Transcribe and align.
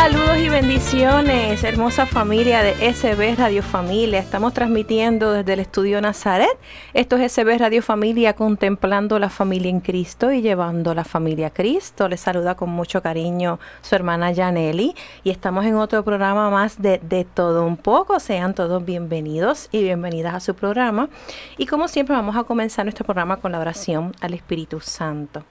Saludos 0.00 0.38
y 0.38 0.48
bendiciones, 0.48 1.64
hermosa 1.64 2.06
familia 2.06 2.62
de 2.62 2.94
SB 2.94 3.34
Radio 3.36 3.64
Familia. 3.64 4.20
Estamos 4.20 4.54
transmitiendo 4.54 5.32
desde 5.32 5.54
el 5.54 5.58
estudio 5.58 6.00
Nazaret. 6.00 6.56
Esto 6.94 7.16
es 7.16 7.32
SB 7.32 7.58
Radio 7.58 7.82
Familia, 7.82 8.34
contemplando 8.34 9.18
la 9.18 9.28
familia 9.28 9.70
en 9.70 9.80
Cristo 9.80 10.30
y 10.30 10.40
llevando 10.40 10.94
la 10.94 11.02
familia 11.02 11.48
a 11.48 11.50
Cristo. 11.50 12.08
Les 12.08 12.20
saluda 12.20 12.54
con 12.54 12.70
mucho 12.70 13.02
cariño 13.02 13.58
su 13.82 13.96
hermana 13.96 14.32
Janelli 14.32 14.94
y 15.24 15.30
estamos 15.30 15.66
en 15.66 15.74
otro 15.74 16.04
programa 16.04 16.48
más 16.48 16.80
de 16.80 17.00
De 17.02 17.24
Todo 17.24 17.66
Un 17.66 17.76
Poco. 17.76 18.20
Sean 18.20 18.54
todos 18.54 18.84
bienvenidos 18.84 19.68
y 19.72 19.82
bienvenidas 19.82 20.32
a 20.32 20.38
su 20.38 20.54
programa. 20.54 21.08
Y 21.56 21.66
como 21.66 21.88
siempre 21.88 22.14
vamos 22.14 22.36
a 22.36 22.44
comenzar 22.44 22.84
nuestro 22.84 23.04
programa 23.04 23.38
con 23.38 23.50
la 23.50 23.58
oración 23.58 24.12
al 24.20 24.32
Espíritu 24.34 24.78
Santo. 24.78 25.42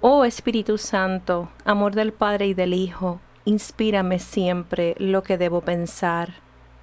Oh 0.00 0.24
Espíritu 0.24 0.78
Santo, 0.78 1.48
amor 1.64 1.96
del 1.96 2.12
Padre 2.12 2.46
y 2.46 2.54
del 2.54 2.72
Hijo, 2.72 3.20
Inspírame 3.48 4.18
siempre 4.18 4.94
lo 4.98 5.22
que 5.22 5.38
debo 5.38 5.62
pensar, 5.62 6.34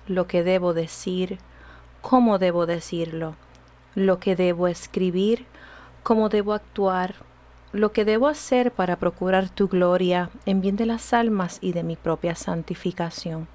lo 0.08 0.26
que 0.26 0.44
debo 0.44 0.74
decir, 0.74 1.38
cómo 2.02 2.40
debo 2.40 2.66
decirlo, 2.66 3.36
lo 3.94 4.18
que 4.18 4.36
debo 4.36 4.68
escribir, 4.68 5.46
cómo 6.02 6.28
debo 6.28 6.54
actuar, 6.54 7.14
lo 7.72 7.92
que 7.92 8.04
debo 8.04 8.28
hacer 8.28 8.72
para 8.72 8.96
procurar 8.96 9.48
tu 9.48 9.68
gloria 9.68 10.32
en 10.48 10.60
bien 10.62 10.76
de 10.76 10.88
las 10.88 11.14
almas 11.14 11.60
y 11.62 11.72
de 11.72 11.84
mi 11.84 11.98
propia 11.98 12.34
santificación. 12.34 13.48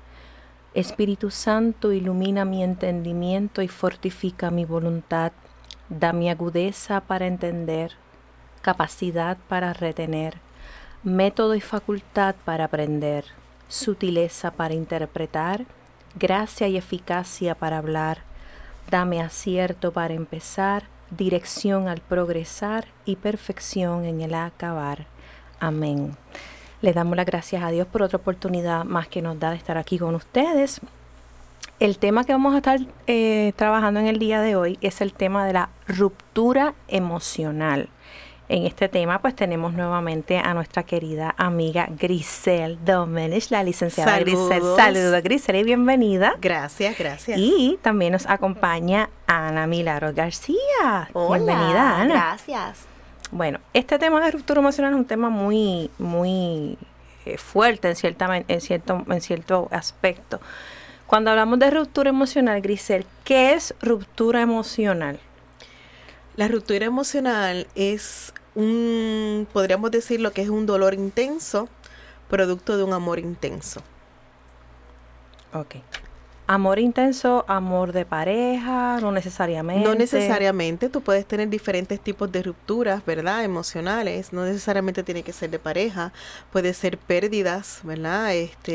Espíritu 0.73 1.33
Santo, 1.33 1.91
ilumina 1.91 2.45
mi 2.45 2.63
entendimiento 2.63 3.61
y 3.61 3.67
fortifica 3.67 4.53
mi 4.53 4.65
voluntad. 4.65 5.33
Da 5.89 6.13
mi 6.13 6.31
agudeza 6.31 7.01
para 7.01 7.27
entender, 7.27 7.91
capacidad 8.63 9.37
para 9.49 9.73
retener 9.73 10.49
método 11.03 11.55
y 11.55 11.61
facultad 11.61 12.35
para 12.45 12.65
aprender, 12.65 13.25
sutileza 13.69 14.51
para 14.51 14.75
interpretar, 14.75 15.65
gracia 16.15 16.69
y 16.69 16.77
eficacia 16.77 17.55
para 17.55 17.79
hablar, 17.79 18.19
dame 18.91 19.23
acierto 19.23 19.93
para 19.93 20.15
empezar, 20.15 20.85
dirección 21.11 21.89
al 21.89 22.01
progresar 22.01 22.87
y 23.05 23.17
perfección 23.17 24.05
en 24.05 24.21
el 24.21 24.35
acabar. 24.35 25.07
Amén. 25.59 26.17
Le 26.83 26.93
damos 26.93 27.17
las 27.17 27.27
gracias 27.27 27.63
a 27.63 27.71
Dios 27.71 27.87
por 27.87 28.03
otra 28.03 28.19
oportunidad 28.19 28.85
más 28.85 29.09
que 29.09 29.23
nos 29.23 29.39
da 29.39 29.51
de 29.51 29.57
estar 29.57 29.79
aquí 29.79 29.99
con 29.99 30.15
ustedes. 30.15 30.81
El 31.79 31.99
tema 31.99 32.25
que 32.25 32.33
vamos 32.33 32.55
a 32.55 32.59
estar 32.59 32.79
eh, 33.07 33.53
trabajando 33.57 34.01
en 34.01 34.07
el 34.07 34.19
día 34.19 34.41
de 34.41 34.57
hoy 34.57 34.79
es 34.83 35.01
el 35.01 35.15
tema 35.15 35.47
de 35.47 35.55
la 35.55 35.71
ruptura 35.87 36.75
emocional. 36.89 37.89
En 38.51 38.67
este 38.67 38.89
tema 38.89 39.23
pues 39.23 39.37
tenemos 39.37 39.75
nuevamente 39.75 40.37
a 40.37 40.55
nuestra 40.55 40.83
querida 40.83 41.37
amiga 41.39 41.87
Grisel 41.89 42.85
Domenech, 42.85 43.49
la 43.53 43.63
licenciada 43.63 44.19
Grisel. 44.19 44.61
Saludos 44.75 45.23
Grisel 45.23 45.55
y 45.55 45.63
bienvenida. 45.63 46.35
Gracias, 46.41 46.99
gracias. 46.99 47.39
Y 47.39 47.79
también 47.81 48.11
nos 48.11 48.27
acompaña 48.27 49.09
Ana 49.29 49.69
Milagro 49.69 50.13
García. 50.13 51.09
bienvenida 51.15 52.01
Ana. 52.01 52.13
Gracias. 52.13 52.87
Bueno, 53.31 53.61
este 53.73 54.01
tema 54.01 54.21
de 54.21 54.33
ruptura 54.33 54.59
emocional 54.59 54.95
es 54.95 54.99
un 54.99 55.05
tema 55.05 55.31
muy, 55.31 55.89
muy 56.01 56.77
eh, 57.27 57.39
fuerte 57.39 57.87
en, 57.91 57.95
cierta, 57.95 58.43
en, 58.49 58.61
cierto, 58.61 59.05
en 59.09 59.21
cierto 59.21 59.69
aspecto. 59.71 60.41
Cuando 61.07 61.31
hablamos 61.31 61.61
de 61.61 61.71
ruptura 61.71 62.11
emocional, 62.11 62.61
Grisel, 62.61 63.07
¿qué 63.23 63.53
es 63.53 63.77
ruptura 63.81 64.41
emocional? 64.41 65.21
La 66.35 66.49
ruptura 66.49 66.87
emocional 66.87 67.69
es 67.75 68.33
un, 68.55 69.47
podríamos 69.53 69.91
decir 69.91 70.21
lo 70.21 70.33
que 70.33 70.43
es 70.43 70.49
un 70.49 70.67
dolor 70.67 70.95
intenso, 70.95 71.69
producto 72.29 72.77
de 72.77 72.85
un 72.85 72.93
amor 72.93 73.19
intenso. 73.19 73.83
Ok. 75.53 75.77
Amor 76.53 76.81
intenso, 76.81 77.45
amor 77.47 77.93
de 77.93 78.05
pareja, 78.05 78.99
no 79.01 79.13
necesariamente. 79.13 79.89
No 79.89 79.95
necesariamente, 79.95 80.89
tú 80.89 81.01
puedes 81.01 81.25
tener 81.25 81.49
diferentes 81.49 82.01
tipos 82.01 82.33
de 82.33 82.43
rupturas, 82.43 83.07
¿verdad? 83.07 83.45
Emocionales, 83.45 84.33
no 84.33 84.45
necesariamente 84.45 85.05
tiene 85.05 85.23
que 85.23 85.33
ser 85.33 85.51
de 85.51 85.61
pareja, 85.61 86.13
puede 86.51 86.75
ser 86.75 86.99
pérdidas, 86.99 87.79
¿verdad? 87.85 88.35
Este, 88.35 88.75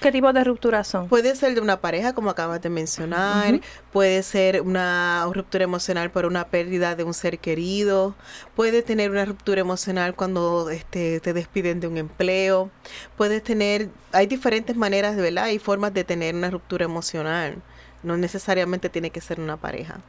¿Qué 0.00 0.12
tipos 0.12 0.34
de 0.34 0.44
rupturas 0.44 0.86
son? 0.86 1.08
Puede 1.08 1.34
ser 1.34 1.54
de 1.54 1.62
una 1.62 1.80
pareja, 1.80 2.12
como 2.12 2.28
acabas 2.28 2.60
de 2.60 2.68
mencionar, 2.68 3.58
puede 3.90 4.22
ser 4.22 4.60
una 4.60 5.26
ruptura 5.32 5.64
emocional 5.64 6.10
por 6.10 6.26
una 6.26 6.48
pérdida 6.48 6.94
de 6.94 7.04
un 7.04 7.14
ser 7.14 7.38
querido, 7.38 8.14
puede 8.54 8.82
tener 8.82 9.10
una 9.10 9.24
ruptura 9.24 9.62
emocional 9.62 10.14
cuando 10.14 10.68
este, 10.68 11.20
te 11.20 11.32
despiden 11.32 11.80
de 11.80 11.86
un 11.86 11.96
empleo, 11.96 12.68
puedes 13.16 13.42
tener, 13.42 13.88
hay 14.12 14.26
diferentes 14.26 14.76
maneras, 14.76 15.16
¿verdad? 15.16 15.44
Hay 15.44 15.58
formas 15.58 15.94
de 15.94 16.04
tener 16.04 16.34
una 16.34 16.50
ruptura 16.50 16.84
emocional 16.84 17.13
no 17.22 18.16
necesariamente 18.16 18.88
tiene 18.88 19.10
que 19.10 19.20
ser 19.20 19.40
una 19.40 19.56
pareja. 19.56 20.00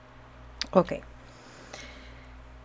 Ok. 0.71 0.93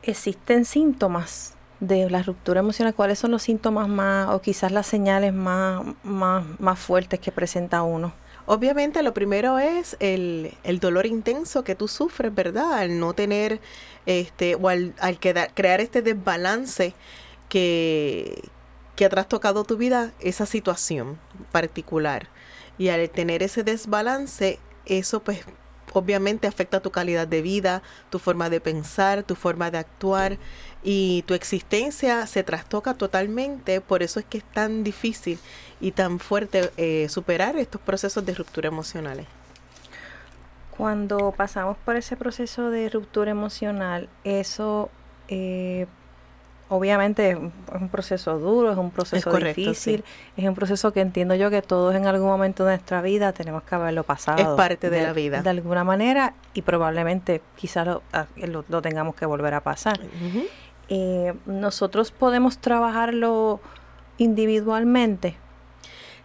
¿Existen 0.03 0.65
síntomas 0.65 1.55
de 1.81 2.09
la 2.11 2.23
ruptura 2.23 2.61
emocional? 2.61 2.95
¿Cuáles 2.95 3.19
son 3.19 3.31
los 3.31 3.43
síntomas 3.43 3.89
más, 3.89 4.29
o 4.31 4.41
quizás 4.41 4.73
las 4.73 4.87
señales 4.87 5.33
más, 5.33 5.83
más, 6.03 6.45
más 6.59 6.79
fuertes 6.79 7.21
que 7.21 7.33
presenta 7.33 7.83
uno? 7.83 8.13
Obviamente 8.47 9.03
lo 9.03 9.15
primero 9.15 9.59
es 9.59 9.97
el, 10.01 10.55
el, 10.65 10.81
dolor 10.81 11.07
intenso 11.07 11.63
que 11.63 11.75
tú 11.75 11.87
sufres, 11.87 12.35
¿verdad? 12.35 12.73
Al 12.73 12.99
no 12.99 13.13
tener, 13.13 13.61
este, 14.07 14.57
o 14.57 14.69
al, 14.69 14.95
al 14.99 15.21
crear 15.21 15.81
este 15.81 16.03
desbalance 16.03 16.95
que, 17.49 18.43
que 18.97 19.05
ha 19.05 19.09
trastocado 19.09 19.65
tu 19.65 19.77
vida, 19.77 20.13
esa 20.21 20.47
situación 20.47 21.19
particular. 21.53 22.29
Y 22.81 22.89
al 22.89 23.11
tener 23.11 23.43
ese 23.43 23.63
desbalance, 23.63 24.59
eso 24.87 25.21
pues 25.21 25.45
obviamente 25.93 26.47
afecta 26.47 26.81
tu 26.81 26.91
calidad 26.91 27.29
de 27.29 27.43
vida, 27.43 27.83
tu 28.09 28.19
forma 28.19 28.49
de 28.49 28.59
pensar, 28.59 29.23
tu 29.23 29.35
forma 29.35 29.71
de 29.71 29.77
actuar 29.77 30.39
y 30.83 31.23
tu 31.27 31.35
existencia 31.35 32.27
se 32.27 32.43
trastoca 32.43 32.95
totalmente. 32.95 33.83
Por 33.83 34.03
eso 34.03 34.19
es 34.19 34.25
que 34.25 34.39
es 34.39 34.45
tan 34.45 34.83
difícil 34.83 35.39
y 35.79 35.93
tan 35.93 36.21
fuerte 36.21 36.71
eh, 36.79 37.11
superar 37.11 37.59
estos 37.59 37.83
procesos 37.83 38.25
de 38.25 38.35
ruptura 38.35 38.69
emocionales. 38.69 39.27
Cuando 40.75 41.33
pasamos 41.37 41.77
por 41.85 41.97
ese 41.97 42.17
proceso 42.17 42.71
de 42.71 42.89
ruptura 42.89 43.31
emocional, 43.31 44.09
eso 44.25 44.89
eh, 45.29 45.87
obviamente 46.71 47.33
es 47.33 47.39
un 47.81 47.89
proceso 47.91 48.39
duro, 48.39 48.73
es 48.73 48.79
un 48.79 48.91
proceso 48.91 49.31
difícil, 49.33 50.05
es 50.37 50.49
un 50.49 50.55
proceso 50.55 50.93
que 50.93 51.01
entiendo 51.01 51.35
yo 51.35 51.51
que 51.51 51.61
todos 51.61 51.95
en 51.95 52.07
algún 52.07 52.29
momento 52.29 52.65
de 52.65 52.71
nuestra 52.77 53.03
vida 53.03 53.33
tenemos 53.33 53.65
que 53.65 53.75
haberlo 53.75 54.05
pasado. 54.05 54.39
Es 54.39 54.47
parte 54.57 54.89
de, 54.89 55.03
la 55.03 55.13
vida. 55.13 55.43
De 55.43 55.51
alguna 55.51 55.85
manera 55.85 56.35
y 56.55 56.63
probablemente 56.63 57.43
quizás 57.57 57.87
lo, 57.87 58.03
ah, 58.13 58.27
lo, 58.37 58.83
tengamos 58.83 59.15
que 59.17 59.27
volver 59.27 59.53
a 59.55 59.61
pasar. 59.61 60.01
Eh, 60.89 61.35
nosotros 61.45 62.13
podemos 62.13 62.59
trabajarlo 62.59 63.61
individualmente 64.19 65.37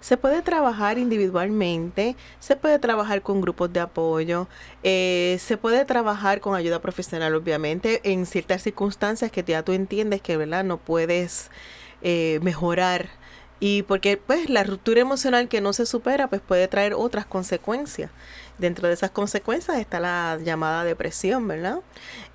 se 0.06 0.18
puede 0.18 0.44
trabajar 0.44 1.00
individualmente, 1.00 2.16
se 2.40 2.56
puede 2.56 2.78
trabajar 2.78 3.24
con 3.24 3.42
grupos 3.42 3.74
de 3.74 3.80
apoyo, 3.80 4.48
eh, 4.84 5.38
se 5.40 5.58
puede 5.58 5.84
trabajar 5.84 6.42
con 6.42 6.54
ayuda 6.54 6.80
profesional, 6.80 7.34
obviamente, 7.34 8.02
en 8.04 8.28
ciertas 8.28 8.62
circunstancias 8.62 9.32
que 9.32 9.42
ya 9.42 9.64
tú 9.64 9.72
entiendes 9.72 10.22
que, 10.22 10.38
¿verdad? 10.38 10.64
No 10.64 10.78
puedes 10.78 11.50
eh, 12.04 12.38
mejorar. 12.44 13.10
Y 13.60 13.82
porque 13.82 14.18
pues 14.18 14.48
la 14.48 14.64
ruptura 14.64 15.02
emocional 15.02 15.48
que 15.48 15.60
no 15.60 15.74
se 15.74 15.88
supera 15.88 16.28
pues 16.28 16.40
puede 16.40 16.68
traer 16.68 16.94
otras 16.94 17.26
consecuencias. 17.26 18.12
Dentro 18.58 18.88
de 18.88 18.94
esas 18.94 19.12
consecuencias 19.12 19.78
está 19.78 20.00
la 20.00 20.40
llamada 20.42 20.86
depresión, 20.86 21.46
¿verdad? 21.48 21.80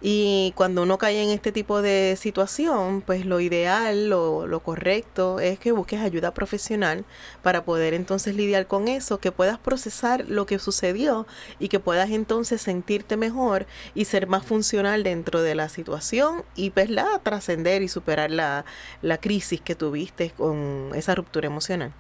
Y 0.03 0.53
cuando 0.55 0.83
uno 0.83 0.99
cae 0.99 1.23
en 1.23 1.31
este 1.31 1.51
tipo 1.51 1.81
de 1.81 2.17
situación, 2.19 3.01
pues 3.01 3.25
lo 3.25 3.41
ideal, 3.41 4.11
lo, 4.11 4.47
lo 4.47 4.61
correcto 4.61 5.41
es 5.41 5.59
que 5.59 5.73
busques 5.73 6.01
ayuda 6.01 6.35
profesional 6.35 7.07
para 7.43 7.65
poder 7.65 7.95
entonces 7.95 8.35
lidiar 8.35 8.67
con 8.67 8.89
eso, 8.89 9.19
que 9.19 9.33
puedas 9.33 9.59
procesar 9.59 10.27
lo 10.29 10.45
que 10.45 10.59
sucedió 10.59 11.27
y 11.59 11.69
que 11.69 11.81
puedas 11.81 12.11
entonces 12.11 12.61
sentirte 12.61 13.17
mejor 13.17 13.67
y 13.95 14.05
ser 14.05 14.27
más 14.27 14.45
funcional 14.45 15.03
dentro 15.03 15.41
de 15.41 15.55
la 15.55 15.69
situación 15.71 16.45
y 16.55 16.71
pues 16.71 16.91
la 16.91 17.19
trascender 17.23 17.83
y 17.83 17.89
superar 17.89 18.31
la, 18.31 18.65
la 19.01 19.19
crisis 19.19 19.61
que 19.61 19.75
tuviste 19.75 20.31
con 20.31 20.91
esa 20.95 21.15
ruptura 21.15 21.47
emocional 21.47 21.93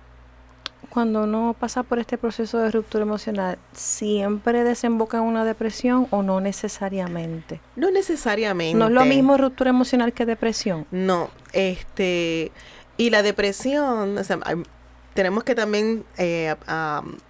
cuando 0.90 1.22
uno 1.22 1.54
pasa 1.58 1.84
por 1.84 2.00
este 2.00 2.19
proceso 2.19 2.58
de 2.58 2.70
ruptura 2.70 3.02
emocional, 3.02 3.58
¿siempre 3.72 4.64
desemboca 4.64 5.19
en 5.19 5.22
una 5.22 5.44
depresión 5.44 6.08
o 6.10 6.22
no 6.22 6.40
necesariamente? 6.40 7.60
No 7.76 7.90
necesariamente. 7.90 8.76
¿No 8.76 8.87
es 8.87 8.92
lo 8.92 9.04
mismo 9.04 9.37
ruptura 9.37 9.70
emocional 9.70 10.12
que 10.12 10.26
depresión? 10.26 10.87
No, 10.90 11.31
este, 11.52 12.50
y 12.96 13.10
la 13.10 13.22
depresión, 13.22 14.19
o 14.19 14.25
sea, 14.25 14.40
tenemos 15.14 15.44
que 15.44 15.54
también 15.54 16.04
eh, 16.19 16.54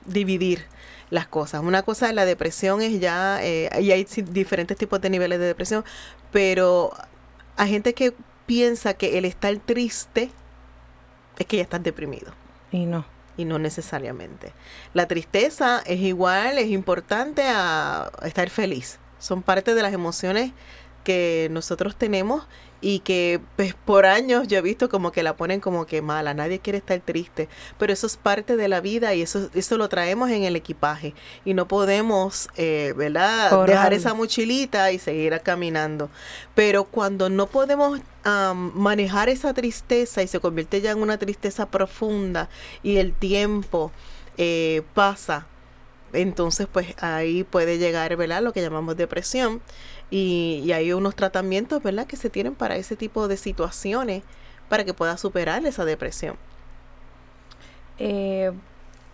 dividir 0.06 0.64
las 1.10 1.28
cosas. 1.28 1.62
Una 1.62 1.82
cosa 1.82 2.08
es 2.08 2.14
la 2.14 2.24
depresión 2.24 2.80
es 2.80 2.98
ya, 2.98 3.44
eh, 3.44 3.68
y 3.78 3.92
hay 3.92 4.06
diferentes 4.30 4.76
tipos 4.78 5.02
de 5.02 5.10
niveles 5.10 5.38
de 5.38 5.46
depresión, 5.46 5.84
pero 6.32 6.92
hay 7.56 7.70
gente 7.70 7.92
que 7.92 8.14
piensa 8.46 8.94
que 8.94 9.18
el 9.18 9.26
estar 9.26 9.54
triste 9.58 10.30
es 11.38 11.46
que 11.46 11.58
ya 11.58 11.62
estás 11.62 11.82
deprimido. 11.82 12.32
Y 12.72 12.86
no 12.86 13.19
y 13.36 13.44
no 13.44 13.58
necesariamente. 13.58 14.52
La 14.94 15.06
tristeza 15.08 15.82
es 15.86 16.00
igual, 16.00 16.58
es 16.58 16.68
importante 16.68 17.42
a 17.46 18.10
estar 18.22 18.50
feliz. 18.50 18.98
Son 19.18 19.42
parte 19.42 19.74
de 19.74 19.82
las 19.82 19.92
emociones 19.92 20.52
que 21.04 21.48
nosotros 21.50 21.96
tenemos 21.96 22.46
y 22.80 23.00
que 23.00 23.40
pues 23.56 23.74
por 23.74 24.06
años 24.06 24.48
yo 24.48 24.58
he 24.58 24.62
visto 24.62 24.88
como 24.88 25.12
que 25.12 25.22
la 25.22 25.36
ponen 25.36 25.60
como 25.60 25.86
que 25.86 26.02
mala, 26.02 26.34
nadie 26.34 26.60
quiere 26.60 26.78
estar 26.78 27.00
triste, 27.00 27.48
pero 27.78 27.92
eso 27.92 28.06
es 28.06 28.16
parte 28.16 28.56
de 28.56 28.68
la 28.68 28.80
vida 28.80 29.14
y 29.14 29.22
eso, 29.22 29.50
eso 29.54 29.76
lo 29.76 29.88
traemos 29.88 30.30
en 30.30 30.44
el 30.44 30.56
equipaje 30.56 31.14
y 31.44 31.54
no 31.54 31.68
podemos, 31.68 32.48
eh, 32.56 32.94
¿verdad? 32.96 33.66
Dejar 33.66 33.92
esa 33.92 34.14
mochilita 34.14 34.92
y 34.92 34.98
seguir 34.98 35.38
caminando. 35.42 36.10
Pero 36.54 36.84
cuando 36.84 37.28
no 37.28 37.46
podemos 37.46 38.00
manejar 38.74 39.28
esa 39.28 39.54
tristeza 39.54 40.22
y 40.22 40.26
se 40.26 40.40
convierte 40.40 40.80
ya 40.80 40.90
en 40.90 40.98
una 40.98 41.18
tristeza 41.18 41.66
profunda 41.66 42.48
y 42.82 42.96
el 42.96 43.12
tiempo 43.12 43.92
eh, 44.36 44.82
pasa, 44.94 45.46
entonces 46.12 46.66
pues 46.70 46.94
ahí 47.00 47.44
puede 47.44 47.78
llegar, 47.78 48.16
¿verdad? 48.16 48.42
Lo 48.42 48.52
que 48.52 48.60
llamamos 48.60 48.96
depresión 48.96 49.62
y, 50.10 50.70
hay 50.72 50.92
unos 50.92 51.14
tratamientos, 51.14 51.82
¿verdad?, 51.82 52.06
que 52.06 52.16
se 52.16 52.30
tienen 52.30 52.54
para 52.54 52.76
ese 52.76 52.96
tipo 52.96 53.28
de 53.28 53.36
situaciones 53.36 54.22
para 54.68 54.84
que 54.84 54.94
pueda 54.94 55.16
superar 55.16 55.64
esa 55.66 55.84
depresión. 55.84 56.36
Eh, 57.98 58.52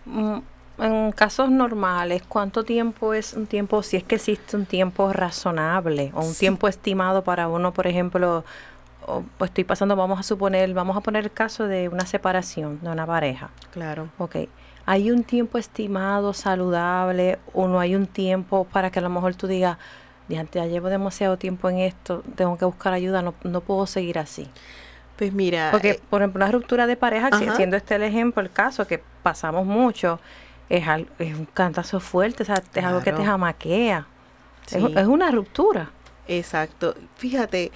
mm, 0.05 0.37
en 0.79 1.11
casos 1.11 1.49
normales, 1.49 2.23
¿cuánto 2.27 2.63
tiempo 2.63 3.13
es 3.13 3.33
un 3.33 3.47
tiempo, 3.47 3.81
si 3.83 3.97
es 3.97 4.03
que 4.03 4.15
existe 4.15 4.55
un 4.55 4.65
tiempo 4.65 5.11
razonable 5.11 6.11
o 6.13 6.23
un 6.23 6.35
tiempo 6.35 6.67
estimado 6.67 7.23
para 7.23 7.47
uno, 7.47 7.73
por 7.73 7.87
ejemplo, 7.87 8.43
pues 9.37 9.49
estoy 9.49 9.63
pasando, 9.63 9.95
vamos 9.95 10.19
a 10.19 10.23
suponer, 10.23 10.73
vamos 10.73 10.97
a 10.97 11.01
poner 11.01 11.23
el 11.25 11.31
caso 11.31 11.67
de 11.67 11.89
una 11.89 12.05
separación 12.05 12.79
de 12.81 12.89
una 12.89 13.05
pareja. 13.05 13.49
Claro. 13.71 14.09
Ok. 14.17 14.35
¿Hay 14.85 15.11
un 15.11 15.23
tiempo 15.23 15.57
estimado 15.57 16.33
saludable 16.33 17.39
o 17.53 17.67
no 17.67 17.79
hay 17.79 17.95
un 17.95 18.05
tiempo 18.07 18.65
para 18.65 18.91
que 18.91 18.99
a 18.99 19.01
lo 19.01 19.09
mejor 19.09 19.35
tú 19.35 19.47
digas, 19.47 19.77
ya 20.27 20.65
llevo 20.65 20.89
demasiado 20.89 21.37
tiempo 21.37 21.69
en 21.69 21.79
esto, 21.79 22.23
tengo 22.35 22.57
que 22.57 22.65
buscar 22.65 22.93
ayuda, 22.93 23.21
no, 23.21 23.33
no 23.43 23.61
puedo 23.61 23.87
seguir 23.87 24.19
así. 24.19 24.49
Pues 25.17 25.33
mira. 25.33 25.69
Porque, 25.71 25.91
eh, 25.91 26.01
por 26.09 26.21
ejemplo, 26.21 26.43
una 26.43 26.51
ruptura 26.51 26.85
de 26.87 26.95
pareja, 26.95 27.29
siendo 27.55 27.75
este 27.75 27.95
el 27.95 28.03
ejemplo, 28.03 28.41
el 28.41 28.51
caso 28.51 28.85
que 28.85 29.01
pasamos 29.23 29.65
mucho, 29.65 30.19
es, 30.69 30.85
es 31.19 31.35
un 31.35 31.45
cantazo 31.45 31.99
fuerte, 31.99 32.43
es 32.43 32.49
algo 32.83 33.01
que 33.01 33.11
te 33.11 33.25
jamaquea. 33.25 34.07
Es, 34.71 35.07
una 35.07 35.31
ruptura. 35.31 35.91
Exacto. 36.27 36.93
Fíjate, 37.15 37.71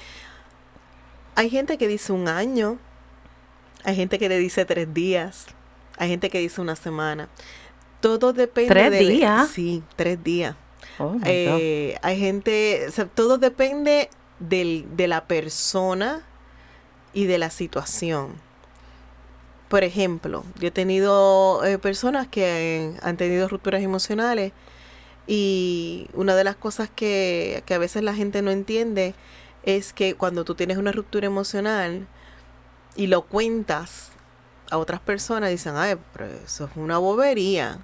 hay 1.35 1.49
gente 1.49 1.77
que 1.77 1.87
dice 1.87 2.11
un 2.11 2.27
año, 2.27 2.77
hay 3.83 3.95
gente 3.95 4.19
que 4.19 4.29
le 4.29 4.37
dice 4.37 4.65
tres 4.65 4.93
días, 4.93 5.47
hay 5.97 6.09
gente 6.09 6.29
que 6.29 6.39
dice 6.39 6.61
una 6.61 6.75
semana. 6.75 7.27
Todo 8.01 8.33
depende 8.33 8.69
¿Tres 8.69 8.99
días? 8.99 9.49
Sí, 9.49 9.83
tres 9.95 10.23
días. 10.23 10.55
Oh, 10.99 11.15
eh, 11.25 11.97
hay 12.01 12.19
gente, 12.19 12.87
todo 13.15 13.37
depende 13.37 14.09
de 14.39 15.07
la 15.07 15.25
persona 15.25 16.25
y 17.13 17.25
de 17.25 17.37
la 17.37 17.49
situación. 17.49 18.35
Por 19.69 19.83
ejemplo, 19.83 20.43
yo 20.59 20.67
he 20.67 20.71
tenido 20.71 21.63
eh, 21.63 21.77
personas 21.77 22.27
que 22.27 22.93
han 23.01 23.17
tenido 23.17 23.47
rupturas 23.47 23.81
emocionales 23.81 24.51
y 25.27 26.09
una 26.13 26.35
de 26.35 26.43
las 26.43 26.55
cosas 26.57 26.89
que, 26.93 27.63
que 27.65 27.73
a 27.73 27.77
veces 27.77 28.03
la 28.03 28.13
gente 28.13 28.41
no 28.41 28.51
entiende 28.51 29.15
es 29.63 29.93
que 29.93 30.15
cuando 30.15 30.43
tú 30.43 30.55
tienes 30.55 30.77
una 30.77 30.91
ruptura 30.91 31.27
emocional 31.27 32.07
y 32.95 33.07
lo 33.07 33.21
cuentas 33.21 34.11
a 34.69 34.77
otras 34.77 34.99
personas, 34.99 35.49
dicen, 35.49 35.75
ay, 35.75 35.95
pero 36.13 36.25
eso 36.25 36.65
es 36.65 36.71
una 36.75 36.97
bobería. 36.97 37.79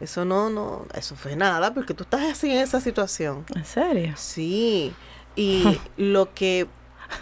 Eso 0.00 0.24
no, 0.24 0.48
no, 0.48 0.86
eso 0.94 1.14
fue 1.14 1.36
nada, 1.36 1.74
porque 1.74 1.94
tú 1.94 2.04
estás 2.04 2.22
así 2.22 2.50
en 2.50 2.58
esa 2.58 2.80
situación. 2.80 3.44
¿En 3.54 3.64
serio? 3.64 4.14
Sí. 4.16 4.94
Y 5.36 5.78
lo 5.96 6.32
que 6.32 6.66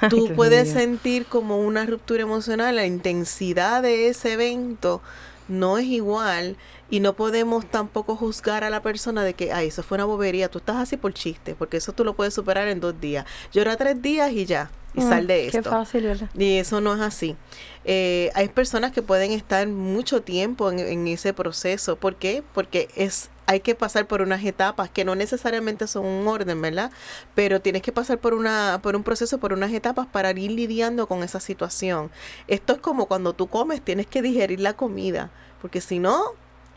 tú 0.08 0.32
puedes 0.34 0.70
sentir 0.70 1.26
como 1.26 1.58
una 1.58 1.84
ruptura 1.86 2.22
emocional, 2.22 2.76
la 2.76 2.86
intensidad 2.86 3.82
de 3.82 4.08
ese 4.08 4.34
evento 4.34 5.02
no 5.48 5.78
es 5.78 5.86
igual 5.86 6.56
y 6.90 7.00
no 7.00 7.14
podemos 7.14 7.68
tampoco 7.70 8.16
juzgar 8.16 8.64
a 8.64 8.70
la 8.70 8.82
persona 8.82 9.24
de 9.24 9.34
que, 9.34 9.52
ay, 9.52 9.68
eso 9.68 9.82
fue 9.82 9.96
una 9.96 10.04
bobería, 10.04 10.48
tú 10.48 10.58
estás 10.58 10.76
así 10.76 10.96
por 10.96 11.14
chiste, 11.14 11.54
porque 11.54 11.78
eso 11.78 11.92
tú 11.92 12.04
lo 12.04 12.14
puedes 12.14 12.34
superar 12.34 12.68
en 12.68 12.80
dos 12.80 13.00
días. 13.00 13.26
Llora 13.52 13.76
tres 13.76 14.00
días 14.00 14.30
y 14.32 14.46
ya, 14.46 14.70
y 14.94 15.00
mm, 15.00 15.08
sal 15.08 15.26
de 15.26 15.46
esto. 15.46 15.62
Qué 15.62 15.68
fácil, 15.68 16.04
¿verdad? 16.04 16.28
Y 16.34 16.58
eso 16.58 16.80
no 16.80 16.94
es 16.94 17.00
así. 17.00 17.36
Eh, 17.84 18.30
hay 18.34 18.48
personas 18.48 18.92
que 18.92 19.02
pueden 19.02 19.32
estar 19.32 19.66
mucho 19.68 20.22
tiempo 20.22 20.70
en, 20.70 20.78
en, 20.78 21.06
ese 21.08 21.32
proceso. 21.32 21.96
¿Por 21.96 22.16
qué? 22.16 22.42
Porque 22.54 22.88
es 22.96 23.30
hay 23.48 23.60
que 23.60 23.74
pasar 23.74 24.06
por 24.06 24.20
unas 24.20 24.44
etapas 24.44 24.90
que 24.90 25.06
no 25.06 25.14
necesariamente 25.14 25.86
son 25.86 26.04
un 26.04 26.28
orden, 26.28 26.60
¿verdad? 26.60 26.90
Pero 27.34 27.62
tienes 27.62 27.80
que 27.80 27.92
pasar 27.92 28.18
por 28.18 28.34
una 28.34 28.80
por 28.82 28.94
un 28.94 29.02
proceso, 29.02 29.38
por 29.38 29.54
unas 29.54 29.72
etapas 29.72 30.06
para 30.06 30.32
ir 30.32 30.50
lidiando 30.50 31.06
con 31.06 31.22
esa 31.22 31.40
situación. 31.40 32.10
Esto 32.46 32.74
es 32.74 32.78
como 32.80 33.06
cuando 33.06 33.32
tú 33.32 33.46
comes, 33.46 33.80
tienes 33.80 34.06
que 34.06 34.20
digerir 34.20 34.60
la 34.60 34.74
comida, 34.74 35.30
porque 35.62 35.80
si 35.80 35.98
no 35.98 36.22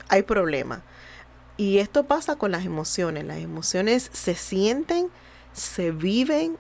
hay 0.08 0.24
problema. 0.24 0.82
Y 1.58 1.80
esto 1.80 2.06
pasa 2.06 2.38
con 2.38 2.52
las 2.52 2.66
emociones. 2.66 3.26
Las 3.26 3.40
emociones 3.40 4.10
se 4.14 4.36
sienten, 4.36 5.10
se 5.52 5.92
viven 5.92 6.58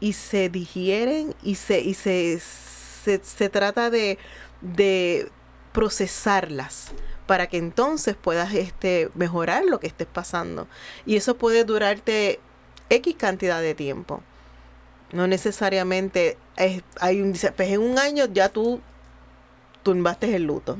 y 0.00 0.14
se 0.14 0.48
digieren 0.48 1.34
y 1.42 1.54
se, 1.56 1.80
y 1.80 1.94
se, 1.94 2.40
se, 2.40 3.48
trata 3.48 3.90
de, 3.90 4.18
de 4.62 5.30
procesarlas 5.72 6.92
para 7.26 7.46
que 7.46 7.58
entonces 7.58 8.16
puedas 8.16 8.52
este, 8.54 9.10
mejorar 9.14 9.64
lo 9.64 9.78
que 9.78 9.86
estés 9.86 10.08
pasando. 10.08 10.66
Y 11.06 11.16
eso 11.16 11.36
puede 11.36 11.64
durarte 11.64 12.40
X 12.88 13.14
cantidad 13.16 13.60
de 13.60 13.74
tiempo. 13.74 14.22
No 15.12 15.26
necesariamente 15.26 16.38
es, 16.56 16.82
hay 17.00 17.20
un, 17.20 17.32
pues 17.56 17.70
en 17.70 17.80
un 17.80 17.98
año 17.98 18.26
ya 18.32 18.48
tú 18.48 18.80
tumbaste 19.82 20.34
el 20.34 20.44
luto. 20.44 20.78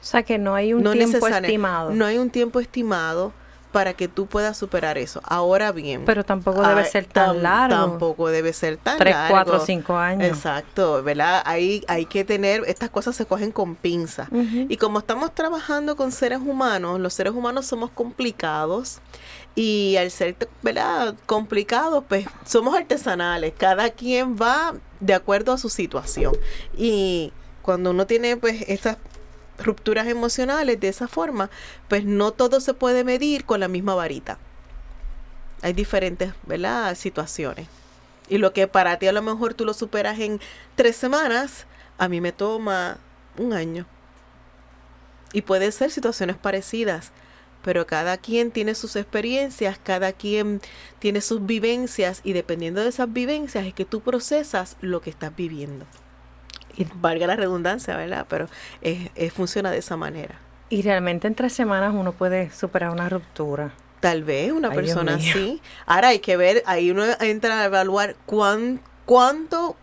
O 0.00 0.04
sea 0.04 0.22
que 0.22 0.38
no 0.38 0.54
hay 0.54 0.72
un 0.72 0.84
tiempo 0.92 1.26
estimado. 1.26 1.90
No 1.90 2.04
hay 2.04 2.18
un 2.18 2.30
tiempo 2.30 2.60
estimado 2.60 3.32
para 3.72 3.92
que 3.94 4.08
tú 4.08 4.26
puedas 4.26 4.56
superar 4.56 4.98
eso. 4.98 5.20
Ahora 5.24 5.72
bien. 5.72 6.04
Pero 6.04 6.24
tampoco 6.24 6.66
debe 6.66 6.84
ser 6.84 7.04
tan 7.04 7.42
largo. 7.42 7.76
Tampoco 7.76 8.28
debe 8.28 8.52
ser 8.52 8.76
tan 8.78 8.98
Tres, 8.98 9.14
largo. 9.14 9.34
cuatro, 9.34 9.60
cinco 9.60 9.96
años. 9.96 10.28
Exacto, 10.28 11.02
¿verdad? 11.02 11.42
Hay, 11.44 11.84
hay 11.88 12.06
que 12.06 12.24
tener, 12.24 12.62
estas 12.66 12.90
cosas 12.90 13.14
se 13.16 13.26
cogen 13.26 13.52
con 13.52 13.74
pinza. 13.74 14.28
Y 14.68 14.76
como 14.78 14.98
estamos 15.00 15.34
trabajando 15.34 15.96
con 15.96 16.12
seres 16.12 16.40
humanos, 16.40 16.98
los 16.98 17.12
seres 17.14 17.32
humanos 17.34 17.66
somos 17.66 17.90
complicados. 17.90 19.00
Y 19.54 19.96
al 19.96 20.10
ser, 20.10 20.36
¿verdad? 20.62 21.14
Complicados, 21.26 22.04
pues 22.08 22.26
somos 22.46 22.74
artesanales. 22.76 23.52
Cada 23.58 23.90
quien 23.90 24.36
va 24.36 24.74
de 25.00 25.14
acuerdo 25.14 25.52
a 25.52 25.58
su 25.58 25.68
situación. 25.68 26.32
Y 26.76 27.32
cuando 27.62 27.90
uno 27.90 28.06
tiene 28.06 28.36
pues 28.36 28.64
estas 28.68 28.96
rupturas 29.58 30.06
emocionales 30.06 30.80
de 30.80 30.88
esa 30.88 31.08
forma, 31.08 31.50
pues 31.88 32.04
no 32.04 32.32
todo 32.32 32.60
se 32.60 32.74
puede 32.74 33.04
medir 33.04 33.44
con 33.44 33.60
la 33.60 33.68
misma 33.68 33.94
varita. 33.94 34.38
Hay 35.62 35.72
diferentes, 35.72 36.32
¿verdad? 36.46 36.94
situaciones. 36.94 37.66
Y 38.28 38.38
lo 38.38 38.52
que 38.52 38.68
para 38.68 38.98
ti 38.98 39.06
a 39.06 39.12
lo 39.12 39.22
mejor 39.22 39.54
tú 39.54 39.64
lo 39.64 39.74
superas 39.74 40.18
en 40.20 40.40
tres 40.76 40.96
semanas, 40.96 41.66
a 41.96 42.08
mí 42.08 42.20
me 42.20 42.32
toma 42.32 42.98
un 43.36 43.52
año. 43.52 43.86
Y 45.32 45.42
puede 45.42 45.72
ser 45.72 45.90
situaciones 45.90 46.36
parecidas, 46.36 47.10
pero 47.62 47.86
cada 47.86 48.16
quien 48.16 48.50
tiene 48.50 48.74
sus 48.74 48.96
experiencias, 48.96 49.78
cada 49.82 50.12
quien 50.12 50.60
tiene 51.00 51.20
sus 51.20 51.44
vivencias 51.44 52.20
y 52.24 52.32
dependiendo 52.32 52.80
de 52.82 52.88
esas 52.88 53.12
vivencias 53.12 53.66
es 53.66 53.74
que 53.74 53.84
tú 53.84 54.00
procesas 54.00 54.76
lo 54.80 55.00
que 55.00 55.10
estás 55.10 55.34
viviendo. 55.34 55.86
Y 56.78 56.86
valga 57.00 57.26
la 57.26 57.34
redundancia, 57.34 57.96
¿verdad? 57.96 58.26
Pero 58.28 58.46
es, 58.82 59.32
funciona 59.32 59.70
de 59.70 59.78
esa 59.78 59.96
manera. 59.96 60.36
Y 60.70 60.82
realmente 60.82 61.26
en 61.26 61.34
tres 61.34 61.52
semanas 61.52 61.92
uno 61.92 62.12
puede 62.12 62.52
superar 62.52 62.90
una 62.90 63.08
ruptura. 63.08 63.72
Tal 64.00 64.22
vez 64.22 64.52
una 64.52 64.70
persona 64.70 65.16
así. 65.16 65.60
Ahora 65.84 66.08
hay 66.08 66.20
que 66.20 66.36
ver, 66.36 66.62
ahí 66.66 66.92
uno 66.92 67.02
entra 67.20 67.62
a 67.62 67.64
evaluar 67.64 68.14
cuán, 68.26 68.80
cuánto 69.06 69.74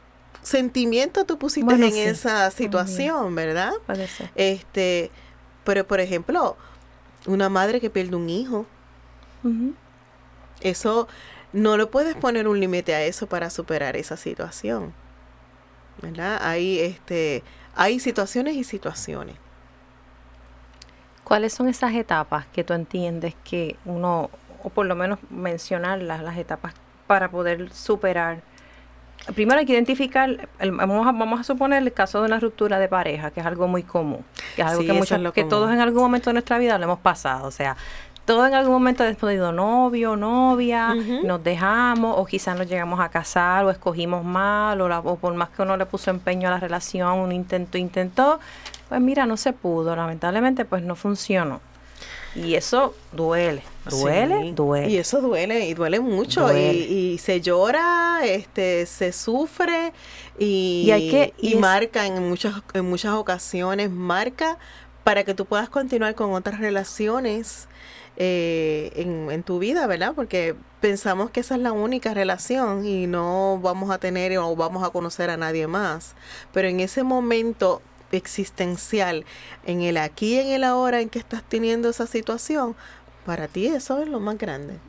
sentimiento 0.42 1.26
tú 1.26 1.38
pusiste 1.38 1.74
en 1.74 1.84
esa 1.84 2.50
situación, 2.50 3.36
¿verdad? 3.36 3.74
Puede 3.86 4.08
ser. 4.08 4.30
Este, 4.36 5.12
pero 5.66 5.86
por 5.86 6.00
ejemplo, 6.00 6.56
una 7.26 7.50
madre 7.50 7.82
que 7.82 7.90
pierde 7.90 8.16
un 8.16 8.30
hijo. 8.30 8.66
Eso 10.62 11.10
no 11.52 11.76
le 11.78 11.88
puedes 11.88 12.16
poner 12.16 12.48
un 12.48 12.60
límite 12.60 12.96
a 12.96 13.04
eso 13.04 13.28
para 13.28 13.50
superar 13.50 13.98
esa 13.98 14.16
situación. 14.16 14.94
¿Verdad? 16.02 16.40
Hay 16.42 16.80
este 16.80 17.44
hay 17.76 18.00
situaciones 18.00 18.56
y 18.56 18.64
situaciones. 18.64 19.36
¿Cuáles 21.24 21.54
son 21.54 21.68
esas 21.68 21.94
etapas 21.94 22.46
que 22.48 22.64
tú 22.64 22.74
entiendes 22.74 23.36
que 23.44 23.76
uno, 23.84 24.30
o 24.64 24.70
por 24.70 24.86
lo 24.86 24.96
menos 24.96 25.20
mencionarlas, 25.30 26.22
las 26.22 26.38
etapas 26.38 26.74
para 27.08 27.30
poder 27.30 27.74
superar? 27.74 28.42
Primero 29.34 29.60
hay 29.60 29.66
que 29.66 29.74
identificar, 29.74 30.48
vamos, 30.60 31.08
a, 31.08 31.12
vamos 31.12 31.40
a 31.40 31.44
suponer 31.44 31.82
el 31.82 31.92
caso 31.92 32.20
de 32.20 32.28
una 32.28 32.40
ruptura 32.40 32.78
de 32.78 32.88
pareja, 32.88 33.32
que 33.32 33.40
es 33.40 33.46
algo 33.46 33.68
muy 33.68 33.82
común, 33.82 34.24
que 34.56 34.62
es 34.62 34.68
algo 34.68 35.32
que, 35.34 35.42
que 35.42 35.44
todos 35.44 35.72
en 35.72 35.80
algún 35.80 36.04
momento 36.04 36.30
de 36.30 36.36
nuestra 36.36 36.60
vida 36.60 36.78
lo 36.78 36.84
hemos 36.84 37.00
pasado. 37.00 37.48
O 37.48 37.52
sea, 37.52 37.76
todos 38.26 38.48
en 38.48 38.56
algún 38.56 38.74
momento 38.74 39.04
hemos 39.04 39.18
podido 39.18 39.52
novio, 39.52 40.16
novia, 40.16 40.96
nos 41.24 41.44
dejamos, 41.44 42.16
o 42.18 42.26
quizás 42.26 42.58
nos 42.58 42.68
llegamos 42.68 43.00
a 43.00 43.10
casar, 43.10 43.66
o 43.66 43.72
escogimos 43.72 44.24
mal, 44.24 44.82
o, 44.82 45.00
o, 45.00 45.16
por 45.18 45.34
más 45.36 45.50
que 45.50 45.62
uno 45.62 45.78
le 45.78 45.86
puso 45.86 46.10
empeño 46.10 46.48
a 46.48 46.52
la 46.52 46.60
relación, 46.60 47.20
un 47.20 47.32
intento, 47.32 47.78
intentó, 47.78 48.40
pues 48.90 49.00
mira, 49.00 49.26
no 49.26 49.38
se 49.38 49.54
pudo, 49.54 49.96
lamentablemente 49.96 50.66
pues 50.66 50.82
no 50.82 50.96
funcionó. 50.96 51.62
Y 52.36 52.56
eso 52.56 52.94
duele, 53.14 53.62
duele, 53.90 54.52
duele. 54.52 54.90
Y 54.90 54.98
eso 54.98 55.22
duele, 55.22 55.68
y 55.68 55.74
duele 55.74 56.02
mucho. 56.02 56.54
Y, 56.54 57.18
se 57.18 57.40
llora, 57.40 58.20
este, 58.26 58.86
se 58.88 59.14
sufre 59.14 59.94
y, 60.38 60.90
hay 60.92 61.10
que, 61.10 61.34
y, 61.38 61.56
marca 61.56 62.06
en 62.06 62.28
muchas, 62.28 62.56
en 62.74 62.90
muchas 62.90 63.14
ocasiones, 63.14 63.90
marca 63.90 64.58
para 65.06 65.24
que 65.24 65.34
tú 65.34 65.46
puedas 65.46 65.70
continuar 65.70 66.14
con 66.16 66.34
otras 66.34 66.60
relaciones 66.60 67.70
eh, 68.18 68.92
en, 68.96 69.30
en, 69.32 69.44
tu 69.44 69.60
vida, 69.60 69.88
¿verdad? 69.88 70.14
Porque 70.16 70.56
pensamos 70.82 71.32
que 71.32 71.42
esa 71.42 71.56
es 71.56 71.62
la 71.62 71.72
única 71.72 72.14
relación 72.14 72.86
y 72.86 73.08
no 73.08 73.60
vamos 73.62 73.92
a 73.92 73.98
tener 73.98 74.38
o 74.38 74.56
vamos 74.56 74.84
a 74.84 74.90
conocer 74.90 75.30
a 75.30 75.38
nadie 75.38 75.68
más. 75.68 76.16
Pero 76.54 76.68
en 76.68 76.80
ese 76.80 77.04
momento 77.04 77.82
existencial, 78.12 79.26
en 79.66 79.82
el 79.82 79.98
aquí 79.98 80.36
y 80.36 80.40
en 80.40 80.48
el 80.48 80.64
ahora 80.64 81.02
en 81.02 81.10
que 81.10 81.20
estás 81.20 81.44
teniendo 81.44 81.90
esa 81.90 82.08
situación, 82.08 82.76
para 83.26 83.48
ti 83.48 83.68
eso 83.68 84.02
es 84.02 84.08
lo 84.08 84.20
más 84.20 84.38
grande. 84.38 84.80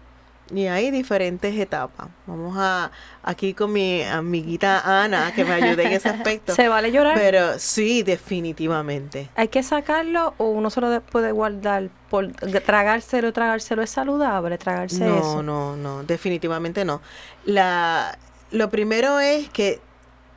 Y 0.54 0.66
hay 0.66 0.90
diferentes 0.90 1.58
etapas. 1.58 2.08
Vamos 2.26 2.56
a 2.56 2.92
aquí 3.22 3.52
con 3.52 3.72
mi 3.72 4.02
amiguita 4.02 5.02
Ana 5.02 5.32
que 5.34 5.44
me 5.44 5.54
ayude 5.54 5.86
en 5.86 5.92
ese 5.92 6.08
aspecto. 6.08 6.54
¿Se 6.56 6.68
vale 6.68 6.92
llorar? 6.92 7.14
Pero 7.16 7.58
sí, 7.58 8.02
definitivamente. 8.02 9.28
¿Hay 9.34 9.48
que 9.48 9.62
sacarlo 9.62 10.34
o 10.38 10.50
uno 10.50 10.70
solo 10.70 11.00
puede 11.02 11.32
guardar 11.32 11.90
por 12.10 12.30
tragárselo, 12.32 13.32
tragárselo 13.32 13.82
es 13.82 13.90
saludable, 13.90 14.56
tragarse 14.58 15.04
no, 15.04 15.18
eso? 15.18 15.42
No, 15.42 15.76
no, 15.76 15.76
no, 15.76 16.02
definitivamente 16.04 16.84
no. 16.84 17.00
La 17.44 18.16
lo 18.52 18.70
primero 18.70 19.18
es 19.18 19.48
que 19.50 19.80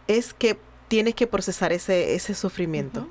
es 0.07 0.33
que 0.33 0.57
tienes 0.87 1.13
que 1.13 1.27
procesar 1.27 1.71
ese, 1.71 2.15
ese 2.15 2.33
sufrimiento. 2.33 3.07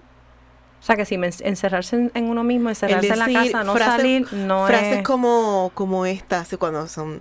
O 0.81 0.85
sea 0.85 0.97
que 0.97 1.05
si 1.05 1.17
encerrarse 1.17 2.11
en, 2.15 2.25
uno 2.25 2.45
mismo, 2.45 2.69
encerrarse 2.69 3.13
en 3.13 3.19
la 3.19 3.27
casa, 3.27 3.65
no 3.65 3.77
salir, 3.77 4.33
no 4.33 4.67
frases 4.67 5.03
como, 5.03 5.73
como 5.75 6.07
estas, 6.07 6.49
cuando 6.59 6.87
son, 6.87 7.19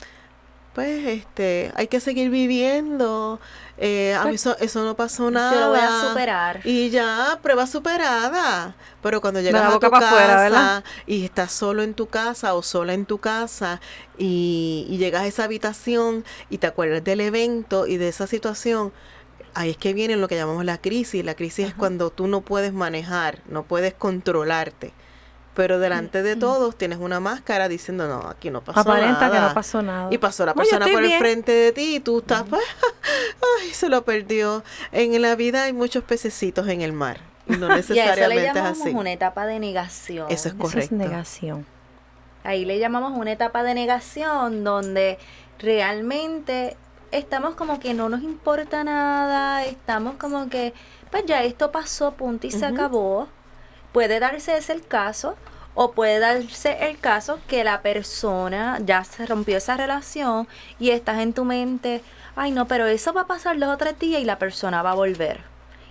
pues, 0.74 1.06
este, 1.08 1.72
hay 1.76 1.88
que 1.88 2.00
seguir 2.00 2.30
viviendo, 2.30 3.40
eh, 3.80 4.14
a 4.16 4.26
mí 4.26 4.32
pues, 4.32 4.42
eso, 4.42 4.58
eso, 4.60 4.84
no 4.84 4.96
pasó 4.96 5.30
nada. 5.32 5.54
Yo 5.54 5.60
lo 5.60 5.70
voy 5.70 5.80
a 5.80 6.08
superar. 6.08 6.62
Y 6.64 6.90
ya, 6.90 7.40
prueba 7.42 7.68
superada. 7.68 8.76
Pero 9.02 9.22
cuando 9.22 9.42
llegas 9.42 9.74
a 9.74 9.80
tu 9.80 9.90
casa 9.90 10.84
y 11.06 11.26
estás 11.26 11.52
solo 11.52 11.84
en 11.84 11.94
tu 11.94 12.08
casa 12.08 12.54
o 12.56 12.62
sola 12.62 12.94
en 12.94 13.06
tu 13.06 13.20
casa 13.20 13.82
y, 14.18 14.88
y 14.90 14.98
llegas 14.98 15.24
a 15.24 15.28
esa 15.28 15.44
habitación 15.44 16.26
y 16.50 16.58
te 16.58 16.68
acuerdas 16.68 17.04
del 17.04 17.22
evento 17.22 17.88
y 17.88 17.98
de 17.98 18.10
esa 18.10 18.28
situación, 18.28 18.92
ahí 19.58 19.72
es 19.72 19.78
que 19.78 19.94
viene 19.94 20.16
lo 20.16 20.28
que 20.28 20.36
llamamos 20.36 20.64
la 20.66 20.78
crisis. 20.78 21.26
La 21.26 21.36
crisis 21.36 21.70
es 21.70 21.74
cuando 21.74 22.12
tú 22.12 22.28
no 22.28 22.42
puedes 22.42 22.74
manejar, 22.74 23.40
no 23.50 23.64
puedes 23.64 23.94
controlarte. 23.94 24.94
Pero 25.56 25.80
delante 25.80 26.22
de 26.22 26.36
todos 26.36 26.78
tienes 26.78 27.00
una 27.00 27.20
máscara 27.20 27.68
diciendo, 27.68 28.08
no, 28.08 28.30
aquí 28.30 28.52
no 28.52 28.62
pasó 28.62 28.80
Aparenta 28.80 29.22
nada. 29.22 29.32
que 29.32 29.40
no 29.48 29.54
pasó 29.56 29.82
nada. 29.82 30.08
Y 30.14 30.20
pasó 30.20 30.46
la 30.46 30.54
persona 30.54 30.86
por 30.86 31.04
el 31.04 31.18
frente 31.18 31.52
de 31.52 31.72
ti 31.72 31.96
y 31.96 32.00
tú 32.00 32.20
estás, 32.20 32.44
ay, 33.60 33.70
se 33.72 33.90
lo 33.90 34.06
perdió. 34.06 34.64
En 34.92 35.20
la 35.20 35.36
vida 35.36 35.64
hay 35.64 35.74
muchos 35.74 36.04
pececitos 36.04 36.68
en 36.68 36.82
el 36.82 36.94
mar. 36.94 37.22
No 37.48 37.70
necesariamente 37.70 37.96
y 37.96 38.00
a 38.00 38.26
eso 38.26 38.36
le 38.36 38.44
llamamos 38.44 38.82
así. 38.82 38.90
una 38.92 39.12
etapa 39.12 39.48
de 39.48 39.60
negación. 39.60 40.28
Eso 40.30 40.50
es 40.50 40.54
correcto. 40.54 40.78
Eso 40.78 40.86
es 40.86 40.92
negación. 40.92 41.66
Ahí 42.44 42.64
le 42.64 42.78
llamamos 42.78 43.18
una 43.18 43.32
etapa 43.32 43.64
de 43.64 43.74
negación 43.74 44.64
donde 44.64 45.18
realmente 45.58 46.78
estamos 47.12 47.56
como 47.56 47.80
que 47.80 47.94
no 47.94 48.10
nos 48.10 48.22
importa 48.22 48.84
nada, 48.84 49.64
estamos 49.66 50.16
como 50.16 50.50
que, 50.50 50.74
pues 51.12 51.26
ya 51.26 51.44
esto 51.44 51.72
pasó, 51.72 52.14
punto 52.14 52.48
y 52.48 52.52
se 52.52 52.66
acabó. 52.66 53.28
Puede 53.92 54.20
darse 54.20 54.58
ese 54.58 54.74
el 54.74 54.86
caso, 54.86 55.36
o 55.80 55.92
puede 55.92 56.18
darse 56.18 56.90
el 56.90 56.98
caso 56.98 57.40
que 57.48 57.64
la 57.64 57.82
persona 57.84 58.80
ya 58.84 59.04
se 59.04 59.28
rompió 59.28 59.58
esa 59.58 59.78
relación 59.78 60.48
y 60.80 60.90
estás 60.90 61.20
en 61.20 61.34
tu 61.34 61.46
mente, 61.46 62.02
ay 62.36 62.50
no, 62.50 62.68
pero 62.68 62.88
eso 62.88 63.14
va 63.14 63.22
a 63.22 63.28
pasar 63.28 63.60
dos 63.60 63.70
o 63.70 63.78
tres 63.78 63.98
días 64.00 64.20
y 64.20 64.26
la 64.26 64.40
persona 64.40 64.82
va 64.82 64.92
a 64.92 64.96
volver. 64.96 65.42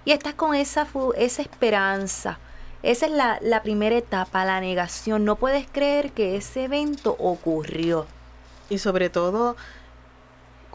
Y 0.04 0.10
estás 0.10 0.34
con 0.34 0.56
esa, 0.56 0.88
esa 1.16 1.42
esperanza. 1.42 2.38
Esa 2.82 3.06
es 3.06 3.12
la, 3.12 3.38
la 3.42 3.62
primera 3.62 3.96
etapa, 3.96 4.44
la 4.44 4.60
negación. 4.60 5.24
No 5.24 5.36
puedes 5.36 5.68
creer 5.70 6.12
que 6.12 6.36
ese 6.36 6.64
evento 6.64 7.16
ocurrió. 7.18 8.06
Y 8.68 8.78
sobre 8.78 9.08
todo, 9.08 9.56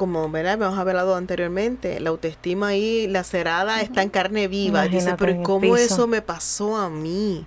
como 0.02 0.28
¿verdad? 0.32 0.54
hemos 0.54 0.80
hablado 0.80 1.16
anteriormente, 1.16 2.00
la 2.00 2.10
autoestima 2.10 2.70
ahí 2.70 3.06
lacerada 3.06 3.82
está 3.82 4.02
en 4.02 4.10
carne 4.10 4.48
viva. 4.48 4.88
Dice, 4.88 5.14
pero 5.16 5.44
¿cómo 5.44 5.78
eso 5.78 6.08
me 6.08 6.24
pasó 6.24 6.76
a 6.76 6.90
mí? 6.90 7.46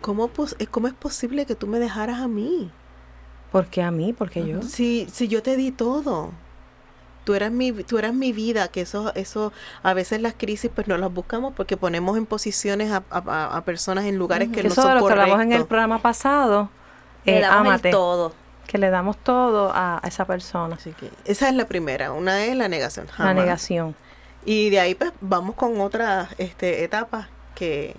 ¿Cómo, 0.00 0.28
eh, 0.58 0.66
¿Cómo 0.66 0.88
es 0.88 0.94
posible 0.94 1.46
que 1.46 1.54
tú 1.54 1.68
me 1.68 1.78
dejaras 1.78 2.18
a 2.18 2.26
mí? 2.26 2.72
¿Por 3.52 3.66
qué 3.68 3.84
a 3.84 3.92
mí? 3.92 4.12
porque 4.12 4.44
yo? 4.44 4.62
Si, 4.62 5.06
si 5.12 5.28
yo 5.28 5.44
te 5.44 5.56
di 5.56 5.70
todo. 5.70 6.32
Tú 7.22 7.34
eras 7.34 7.52
mi, 7.52 7.70
tú 7.70 7.98
eras 7.98 8.12
mi 8.12 8.32
vida, 8.32 8.66
que 8.66 8.80
eso, 8.80 9.12
eso, 9.14 9.52
a 9.84 9.94
veces 9.94 10.20
las 10.20 10.34
crisis 10.34 10.72
pues 10.74 10.88
no 10.88 10.98
las 10.98 11.14
buscamos 11.14 11.54
porque 11.54 11.76
ponemos 11.76 12.18
en 12.18 12.26
posiciones 12.26 12.90
a, 12.90 13.04
a, 13.10 13.64
personas 13.64 14.06
en 14.06 14.18
lugares 14.18 14.48
que, 14.48 14.64
no 14.64 14.70
son 14.70 14.88
de 14.88 15.00
lo 15.00 15.06
que 15.06 15.12
hablamos 15.12 15.40
en 15.40 15.52
el 15.52 15.66
programa 15.66 16.02
pasado. 16.02 16.68
Eh, 17.24 17.44
amate. 17.44 17.92
todo 17.92 18.43
que 18.66 18.78
le 18.78 18.90
damos 18.90 19.16
todo 19.16 19.70
a, 19.74 20.00
esa 20.04 20.24
persona. 20.24 20.76
Así 20.76 20.92
que 20.92 21.10
esa 21.24 21.48
es 21.48 21.54
la 21.54 21.66
primera, 21.66 22.12
una 22.12 22.44
es 22.44 22.56
la 22.56 22.68
negación. 22.68 23.06
La 23.18 23.34
negación. 23.34 23.94
Y 24.44 24.70
de 24.70 24.80
ahí 24.80 24.94
pues 24.94 25.12
vamos 25.20 25.54
con 25.54 25.80
otras 25.80 26.28
este, 26.38 26.84
etapas 26.84 27.28
que 27.54 27.94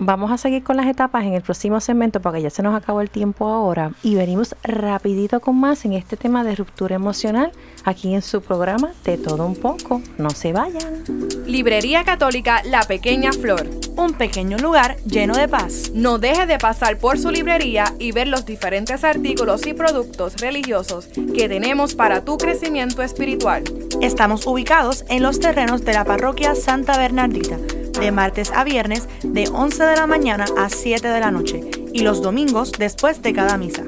Vamos 0.00 0.30
a 0.30 0.38
seguir 0.38 0.62
con 0.62 0.76
las 0.76 0.86
etapas 0.86 1.24
en 1.24 1.34
el 1.34 1.42
próximo 1.42 1.80
segmento 1.80 2.20
porque 2.20 2.40
ya 2.40 2.50
se 2.50 2.62
nos 2.62 2.76
acabó 2.76 3.00
el 3.00 3.10
tiempo 3.10 3.48
ahora 3.48 3.90
y 4.04 4.14
venimos 4.14 4.54
rapidito 4.62 5.40
con 5.40 5.56
más 5.56 5.84
en 5.84 5.92
este 5.92 6.16
tema 6.16 6.44
de 6.44 6.54
ruptura 6.54 6.94
emocional 6.94 7.50
aquí 7.84 8.14
en 8.14 8.22
su 8.22 8.40
programa 8.40 8.92
De 9.04 9.18
Todo 9.18 9.44
Un 9.44 9.56
Poco. 9.56 10.00
No 10.16 10.30
se 10.30 10.52
vayan. 10.52 11.02
Librería 11.46 12.04
Católica 12.04 12.62
La 12.64 12.82
Pequeña 12.82 13.32
Flor. 13.32 13.68
Un 13.96 14.12
pequeño 14.12 14.56
lugar 14.58 14.98
lleno 15.04 15.34
de 15.34 15.48
paz. 15.48 15.90
No 15.92 16.18
deje 16.18 16.46
de 16.46 16.58
pasar 16.58 16.98
por 16.98 17.18
su 17.18 17.32
librería 17.32 17.92
y 17.98 18.12
ver 18.12 18.28
los 18.28 18.46
diferentes 18.46 19.02
artículos 19.02 19.66
y 19.66 19.74
productos 19.74 20.36
religiosos 20.36 21.08
que 21.34 21.48
tenemos 21.48 21.96
para 21.96 22.24
tu 22.24 22.38
crecimiento 22.38 23.02
espiritual. 23.02 23.64
Estamos 24.00 24.46
ubicados 24.46 25.04
en 25.08 25.24
los 25.24 25.40
terrenos 25.40 25.84
de 25.84 25.94
la 25.94 26.04
parroquia 26.04 26.54
Santa 26.54 26.96
Bernardita 26.96 27.56
de 27.98 28.12
martes 28.12 28.52
a 28.52 28.64
viernes 28.64 29.08
de 29.22 29.48
11 29.48 29.84
de 29.88 29.96
la 29.96 30.06
mañana 30.06 30.44
a 30.56 30.68
7 30.68 31.08
de 31.08 31.20
la 31.20 31.30
noche 31.30 31.62
y 31.92 32.00
los 32.00 32.20
domingos 32.22 32.72
después 32.72 33.22
de 33.22 33.32
cada 33.32 33.56
misa. 33.56 33.84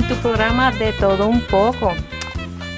En 0.00 0.08
tu 0.08 0.14
programa 0.16 0.72
de 0.72 0.92
todo 0.94 1.26
un 1.26 1.42
poco. 1.42 1.92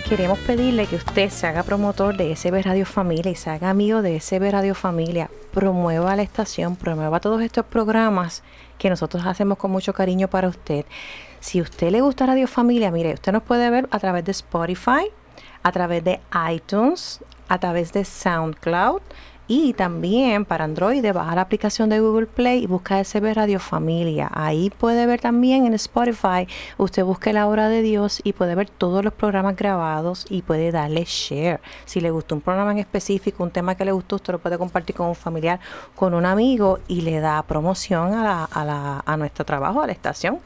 Queremos 0.09 0.38
pedirle 0.41 0.87
que 0.87 0.97
usted 0.97 1.31
se 1.31 1.47
haga 1.47 1.62
promotor 1.62 2.17
de 2.17 2.35
SB 2.35 2.62
Radio 2.62 2.85
Familia 2.85 3.31
y 3.31 3.37
se 3.37 3.50
haga 3.50 3.71
amigo 3.71 4.02
de 4.02 4.19
SB 4.19 4.50
Radio 4.50 4.75
Familia. 4.75 5.31
Promueva 5.52 6.17
la 6.17 6.23
estación, 6.23 6.75
promueva 6.75 7.21
todos 7.21 7.41
estos 7.43 7.64
programas 7.64 8.43
que 8.76 8.91
nosotros 8.91 9.25
hacemos 9.25 9.59
con 9.59 9.71
mucho 9.71 9.93
cariño 9.93 10.26
para 10.29 10.49
usted. 10.49 10.85
Si 11.38 11.61
a 11.61 11.62
usted 11.62 11.91
le 11.91 12.00
gusta 12.00 12.26
Radio 12.26 12.49
Familia, 12.49 12.91
mire, 12.91 13.14
usted 13.14 13.33
nos 13.33 13.45
puede 13.45 13.71
ver 13.71 13.88
a 13.93 14.00
través 14.00 14.25
de 14.25 14.33
Spotify, 14.33 15.07
a 15.62 15.71
través 15.71 16.02
de 16.02 16.21
iTunes, 16.50 17.21
a 17.49 17.59
través 17.59 17.93
de 17.93 18.05
SoundCloud 18.05 19.00
y 19.54 19.75
también 19.75 20.47
para 20.47 20.64
Android, 20.64 21.04
baja 21.12 21.35
la 21.35 21.42
aplicación 21.42 21.90
de 21.90 22.00
Google 22.00 22.25
Play 22.25 22.64
y 22.64 22.66
busca 22.66 23.04
SB 23.04 23.35
Radio 23.35 23.61
Familia. 23.61 24.30
Ahí 24.32 24.71
puede 24.71 25.04
ver 25.04 25.21
también 25.21 25.66
en 25.66 25.75
Spotify, 25.75 26.49
usted 26.78 27.04
busque 27.04 27.35
la 27.35 27.47
obra 27.47 27.68
de 27.68 27.82
Dios 27.82 28.23
y 28.25 28.32
puede 28.32 28.54
ver 28.54 28.71
todos 28.71 29.04
los 29.04 29.12
programas 29.12 29.54
grabados 29.54 30.25
y 30.30 30.40
puede 30.40 30.73
darle 30.73 31.04
share. 31.06 31.61
Si 31.85 32.00
le 32.00 32.11
gustó 32.11 32.35
un 32.35 32.40
programa 32.40 32.73
en 32.73 32.78
específico, 32.78 33.42
un 33.44 33.50
tema 33.50 33.75
que 33.75 33.85
le 33.85 33.92
gustó, 33.92 34.16
usted 34.16 34.32
lo 34.32 34.38
puede 34.38 34.56
compartir 34.56 34.97
con 34.97 35.09
un 35.09 35.14
familiar, 35.14 35.61
con 35.94 36.14
un 36.14 36.25
amigo 36.25 36.78
y 36.88 37.02
le 37.02 37.21
da 37.21 37.42
promoción 37.42 38.14
a, 38.14 38.49
a, 38.50 39.02
a 39.04 39.16
nuestro 39.18 39.44
trabajo, 39.44 39.82
a 39.82 39.87
la 39.87 39.92
estación. 39.92 40.38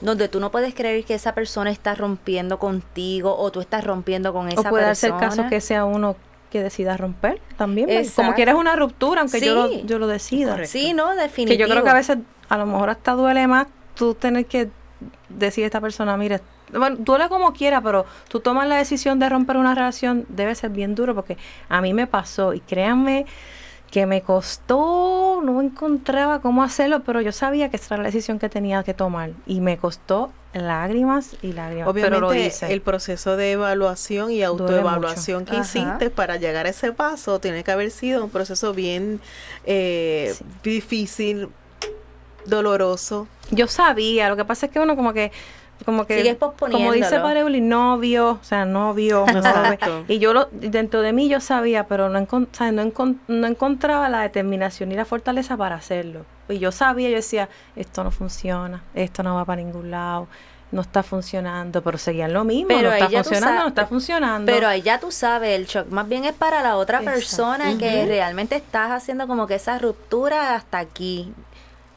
donde 0.00 0.28
tú 0.28 0.40
no 0.40 0.50
puedes 0.50 0.74
creer 0.74 1.04
que 1.04 1.14
esa 1.14 1.34
persona 1.34 1.70
está 1.70 1.94
rompiendo 1.94 2.58
contigo 2.58 3.36
o 3.36 3.50
tú 3.50 3.60
estás 3.60 3.84
rompiendo 3.84 4.32
con 4.32 4.48
esa 4.48 4.60
o 4.60 4.64
puede 4.64 4.86
persona. 4.86 5.18
ser 5.18 5.28
caso 5.28 5.48
que 5.48 5.60
sea 5.60 5.84
uno 5.84 6.16
que 6.54 6.62
decida 6.62 6.96
romper 6.96 7.40
también. 7.58 7.88
Como 8.14 8.32
quieres 8.32 8.54
una 8.54 8.76
ruptura, 8.76 9.22
aunque 9.22 9.40
yo, 9.40 9.54
lo, 9.56 9.72
yo 9.82 9.98
lo 9.98 10.06
decida. 10.06 10.64
Sí, 10.66 10.94
no, 10.94 11.10
definitivamente. 11.16 11.56
Que 11.56 11.58
yo 11.58 11.68
creo 11.68 11.82
que 11.82 11.90
a 11.90 11.94
veces, 11.94 12.18
a 12.48 12.56
lo 12.56 12.64
mejor 12.64 12.90
hasta 12.90 13.10
duele 13.14 13.48
más 13.48 13.66
tú 13.96 14.14
tener 14.14 14.46
que 14.46 14.68
decir 15.28 15.64
a 15.64 15.66
esta 15.66 15.80
persona, 15.80 16.16
mire, 16.16 16.40
bueno, 16.72 16.94
duele 17.00 17.28
como 17.28 17.52
quiera, 17.52 17.80
pero 17.80 18.06
tú 18.28 18.38
tomas 18.38 18.68
la 18.68 18.76
decisión 18.76 19.18
de 19.18 19.28
romper 19.28 19.56
una 19.56 19.74
relación, 19.74 20.26
debe 20.28 20.54
ser 20.54 20.70
bien 20.70 20.94
duro, 20.94 21.12
porque 21.16 21.36
a 21.68 21.80
mí 21.80 21.92
me 21.92 22.06
pasó, 22.06 22.54
y 22.54 22.60
créanme 22.60 23.26
que 23.94 24.06
me 24.06 24.22
costó, 24.22 25.40
no 25.44 25.62
encontraba 25.62 26.40
cómo 26.40 26.64
hacerlo, 26.64 27.04
pero 27.04 27.20
yo 27.20 27.30
sabía 27.30 27.68
que 27.68 27.76
esa 27.76 27.94
era 27.94 28.02
la 28.02 28.08
decisión 28.08 28.40
que 28.40 28.48
tenía 28.48 28.82
que 28.82 28.92
tomar, 28.92 29.30
y 29.46 29.60
me 29.60 29.78
costó 29.78 30.32
lágrimas 30.52 31.36
y 31.42 31.52
lágrimas. 31.52 31.86
Obviamente, 31.86 32.18
pero 32.18 32.20
lo 32.20 32.32
el 32.72 32.80
proceso 32.80 33.36
de 33.36 33.52
evaluación 33.52 34.32
y 34.32 34.42
autoevaluación 34.42 35.44
que 35.44 35.58
hiciste 35.58 36.10
para 36.10 36.38
llegar 36.38 36.66
a 36.66 36.70
ese 36.70 36.90
paso 36.90 37.38
tiene 37.38 37.62
que 37.62 37.70
haber 37.70 37.92
sido 37.92 38.24
un 38.24 38.30
proceso 38.30 38.74
bien 38.74 39.20
eh, 39.64 40.34
difícil, 40.64 41.50
doloroso. 42.46 43.28
Yo 43.52 43.68
sabía, 43.68 44.28
lo 44.28 44.34
que 44.34 44.44
pasa 44.44 44.66
es 44.66 44.72
que 44.72 44.80
uno 44.80 44.96
como 44.96 45.12
que 45.12 45.30
como 45.84 46.06
que 46.06 46.36
como 46.58 46.92
dice 46.92 47.20
Pareuli 47.20 47.60
novio 47.60 48.38
o 48.40 48.44
sea 48.44 48.64
novio 48.64 49.26
y 50.08 50.18
yo 50.18 50.32
lo, 50.32 50.48
dentro 50.52 51.02
de 51.02 51.12
mí 51.12 51.28
yo 51.28 51.40
sabía 51.40 51.86
pero 51.86 52.08
no, 52.08 52.20
no, 52.20 53.14
no 53.28 53.46
encontraba 53.46 54.08
la 54.08 54.20
determinación 54.20 54.92
y 54.92 54.94
la 54.94 55.04
fortaleza 55.04 55.56
para 55.56 55.76
hacerlo. 55.76 56.24
Y 56.48 56.58
yo 56.58 56.72
sabía, 56.72 57.08
yo 57.08 57.16
decía, 57.16 57.48
esto 57.76 58.04
no 58.04 58.10
funciona, 58.10 58.82
esto 58.94 59.22
no 59.22 59.34
va 59.34 59.44
para 59.44 59.62
ningún 59.62 59.90
lado, 59.90 60.28
no 60.72 60.82
está 60.82 61.02
funcionando, 61.02 61.82
pero 61.82 61.96
seguían 61.98 62.32
lo 62.32 62.44
mismo, 62.44 62.68
pero 62.68 62.90
no 62.90 62.94
está 62.94 63.08
funcionando, 63.08 63.62
no 63.62 63.68
está 63.68 63.86
funcionando. 63.86 64.52
Pero 64.52 64.68
ahí 64.68 64.82
ya 64.82 64.98
tú 65.00 65.10
sabes, 65.10 65.58
el 65.58 65.66
shock 65.66 65.88
más 65.88 66.08
bien 66.08 66.24
es 66.24 66.34
para 66.34 66.62
la 66.62 66.76
otra 66.76 67.00
persona 67.00 67.78
que 67.78 68.04
realmente 68.06 68.56
estás 68.56 68.90
haciendo 68.90 69.26
como 69.26 69.46
que 69.46 69.54
esa 69.54 69.78
ruptura 69.78 70.54
hasta 70.54 70.78
aquí 70.78 71.32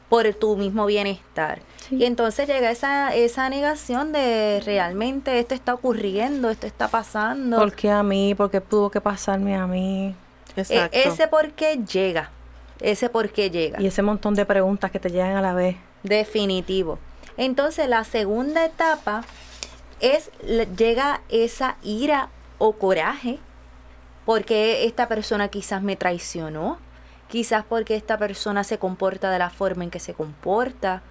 por 0.08 0.32
tu 0.34 0.56
mismo 0.56 0.86
bienestar. 0.86 1.60
Y 1.90 2.04
entonces 2.04 2.48
llega 2.48 2.70
esa, 2.70 3.14
esa 3.14 3.48
negación 3.48 4.12
de 4.12 4.62
realmente 4.64 5.38
esto 5.38 5.54
está 5.54 5.74
ocurriendo, 5.74 6.50
esto 6.50 6.66
está 6.66 6.88
pasando. 6.88 7.58
¿Por 7.58 7.72
qué 7.72 7.90
a 7.90 8.02
mí? 8.02 8.34
¿Por 8.34 8.50
qué 8.50 8.60
tuvo 8.60 8.90
que 8.90 9.00
pasarme 9.00 9.56
a 9.56 9.66
mí? 9.66 10.14
E, 10.56 10.88
ese 10.92 11.28
por 11.28 11.52
qué 11.52 11.78
llega 11.78 12.30
ese 12.80 13.08
por 13.08 13.30
qué 13.30 13.50
llega. 13.50 13.80
Y 13.80 13.86
ese 13.86 14.02
montón 14.02 14.34
de 14.34 14.44
preguntas 14.44 14.90
que 14.90 14.98
te 14.98 15.10
llegan 15.10 15.36
a 15.36 15.42
la 15.42 15.54
vez. 15.54 15.76
Definitivo. 16.02 16.98
Entonces 17.36 17.88
la 17.88 18.04
segunda 18.04 18.64
etapa 18.64 19.24
es 20.00 20.30
llega 20.76 21.22
esa 21.28 21.76
ira 21.82 22.28
o 22.58 22.72
coraje 22.72 23.38
porque 24.24 24.84
esta 24.84 25.08
persona 25.08 25.48
quizás 25.48 25.82
me 25.82 25.96
traicionó, 25.96 26.78
quizás 27.28 27.64
porque 27.64 27.94
esta 27.94 28.18
persona 28.18 28.64
se 28.64 28.78
comporta 28.78 29.30
de 29.30 29.38
la 29.38 29.50
forma 29.50 29.84
en 29.84 29.90
que 29.90 30.00
se 30.00 30.14
comporta. 30.14 31.02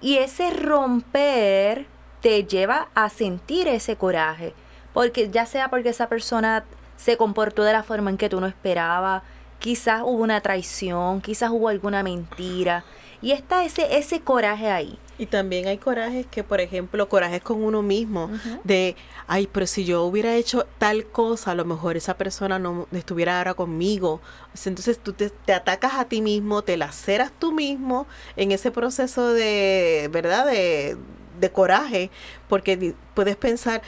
Y 0.00 0.18
ese 0.18 0.50
romper 0.50 1.86
te 2.20 2.44
lleva 2.44 2.88
a 2.94 3.08
sentir 3.08 3.68
ese 3.68 3.96
coraje, 3.96 4.54
porque 4.92 5.30
ya 5.30 5.46
sea 5.46 5.68
porque 5.68 5.90
esa 5.90 6.08
persona 6.08 6.64
se 6.96 7.16
comportó 7.16 7.64
de 7.64 7.72
la 7.72 7.82
forma 7.82 8.10
en 8.10 8.16
que 8.16 8.28
tú 8.28 8.40
no 8.40 8.46
esperabas, 8.46 9.22
quizás 9.58 10.02
hubo 10.02 10.22
una 10.22 10.40
traición, 10.40 11.20
quizás 11.20 11.50
hubo 11.50 11.68
alguna 11.68 12.02
mentira. 12.02 12.84
Y 13.20 13.32
está 13.32 13.64
ese, 13.64 13.96
ese 13.96 14.20
coraje 14.20 14.70
ahí. 14.70 14.98
Y 15.18 15.26
también 15.26 15.68
hay 15.68 15.78
corajes 15.78 16.26
que, 16.26 16.42
por 16.42 16.60
ejemplo, 16.60 17.08
corajes 17.08 17.42
con 17.42 17.62
uno 17.62 17.82
mismo, 17.82 18.30
de, 18.64 18.96
ay, 19.26 19.48
pero 19.50 19.66
si 19.66 19.84
yo 19.84 20.04
hubiera 20.04 20.34
hecho 20.34 20.66
tal 20.78 21.06
cosa, 21.06 21.52
a 21.52 21.54
lo 21.54 21.64
mejor 21.64 21.96
esa 21.96 22.16
persona 22.16 22.58
no 22.58 22.88
estuviera 22.92 23.38
ahora 23.38 23.54
conmigo. 23.54 24.20
Entonces 24.64 24.98
tú 24.98 25.12
te, 25.12 25.30
atacas 25.52 25.94
a 25.94 26.06
ti 26.06 26.22
mismo, 26.22 26.62
te 26.62 26.76
laceras 26.76 27.30
tú 27.38 27.52
mismo 27.52 28.06
en 28.36 28.52
ese 28.52 28.70
proceso 28.70 29.32
de, 29.32 30.08
¿verdad? 30.10 30.46
De, 30.46 30.96
de 31.38 31.50
coraje, 31.50 32.10
porque 32.48 32.94
puedes 33.14 33.36
pensar, 33.36 33.82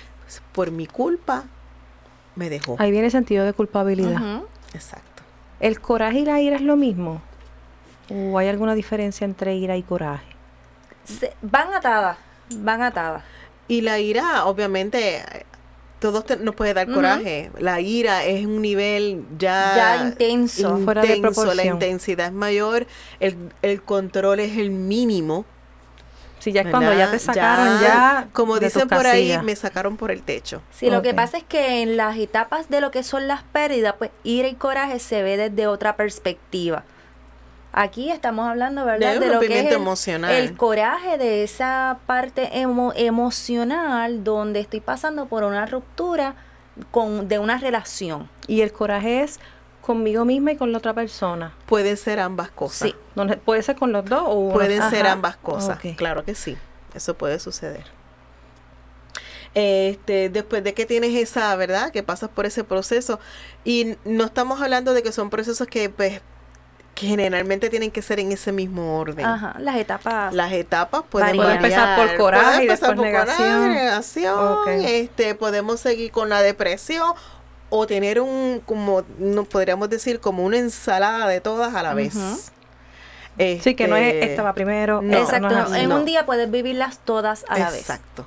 por 0.52 0.70
mi 0.70 0.86
culpa, 0.86 1.44
me 2.36 2.50
dejó. 2.50 2.76
Ahí 2.78 2.90
viene 2.90 3.06
el 3.06 3.12
sentido 3.12 3.44
de 3.44 3.52
culpabilidad. 3.52 4.42
Exacto. 4.74 5.22
¿El 5.60 5.80
coraje 5.80 6.20
y 6.20 6.24
la 6.24 6.40
ira 6.40 6.56
es 6.56 6.62
lo 6.62 6.76
mismo? 6.76 7.22
¿O 8.10 8.38
hay 8.38 8.48
alguna 8.48 8.74
diferencia 8.74 9.24
entre 9.24 9.54
ira 9.56 9.76
y 9.76 9.82
coraje? 9.82 10.33
Van 11.42 11.74
atadas, 11.74 12.18
van 12.50 12.82
atadas. 12.82 13.22
Y 13.68 13.80
la 13.80 13.98
ira, 13.98 14.44
obviamente, 14.44 15.22
todos 15.98 16.24
nos 16.40 16.54
puede 16.54 16.74
dar 16.74 16.86
coraje. 16.92 17.50
La 17.58 17.80
ira 17.80 18.24
es 18.24 18.44
un 18.44 18.60
nivel 18.60 19.24
ya, 19.38 19.74
ya 19.74 20.04
intenso, 20.04 20.78
fuera 20.78 21.02
de 21.02 21.16
proporción. 21.20 21.56
La 21.56 21.64
intensidad 21.64 22.26
es 22.26 22.32
mayor, 22.32 22.86
el, 23.20 23.36
el 23.62 23.82
control 23.82 24.40
es 24.40 24.58
el 24.58 24.70
mínimo. 24.70 25.46
Si 26.40 26.52
ya 26.52 26.60
es 26.60 26.68
cuando 26.68 26.92
ya 26.92 27.10
te 27.10 27.18
sacaron, 27.18 27.80
ya. 27.80 28.28
como 28.34 28.58
dicen 28.58 28.86
por 28.86 29.06
ahí, 29.06 29.34
me 29.42 29.56
sacaron 29.56 29.96
por 29.96 30.10
el 30.10 30.22
techo. 30.22 30.60
Sí, 30.72 30.90
lo 30.90 31.00
que 31.00 31.14
pasa 31.14 31.38
es 31.38 31.44
que 31.44 31.80
en 31.80 31.96
las 31.96 32.18
etapas 32.18 32.68
de 32.68 32.82
lo 32.82 32.90
que 32.90 33.02
son 33.02 33.26
las 33.26 33.42
pérdidas, 33.44 33.94
pues 33.96 34.10
ira 34.24 34.48
y 34.48 34.54
coraje 34.54 34.98
se 34.98 35.22
ve 35.22 35.38
desde 35.38 35.66
otra 35.66 35.96
perspectiva. 35.96 36.84
Aquí 37.76 38.10
estamos 38.10 38.46
hablando, 38.48 38.84
¿verdad? 38.84 39.14
De 39.14 39.18
De, 39.18 39.26
lo 39.26 39.40
que 39.40 39.46
es 39.46 39.50
rompimiento 39.50 39.74
el, 39.74 39.80
emocional. 39.82 40.30
el 40.32 40.56
coraje 40.56 41.18
de 41.18 41.42
esa 41.42 41.98
parte 42.06 42.50
emo- 42.54 42.92
emocional 42.94 44.22
donde 44.22 44.60
estoy 44.60 44.80
pasando 44.80 45.26
por 45.26 45.42
una 45.42 45.66
ruptura 45.66 46.36
con, 46.92 47.26
de 47.26 47.40
una 47.40 47.58
relación. 47.58 48.30
Y 48.46 48.60
el 48.60 48.70
coraje 48.72 49.22
es 49.24 49.40
conmigo 49.80 50.24
misma 50.24 50.52
y 50.52 50.56
con 50.56 50.70
la 50.70 50.78
otra 50.78 50.94
persona. 50.94 51.52
Pueden 51.66 51.96
ser 51.96 52.20
ambas 52.20 52.50
cosas. 52.50 52.90
Sí. 52.90 52.94
No 53.16 53.26
Puede 53.38 53.62
ser 53.62 53.74
con 53.76 53.90
los 53.92 54.04
dos 54.04 54.22
o 54.24 54.34
una- 54.34 54.54
Pueden 54.54 54.82
ser 54.90 55.06
ambas 55.08 55.36
cosas. 55.36 55.78
Claro 55.96 56.24
que 56.24 56.34
sí. 56.36 56.56
Eso 56.94 57.14
puede 57.18 57.40
suceder. 57.40 57.84
Este, 59.54 60.30
después 60.30 60.64
de 60.64 60.74
que 60.74 60.84
tienes 60.86 61.14
esa, 61.14 61.54
¿verdad? 61.56 61.90
Que 61.92 62.02
pasas 62.02 62.28
por 62.30 62.46
ese 62.46 62.64
proceso. 62.64 63.20
Y 63.64 63.96
no 64.04 64.24
estamos 64.24 64.60
hablando 64.60 64.94
de 64.94 65.02
que 65.02 65.12
son 65.12 65.30
procesos 65.30 65.66
que, 65.68 65.90
pues, 65.90 66.20
que 66.94 67.06
generalmente 67.08 67.70
tienen 67.70 67.90
que 67.90 68.02
ser 68.02 68.20
en 68.20 68.30
ese 68.32 68.52
mismo 68.52 68.98
orden. 68.98 69.24
Ajá, 69.26 69.56
las 69.58 69.76
etapas. 69.76 70.32
Las 70.32 70.52
etapas 70.52 71.02
pueden. 71.08 71.36
Puede 71.36 71.54
empezar 71.56 71.96
por 71.96 72.04
variar. 72.06 72.18
coraje 72.20 72.44
Puede 72.44 72.58
y 72.58 72.62
empezar 72.68 72.88
después 72.90 72.96
por 72.96 73.04
negación. 73.26 73.70
negación, 73.74 74.38
Ok. 74.38 74.68
este, 74.84 75.34
podemos 75.34 75.80
seguir 75.80 76.10
con 76.12 76.28
la 76.28 76.40
depresión 76.42 77.12
o 77.70 77.86
tener 77.88 78.20
un, 78.20 78.60
como, 78.64 79.02
no 79.18 79.44
podríamos 79.44 79.90
decir, 79.90 80.20
como 80.20 80.44
una 80.44 80.58
ensalada 80.58 81.26
de 81.26 81.40
todas 81.40 81.74
a 81.74 81.82
la 81.82 81.94
vez. 81.94 82.14
Ujú. 82.14 82.38
Sí, 83.62 83.74
que 83.74 83.88
no 83.88 83.96
es 83.96 84.14
Este, 84.14 84.30
esta 84.30 84.42
va 84.44 84.52
primero. 84.52 85.02
no, 85.02 85.18
Exacto, 85.18 85.48
no 85.48 85.58
es 85.58 85.64
así. 85.72 85.80
en 85.80 85.88
no. 85.88 85.96
un 85.96 86.04
día 86.04 86.24
puedes 86.24 86.48
vivirlas 86.48 86.98
todas 86.98 87.44
a 87.48 87.58
la 87.58 87.70
vez. 87.70 87.80
Exacto. 87.80 88.24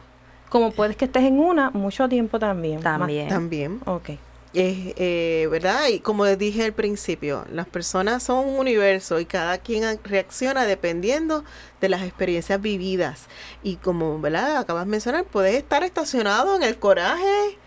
Como 0.50 0.72
puedes 0.72 0.98
que 0.98 1.06
estés 1.06 1.24
en 1.24 1.40
una 1.40 1.70
mucho 1.70 2.10
tiempo 2.10 2.40
también. 2.40 2.82
También. 2.82 3.30
También. 3.30 3.80
Ok. 3.86 4.10
Es, 4.54 4.94
eh, 4.98 5.48
¿Verdad? 5.52 5.88
Y 5.90 6.00
como 6.00 6.26
les 6.26 6.38
dije 6.38 6.64
al 6.64 6.74
principio, 6.74 7.46
las 7.52 7.68
personas 7.68 8.24
son 8.24 8.48
un 8.48 8.60
universo 8.60 9.20
y 9.20 9.26
cada 9.26 9.58
quien 9.58 10.00
reacciona 10.04 10.66
dependiendo 10.66 11.44
de 11.82 11.90
las 11.90 12.02
experiencias 12.02 12.60
vividas. 12.62 13.28
Y 13.62 13.76
como, 13.76 14.20
¿verdad? 14.20 14.58
Acabas 14.58 14.86
de 14.86 14.92
mencionar, 14.92 15.26
puedes 15.26 15.56
estar 15.56 15.84
estacionado 15.84 16.56
en 16.56 16.64
el 16.64 16.80
coraje. 16.80 17.58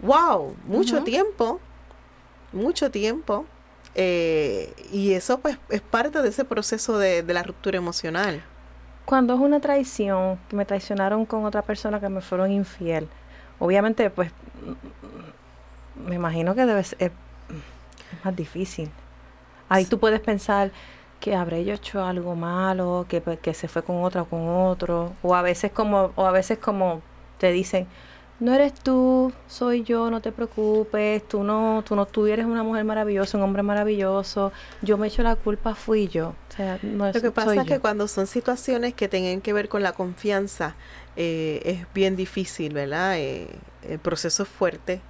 ¡Wow! 0.00 0.56
Mucho 0.64 1.02
tiempo. 1.02 1.60
Mucho 2.52 2.90
tiempo. 2.90 3.46
Eh, 3.94 4.74
y 4.92 5.14
eso 5.14 5.40
pues 5.40 5.58
es 5.70 5.80
parte 5.80 6.20
de 6.20 6.28
ese 6.28 6.44
proceso 6.44 6.98
de, 6.98 7.22
de 7.22 7.34
la 7.34 7.42
ruptura 7.42 7.78
emocional. 7.78 8.42
Cuando 9.04 9.34
es 9.34 9.40
una 9.40 9.58
traición, 9.60 10.38
que 10.48 10.56
me 10.56 10.66
traicionaron 10.66 11.24
con 11.24 11.44
otra 11.46 11.62
persona 11.62 11.98
que 11.98 12.08
me 12.10 12.20
fueron 12.20 12.52
infiel, 12.52 13.08
obviamente, 13.58 14.10
pues, 14.10 14.30
me 16.06 16.14
imagino 16.14 16.54
que 16.54 16.66
debe 16.66 16.84
ser 16.84 17.12
es 18.12 18.24
más 18.24 18.34
difícil. 18.34 18.90
Ahí 19.68 19.84
tú 19.84 19.98
puedes 19.98 20.20
pensar 20.20 20.70
que 21.20 21.34
habré 21.34 21.64
yo 21.64 21.74
hecho 21.74 22.04
algo 22.04 22.34
malo, 22.34 23.06
que, 23.08 23.20
pues, 23.20 23.38
que 23.40 23.54
se 23.54 23.68
fue 23.68 23.82
con 23.82 24.02
otra 24.02 24.22
o 24.22 24.24
con 24.26 24.48
otro, 24.48 25.12
o 25.22 25.34
a 25.34 25.42
veces 25.42 25.72
como, 25.72 26.12
o 26.14 26.26
a 26.26 26.32
veces 26.32 26.58
como 26.58 27.02
te 27.38 27.50
dicen, 27.50 27.86
no 28.40 28.54
eres 28.54 28.72
tú, 28.72 29.32
soy 29.48 29.82
yo, 29.82 30.10
no 30.10 30.20
te 30.20 30.30
preocupes, 30.30 31.26
tú 31.26 31.42
no, 31.42 31.82
tú 31.84 31.96
no, 31.96 32.06
tú 32.06 32.26
eres 32.26 32.46
una 32.46 32.62
mujer 32.62 32.84
maravillosa, 32.84 33.36
un 33.36 33.42
hombre 33.42 33.64
maravilloso, 33.64 34.52
yo 34.80 34.96
me 34.96 35.08
echo 35.08 35.24
la 35.24 35.34
culpa, 35.34 35.74
fui 35.74 36.06
yo. 36.06 36.28
O 36.28 36.56
sea, 36.56 36.78
no 36.82 37.08
es, 37.08 37.16
Lo 37.16 37.20
que 37.20 37.32
pasa 37.32 37.54
es 37.54 37.66
que 37.66 37.80
cuando 37.80 38.06
son 38.06 38.28
situaciones 38.28 38.94
que 38.94 39.08
tengan 39.08 39.40
que 39.40 39.52
ver 39.52 39.68
con 39.68 39.82
la 39.82 39.92
confianza, 39.92 40.76
eh, 41.16 41.60
es 41.64 41.92
bien 41.92 42.14
difícil, 42.14 42.74
¿verdad? 42.74 43.18
Eh, 43.18 43.48
el 43.82 43.98
proceso 43.98 44.44
es 44.44 44.48
fuerte. 44.48 45.00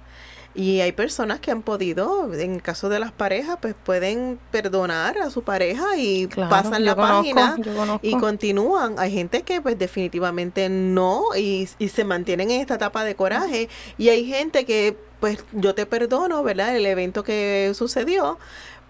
Y 0.55 0.81
hay 0.81 0.91
personas 0.91 1.39
que 1.39 1.51
han 1.51 1.61
podido, 1.61 2.33
en 2.33 2.55
el 2.55 2.61
caso 2.61 2.89
de 2.89 2.99
las 2.99 3.11
parejas, 3.11 3.57
pues 3.61 3.75
pueden 3.85 4.39
perdonar 4.51 5.17
a 5.19 5.29
su 5.29 5.43
pareja 5.43 5.95
y 5.95 6.27
Claro, 6.27 6.49
pasan 6.49 6.83
la 6.85 6.95
conozco, 6.95 7.35
página 7.35 7.99
y 8.01 8.17
continúan. 8.17 8.95
Hay 8.97 9.11
gente 9.11 9.43
que 9.43 9.61
pues 9.61 9.77
definitivamente 9.77 10.67
no 10.69 11.23
y, 11.37 11.69
y 11.77 11.89
se 11.89 12.03
mantienen 12.03 12.51
en 12.51 12.61
esta 12.61 12.75
etapa 12.75 13.03
de 13.03 13.15
coraje. 13.15 13.69
Y 13.97 14.09
hay 14.09 14.25
gente 14.25 14.65
que 14.65 14.97
pues 15.19 15.45
yo 15.51 15.75
te 15.75 15.85
perdono, 15.85 16.43
¿verdad? 16.43 16.75
El 16.75 16.85
evento 16.85 17.23
que 17.23 17.71
sucedió, 17.75 18.39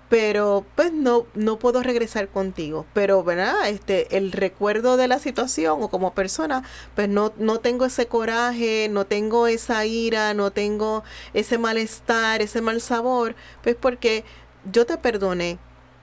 pero 0.09 0.65
pues 0.75 0.91
no 0.91 1.25
no 1.35 1.59
puedo 1.59 1.83
regresar 1.83 2.29
contigo. 2.29 2.85
Pero 2.93 3.23
verdad 3.23 3.69
este 3.69 4.17
el 4.17 4.31
recuerdo 4.31 4.97
de 4.97 5.07
la 5.07 5.19
situación 5.19 5.81
o 5.83 5.89
como 5.89 6.13
persona 6.13 6.63
pues 6.95 7.07
no 7.09 7.33
no 7.37 7.59
tengo 7.59 7.85
ese 7.85 8.07
coraje 8.07 8.87
no 8.89 9.05
tengo 9.05 9.47
esa 9.47 9.85
ira 9.85 10.33
no 10.33 10.51
tengo 10.51 11.03
ese 11.33 11.57
malestar 11.57 12.41
ese 12.41 12.61
mal 12.61 12.81
sabor 12.81 13.35
pues 13.63 13.75
porque 13.75 14.23
yo 14.71 14.85
te 14.85 14.97
perdoné 14.97 15.59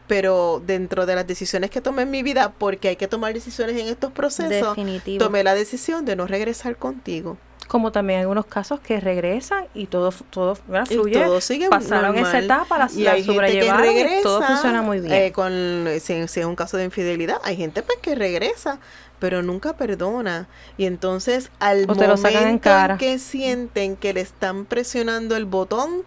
pero 0.06 0.62
dentro 0.64 1.06
de 1.06 1.14
las 1.16 1.26
decisiones 1.26 1.70
que 1.70 1.80
tomé 1.80 2.02
en 2.02 2.10
mi 2.10 2.22
vida 2.22 2.52
porque 2.58 2.88
hay 2.88 2.96
que 2.96 3.08
tomar 3.08 3.34
decisiones 3.34 3.76
en 3.80 3.88
estos 3.88 4.12
procesos 4.12 4.76
Definitivo. 4.76 5.24
tomé 5.24 5.42
la 5.44 5.54
decisión 5.54 6.04
de 6.04 6.16
no 6.16 6.26
regresar 6.26 6.76
contigo 6.76 7.38
Como 7.68 7.90
también 7.90 8.18
hay 8.18 8.22
algunos 8.22 8.46
casos 8.46 8.78
que 8.80 9.00
regresan 9.00 9.66
y 9.74 9.86
todo, 9.88 10.12
todo 10.30 10.54
fluye. 10.86 11.14
todo 11.24 11.40
sigue 11.40 11.68
pasaron 11.68 12.16
esa 12.16 12.38
etapa, 12.38 12.78
la, 12.78 12.90
y 12.94 13.02
la 13.02 13.12
hay 13.12 13.24
gente 13.24 13.58
que 13.58 13.66
y 13.66 13.70
regresa 13.70 14.22
todo 14.22 14.42
funciona 14.42 14.82
muy 14.82 15.00
bien. 15.00 15.12
eh, 15.12 15.32
con 15.32 15.86
si, 16.00 16.28
si 16.28 16.40
es 16.40 16.46
un 16.46 16.54
caso 16.56 16.76
de 16.76 16.84
infidelidad 16.84 17.38
hay 17.42 17.56
gente 17.56 17.82
pues 17.82 17.98
que 18.00 18.14
regresa 18.14 18.78
pero 19.18 19.42
nunca 19.42 19.76
perdona 19.76 20.46
y 20.76 20.84
entonces 20.84 21.50
al 21.58 21.86
O 21.88 21.96
te 21.96 22.06
lo 22.06 22.16
sacan 22.18 22.36
en 22.36 22.44
momento 22.44 22.64
cara. 22.64 22.98
que 22.98 23.18
sienten 23.18 23.96
que 23.96 24.12
le 24.12 24.20
están 24.20 24.66
presionando 24.66 25.34
el 25.36 25.46
botón 25.46 26.04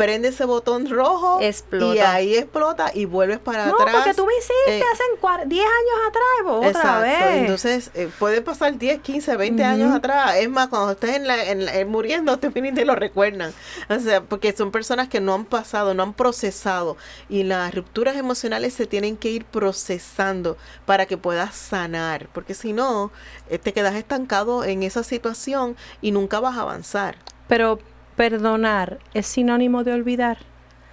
prende 0.00 0.28
ese 0.28 0.46
botón 0.46 0.88
rojo 0.88 1.40
Explota. 1.42 1.94
y 1.94 1.98
ahí 1.98 2.34
explota 2.34 2.90
y 2.94 3.04
vuelves 3.04 3.38
para 3.38 3.66
no, 3.66 3.74
atrás 3.74 3.94
porque 3.96 4.14
tú 4.14 4.24
me 4.24 4.32
hiciste 4.32 4.78
eh, 4.78 4.82
hace 4.90 5.02
cua- 5.20 5.44
10 5.44 5.62
años 5.66 6.08
atrás, 6.08 6.24
pues, 6.46 6.68
otra 6.76 7.00
vez. 7.00 7.22
entonces 7.34 7.90
eh, 7.92 8.08
puede 8.18 8.40
pasar 8.40 8.78
10, 8.78 9.00
15, 9.02 9.36
20 9.36 9.62
años 9.62 9.94
atrás. 9.94 10.36
Es 10.36 10.48
más, 10.48 10.68
cuando 10.68 10.92
estés 10.92 11.16
en 11.16 11.26
la, 11.26 11.44
en 11.50 11.66
la- 11.66 11.76
eh, 11.76 11.84
muriendo, 11.84 12.38
te 12.40 12.48
vienen 12.48 12.72
y 12.72 12.76
te 12.78 12.86
lo 12.86 12.94
recuerdan. 12.94 13.52
O 13.90 13.98
sea, 13.98 14.22
porque 14.22 14.54
son 14.56 14.70
personas 14.70 15.08
que 15.10 15.20
no 15.20 15.34
han 15.34 15.44
pasado, 15.44 15.92
no 15.92 16.02
han 16.02 16.14
procesado. 16.14 16.96
Y 17.28 17.42
las 17.42 17.74
rupturas 17.74 18.16
emocionales 18.16 18.72
se 18.72 18.86
tienen 18.86 19.18
que 19.18 19.28
ir 19.28 19.44
procesando 19.44 20.56
para 20.86 21.04
que 21.04 21.18
puedas 21.18 21.54
sanar. 21.54 22.28
Porque 22.32 22.54
si 22.54 22.72
no, 22.72 23.12
eh, 23.50 23.58
te 23.58 23.74
quedas 23.74 23.96
estancado 23.96 24.64
en 24.64 24.82
esa 24.82 25.02
situación 25.02 25.76
y 26.00 26.12
nunca 26.12 26.40
vas 26.40 26.56
a 26.56 26.62
avanzar. 26.62 27.16
Pero 27.48 27.78
perdonar 28.20 28.98
es 29.14 29.26
sinónimo 29.26 29.82
de 29.82 29.94
olvidar. 29.94 30.36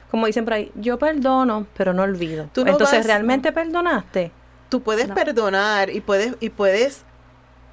Como 0.10 0.28
dicen 0.28 0.46
por 0.46 0.54
ahí, 0.54 0.72
yo 0.76 0.98
perdono, 0.98 1.68
pero 1.76 1.92
no 1.94 2.04
olvido. 2.04 2.50
Tú 2.54 2.64
no 2.64 2.72
Entonces, 2.72 3.00
vas- 3.00 3.06
¿realmente 3.08 3.52
perdonaste? 3.52 4.32
Tú 4.70 4.82
puedes 4.82 5.10
No. 5.10 5.14
perdonar 5.16 5.90
y 5.90 6.00
puedes, 6.00 6.36
y 6.40 6.50
puedes, 6.50 7.04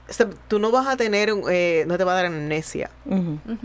o 0.08 0.12
sea, 0.12 0.28
tú 0.48 0.58
no 0.58 0.72
vas 0.72 0.88
a 0.88 0.96
tener, 0.96 1.30
eh, 1.50 1.84
no 1.86 1.96
te 1.96 2.02
va 2.02 2.12
a 2.12 2.16
dar 2.16 2.26
amnesia. 2.26 2.90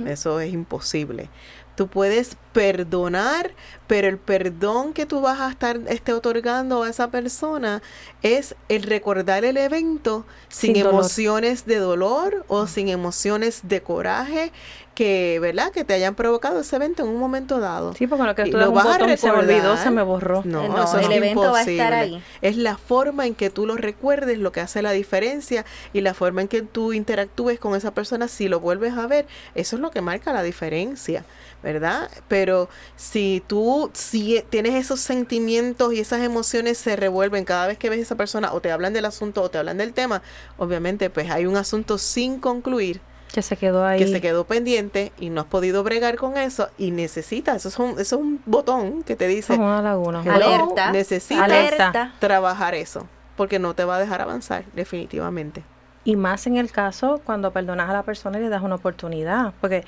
Eso 0.06 0.40
es 0.40 0.54
imposible. 0.54 1.30
Tú 1.76 1.88
puedes 1.88 2.36
perdonar, 2.54 3.52
pero 3.88 4.08
el 4.10 4.18
perdón 4.18 4.94
que 4.94 5.06
tú 5.06 5.22
vas 5.22 5.40
a 5.40 5.50
estar 5.50 5.80
este, 5.88 6.12
otorgando 6.14 6.84
a 6.84 6.90
esa 6.90 7.10
persona 7.10 7.82
es 8.22 8.54
el 8.68 8.84
recordar 8.84 9.46
el 9.46 9.56
evento 9.58 10.26
sin, 10.50 10.76
emociones 10.76 11.66
de 11.66 11.78
dolor 11.78 12.44
o 12.50 12.68
sin 12.68 12.90
emociones 12.90 13.62
de 13.64 13.82
coraje 13.82 14.52
que, 15.00 15.40
¿verdad? 15.40 15.72
Que 15.72 15.86
te 15.86 15.94
hayan 15.94 16.14
provocado 16.14 16.60
ese 16.60 16.76
evento 16.76 17.04
en 17.04 17.10
un 17.10 17.18
momento 17.20 17.60
dado. 17.62 17.94
Sí, 17.94 18.06
porque 18.06 18.26
lo 18.26 18.36
que 18.36 18.44
Y 18.44 18.52
tú 18.52 18.58
lo 18.58 18.66
das 18.66 18.68
un 18.68 18.76
vas 18.76 18.86
a 18.86 18.98
botón, 18.98 19.18
se 19.18 19.32
me 19.32 19.38
olvidó, 19.40 19.78
se 19.78 19.92
me 19.92 20.02
borró. 20.02 20.42
No, 20.44 20.62
Eh, 20.66 20.68
no, 20.68 20.84
eso 20.84 21.00
es 21.00 21.06
el 21.06 21.14
evento 21.14 21.52
va 21.54 21.60
a 21.60 21.64
estar 21.64 21.94
imposible. 21.94 21.96
ahí. 21.96 22.26
Es 22.42 22.58
la 22.58 22.78
forma 22.78 23.26
en 23.26 23.34
que 23.34 23.50
tú 23.50 23.66
lo 23.66 23.78
recuerdes 23.78 24.40
lo 24.40 24.52
que 24.52 24.60
hace 24.60 24.82
la 24.82 24.92
diferencia 24.92 25.66
y 25.94 26.02
la 26.02 26.14
forma 26.14 26.42
en 26.42 26.50
que 26.50 26.64
tú 26.64 26.92
interactúes 26.92 27.60
con 27.60 27.76
esa 27.78 27.94
persona 27.94 28.28
si 28.28 28.50
lo 28.50 28.60
vuelves 28.60 28.94
a 28.98 29.08
ver, 29.08 29.26
eso 29.56 29.78
es 29.78 29.82
lo 29.82 29.90
que 29.90 30.02
marca 30.02 30.34
la 30.34 30.44
diferencia, 30.44 31.24
¿verdad? 31.64 32.10
Pero 32.28 32.68
si 32.98 33.42
tú 33.48 33.90
si 33.94 34.44
tienes 34.50 34.76
esos 34.76 35.00
sentimientos 35.00 35.94
y 35.94 36.02
esas 36.02 36.22
emociones 36.24 36.78
se 36.78 36.98
revuelven 36.98 37.46
cada 37.46 37.68
vez 37.68 37.78
que 37.78 37.90
ves 37.90 38.00
a 38.00 38.02
esa 38.04 38.16
persona 38.16 38.52
o 38.54 38.60
te 38.62 38.70
hablan 38.72 38.92
del 38.92 39.06
asunto 39.06 39.44
o 39.44 39.50
te 39.50 39.60
hablan 39.60 39.78
del 39.78 39.94
tema, 39.94 40.22
obviamente 40.58 41.10
pues 41.10 41.32
hay 41.32 41.46
un 41.46 41.56
asunto 41.56 41.98
sin 41.98 42.40
concluir 42.42 43.00
Que 43.32 43.42
se 43.44 43.58
quedó 43.58 43.86
ahí. 43.86 44.00
que 44.00 44.08
se 44.08 44.22
quedó 44.22 44.44
pendiente 44.46 45.12
y 45.20 45.30
no 45.30 45.42
has 45.42 45.48
podido 45.48 45.84
bregar 45.84 46.16
con 46.18 46.36
eso 46.38 46.70
y 46.78 46.92
necesitas, 46.92 47.58
eso 47.58 47.70
es 47.70 47.78
un, 47.80 47.90
eso 48.00 48.16
es 48.16 48.22
un 48.22 48.42
botón 48.46 49.04
que 49.04 49.16
te 49.16 49.28
dice, 49.28 49.54
como 49.56 49.68
una 49.68 49.82
laguna. 49.84 50.22
Hello, 50.24 50.34
Alerta. 50.48 50.92
necesitas 50.92 51.44
Alerta. 51.44 52.14
trabajar 52.20 52.74
eso, 52.74 53.06
porque 53.36 53.60
no 53.60 53.76
te 53.76 53.86
va 53.86 53.98
a 53.98 54.00
dejar 54.00 54.22
avanzar, 54.22 54.64
definitivamente. 54.74 55.64
Y 56.06 56.16
más 56.16 56.48
en 56.48 56.58
el 56.58 56.72
caso 56.72 57.22
cuando 57.24 57.52
perdonas 57.52 57.88
a 57.90 57.94
la 57.94 58.04
persona 58.04 58.40
y 58.40 58.42
le 58.42 58.50
das 58.50 58.64
una 58.64 58.76
oportunidad. 58.76 59.54
Porque 59.62 59.84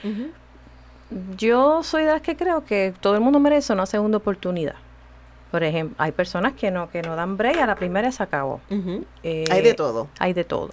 yo 1.38 1.84
soy 1.84 2.04
de 2.04 2.12
las 2.12 2.22
que 2.22 2.36
creo 2.38 2.64
que 2.64 2.94
todo 3.00 3.16
el 3.16 3.22
mundo 3.22 3.40
merece 3.40 3.74
una 3.74 3.86
segunda 3.86 4.18
oportunidad. 4.18 4.76
Por 5.50 5.64
ejemplo, 5.64 5.96
hay 5.98 6.12
personas 6.14 6.54
que 6.54 6.72
no, 6.72 6.90
que 6.90 7.02
no 7.02 7.16
dan 7.16 7.36
break, 7.38 7.58
a 7.58 7.66
la 7.66 7.76
primera 7.76 8.12
se 8.12 8.24
acabó. 8.24 8.62
Eh, 9.24 9.46
Hay 9.52 9.62
de 9.62 9.74
todo. 9.74 10.08
Hay 10.20 10.34
de 10.34 10.44
todo. 10.46 10.70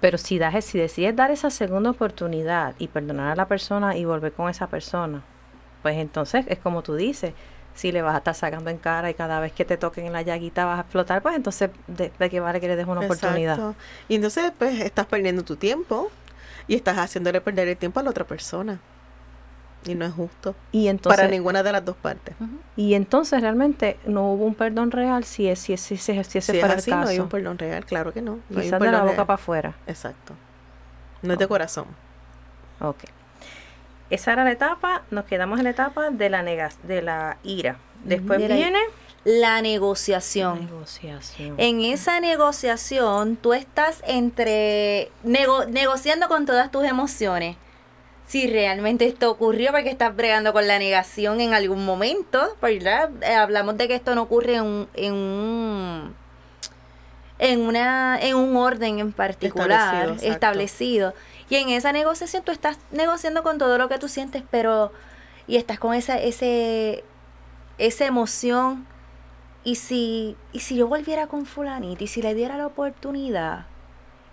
Pero 0.00 0.18
si, 0.18 0.38
das, 0.38 0.64
si 0.64 0.78
decides 0.78 1.14
dar 1.14 1.30
esa 1.30 1.50
segunda 1.50 1.90
oportunidad 1.90 2.74
y 2.78 2.88
perdonar 2.88 3.32
a 3.32 3.36
la 3.36 3.46
persona 3.46 3.96
y 3.96 4.04
volver 4.04 4.32
con 4.32 4.48
esa 4.48 4.66
persona, 4.66 5.22
pues 5.82 5.96
entonces 5.96 6.46
es 6.48 6.58
como 6.58 6.82
tú 6.82 6.94
dices, 6.94 7.34
si 7.74 7.92
le 7.92 8.02
vas 8.02 8.14
a 8.14 8.18
estar 8.18 8.34
sacando 8.34 8.70
en 8.70 8.78
cara 8.78 9.10
y 9.10 9.14
cada 9.14 9.40
vez 9.40 9.52
que 9.52 9.64
te 9.64 9.76
toquen 9.76 10.06
en 10.06 10.12
la 10.12 10.22
llaguita 10.22 10.64
vas 10.64 10.78
a 10.78 10.82
explotar, 10.82 11.22
pues 11.22 11.36
entonces 11.36 11.70
de, 11.86 12.12
de 12.18 12.30
qué 12.30 12.40
vale 12.40 12.60
que 12.60 12.68
le 12.68 12.76
des 12.76 12.86
una 12.86 13.00
oportunidad. 13.00 13.74
Y 14.08 14.16
entonces, 14.16 14.52
pues, 14.58 14.80
estás 14.80 15.06
perdiendo 15.06 15.44
tu 15.44 15.56
tiempo 15.56 16.10
y 16.66 16.74
estás 16.74 16.98
haciéndole 16.98 17.40
perder 17.40 17.68
el 17.68 17.76
tiempo 17.76 18.00
a 18.00 18.02
la 18.02 18.10
otra 18.10 18.24
persona. 18.26 18.80
Y 19.86 19.94
no 19.94 20.04
es 20.04 20.12
justo 20.12 20.54
Y 20.72 20.88
entonces, 20.88 21.16
para 21.16 21.30
ninguna 21.30 21.62
de 21.62 21.72
las 21.72 21.84
dos 21.84 21.96
partes. 21.96 22.34
y 22.76 22.94
entonces 22.94 23.40
realmente 23.40 23.98
no 24.04 24.32
hubo 24.32 24.44
un 24.44 24.54
perdón 24.54 24.90
real 24.90 25.24
si, 25.24 25.48
es, 25.48 25.58
si, 25.58 25.72
es- 25.72 25.80
si, 25.80 25.94
ese- 25.94 26.22
si 26.24 26.38
ese 26.38 26.52
Si 26.52 26.58
es 26.58 26.60
fuera 26.60 26.74
así, 26.74 26.90
el 26.90 26.96
no 26.96 27.02
caso. 27.02 27.12
hay 27.12 27.18
un 27.20 27.28
perdón 27.30 27.58
real, 27.58 27.84
claro 27.86 28.12
que 28.12 28.20
no. 28.20 28.32
no 28.32 28.40
hay 28.50 28.56
un 28.56 28.62
Quizás 28.62 28.80
de 28.80 28.90
la 28.92 29.00
boca 29.00 29.12
real. 29.14 29.26
para 29.26 29.34
afuera. 29.34 29.74
Exacto. 29.86 30.34
No 31.22 31.32
es 31.32 31.38
de 31.38 31.48
corazón. 31.48 31.86
Ok. 32.80 33.04
Esa 34.10 34.32
era 34.32 34.44
la 34.44 34.50
etapa, 34.52 35.02
nos 35.10 35.24
quedamos 35.24 35.58
en 35.58 35.64
la 35.64 35.70
etapa 35.70 36.10
de 36.10 36.28
la 36.30 36.42
nega- 36.42 36.74
de 36.82 37.00
la 37.02 37.36
ira. 37.42 37.76
Después 38.04 38.38
De 38.40 38.48
la- 38.48 38.54
viene 38.56 38.78
La 39.24 39.60
negociación. 39.62 40.60
negociación. 40.66 41.54
En 41.58 41.80
esa 41.82 42.20
negociación, 42.20 43.36
tú 43.36 43.52
estás 43.52 44.02
entre 44.06 45.10
nego- 45.22 45.66
negociando 45.66 46.26
con 46.28 46.44
todas 46.46 46.70
tus 46.70 46.84
emociones. 46.84 47.56
Si 48.30 48.46
realmente 48.46 49.06
esto 49.06 49.28
ocurrió, 49.28 49.72
porque 49.72 49.90
estás 49.90 50.14
bregando 50.14 50.52
con 50.52 50.68
la 50.68 50.78
negación 50.78 51.40
en 51.40 51.52
algún 51.52 51.84
momento, 51.84 52.56
¿verdad? 52.62 53.10
Eh, 53.22 53.34
hablamos 53.34 53.76
de 53.76 53.88
que 53.88 53.96
esto 53.96 54.14
no 54.14 54.22
ocurre 54.22 54.54
en 54.54 54.62
un, 54.62 54.88
en 54.94 55.14
un, 55.14 56.14
en 57.40 57.60
una, 57.60 58.20
en 58.20 58.36
un 58.36 58.54
orden 58.54 59.00
en 59.00 59.12
particular, 59.12 59.94
Establecido, 60.10 60.32
establecido. 60.32 61.14
Y 61.48 61.56
en 61.56 61.70
esa 61.70 61.90
negociación 61.90 62.44
tú 62.44 62.52
estás 62.52 62.78
negociando 62.92 63.42
con 63.42 63.58
todo 63.58 63.78
lo 63.78 63.88
que 63.88 63.98
tú 63.98 64.06
sientes, 64.06 64.44
pero 64.48 64.92
y 65.48 65.56
estás 65.56 65.80
con 65.80 65.94
esa, 65.94 66.16
ese, 66.20 67.02
esa 67.78 68.04
emoción 68.04 68.86
y 69.64 69.74
si, 69.74 70.36
y 70.52 70.60
si 70.60 70.76
yo 70.76 70.86
volviera 70.86 71.26
con 71.26 71.46
fulanito 71.46 72.04
y 72.04 72.06
si 72.06 72.22
le 72.22 72.34
diera 72.34 72.56
la 72.56 72.68
oportunidad 72.68 73.66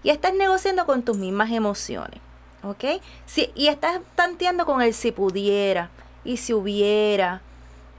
y 0.04 0.12
estás 0.12 0.36
negociando 0.36 0.86
con 0.86 1.02
tus 1.02 1.18
mismas 1.18 1.52
emociones, 1.52 2.22
¿ok? 2.64 3.02
Si, 3.26 3.52
y 3.56 3.68
estás 3.68 4.02
tanteando 4.16 4.66
con 4.66 4.82
el 4.82 4.94
si 4.94 5.12
pudiera 5.12 5.90
y 6.24 6.38
si 6.38 6.54
hubiera 6.54 7.42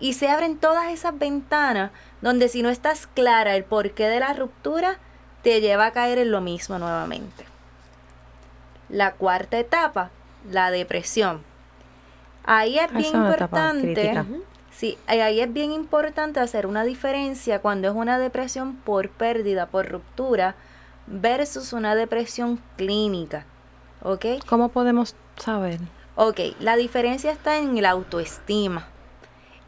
y 0.01 0.12
se 0.12 0.29
abren 0.29 0.59
todas 0.59 0.92
esas 0.92 1.18
ventanas 1.18 1.90
donde 2.21 2.49
si 2.49 2.62
no 2.62 2.68
estás 2.68 3.07
clara 3.07 3.57
el 3.57 3.64
porqué 3.64 4.09
de 4.09 4.21
la 4.21 4.33
ruptura 4.33 4.99
te 5.42 5.61
lleva 5.61 5.87
a 5.87 5.92
caer 5.92 6.18
en 6.18 6.31
lo 6.31 6.40
mismo 6.40 6.79
nuevamente. 6.79 7.44
La 8.88 9.12
cuarta 9.12 9.59
etapa, 9.59 10.11
la 10.51 10.71
depresión. 10.71 11.42
Ahí 12.44 12.79
es 12.79 12.85
Esa 12.85 12.94
bien 12.94 13.07
es 13.07 13.14
importante. 13.14 14.25
Sí, 14.71 14.97
ahí 15.07 15.40
es 15.40 15.53
bien 15.53 15.73
importante 15.73 16.38
hacer 16.38 16.66
una 16.66 16.85
diferencia 16.85 17.61
cuando 17.61 17.88
es 17.88 17.94
una 17.94 18.18
depresión 18.18 18.77
por 18.77 19.11
pérdida, 19.11 19.66
por 19.66 19.88
ruptura, 19.88 20.55
versus 21.07 21.73
una 21.73 21.94
depresión 21.94 22.61
clínica. 22.77 23.44
¿Ok? 24.03 24.25
¿Cómo 24.49 24.69
podemos 24.69 25.15
saber? 25.37 25.81
Ok, 26.17 26.41
la 26.61 26.77
diferencia 26.77 27.31
está 27.31 27.59
en 27.59 27.81
la 27.81 27.91
autoestima. 27.91 28.87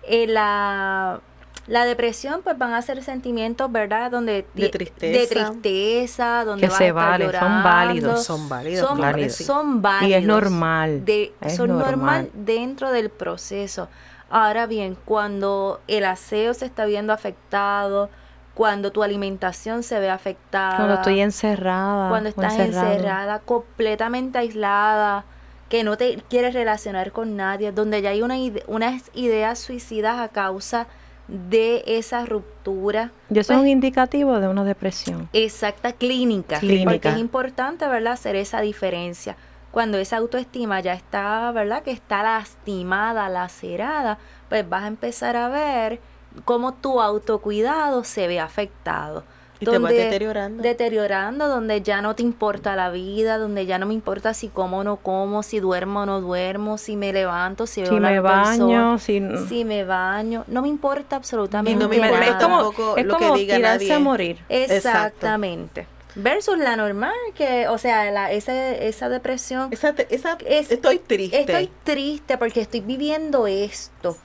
Eh, 0.02 0.26
la, 0.26 1.20
la 1.66 1.84
depresión, 1.84 2.40
pues 2.42 2.58
van 2.58 2.74
a 2.74 2.82
ser 2.82 3.02
sentimientos, 3.04 3.70
¿verdad? 3.70 4.10
Donde 4.10 4.46
De 4.54 4.68
tristeza. 4.68 5.18
De 5.20 5.26
tristeza, 5.26 6.44
donde 6.44 6.66
Que 6.66 6.74
se 6.74 6.84
a 6.84 6.88
estar 6.88 6.94
valen, 6.94 7.30
son 7.30 7.32
llorando. 7.40 7.68
válidos. 7.68 8.24
Son 8.24 8.48
válidos. 8.48 8.88
Son, 8.88 8.96
claro 8.98 9.18
sí. 9.28 9.44
son 9.44 9.82
válidos. 9.82 10.10
Y 10.10 10.14
es 10.14 10.24
normal. 10.24 11.04
De, 11.04 11.34
es 11.40 11.56
son 11.56 11.68
normal. 11.68 11.90
normal. 11.90 12.30
dentro 12.34 12.90
del 12.90 13.10
proceso. 13.10 13.88
Ahora 14.30 14.66
bien, 14.66 14.96
cuando 15.04 15.80
el 15.88 16.04
aseo 16.04 16.54
se 16.54 16.64
está 16.64 16.84
viendo 16.86 17.12
afectado, 17.12 18.10
cuando 18.54 18.92
tu 18.92 19.02
alimentación 19.02 19.82
se 19.82 19.98
ve 20.00 20.10
afectada, 20.10 20.76
Cuando 20.76 20.94
estoy 20.94 21.20
encerrada. 21.20 22.08
cuando 22.08 22.28
estás 22.28 22.58
encerrada, 22.58 23.38
completamente 23.40 24.38
aislada, 24.38 25.24
que 25.68 25.84
no 25.84 25.96
te 25.96 26.16
quieres 26.28 26.52
relacionar 26.52 27.12
con 27.12 27.36
nadie, 27.36 27.70
donde 27.72 28.02
ya 28.02 28.10
hay 28.10 28.22
una 28.22 28.36
ide- 28.38 28.64
unas 28.66 29.10
ideas 29.14 29.58
suicidas 29.60 30.18
a 30.18 30.28
causa 30.28 30.88
de 31.28 31.84
esa 31.86 32.26
ruptura. 32.26 33.12
Y 33.30 33.38
eso 33.38 33.48
pues, 33.48 33.58
es 33.58 33.62
un 33.62 33.68
indicativo 33.68 34.40
de 34.40 34.48
una 34.48 34.64
depresión. 34.64 35.28
exacta 35.32 35.92
clínica, 35.92 36.58
Clínica. 36.58 36.90
porque 36.90 37.08
es 37.10 37.18
importante, 37.18 37.86
¿verdad?, 37.86 38.14
hacer 38.14 38.34
esa 38.34 38.60
diferencia. 38.60 39.36
Cuando 39.70 39.98
esa 39.98 40.16
autoestima 40.16 40.80
ya 40.80 40.94
está, 40.94 41.52
¿verdad?, 41.52 41.84
que 41.84 41.92
está 41.92 42.24
lastimada, 42.24 43.28
lacerada, 43.28 44.18
pues 44.48 44.68
vas 44.68 44.82
a 44.82 44.86
empezar 44.88 45.36
a 45.36 45.48
ver 45.48 46.00
cómo 46.44 46.74
tu 46.74 47.00
autocuidado 47.00 48.04
se 48.04 48.26
ve 48.28 48.40
afectado. 48.40 49.24
Y 49.62 49.66
te 49.66 49.76
vas 49.76 49.92
deteriorando. 49.92 50.62
Deteriorando, 50.62 51.46
donde 51.46 51.82
ya 51.82 52.00
no 52.00 52.14
te 52.16 52.22
importa 52.22 52.76
la 52.76 52.88
vida, 52.88 53.36
donde 53.36 53.66
ya 53.66 53.78
no 53.78 53.84
me 53.84 53.92
importa 53.92 54.32
si 54.32 54.48
como 54.48 54.78
o 54.78 54.84
no 54.84 54.96
como, 54.96 55.42
si 55.42 55.60
duermo 55.60 56.00
o 56.00 56.06
no 56.06 56.22
duermo, 56.22 56.78
si 56.78 56.96
me 56.96 57.12
levanto, 57.12 57.66
si 57.66 57.82
veo 57.82 57.90
Si 57.92 58.00
me 58.00 58.20
baño, 58.20 58.98
si... 58.98 59.20
si 59.50 59.66
me 59.66 59.84
baño, 59.84 60.44
no 60.46 60.62
me 60.62 60.68
importa 60.68 61.16
absolutamente 61.16 61.72
Y 61.72 61.74
no 61.76 61.90
me 61.90 61.96
importa 61.96 62.24
es 62.24 62.30
nada. 62.30 62.42
como, 62.42 62.56
tampoco 62.62 62.96
es 62.96 63.04
lo 63.04 63.16
que 63.18 63.24
como 63.24 63.36
diga 63.36 63.56
tirarse 63.56 63.84
nadie. 63.84 63.94
a 63.94 63.98
morir. 63.98 64.38
Exactamente. 64.48 65.86
Versus 66.14 66.58
la 66.58 66.74
normal, 66.76 67.14
que, 67.34 67.68
o 67.68 67.76
sea, 67.78 68.10
la, 68.10 68.32
ese, 68.32 68.88
esa 68.88 69.08
depresión. 69.08 69.68
Esa, 69.72 69.94
esa- 70.08 70.38
Es- 70.44 70.72
estoy 70.72 70.98
triste. 70.98 71.38
Estoy 71.40 71.70
triste 71.84 72.36
porque 72.38 72.62
estoy 72.62 72.80
viviendo 72.80 73.46
esto. 73.46 74.16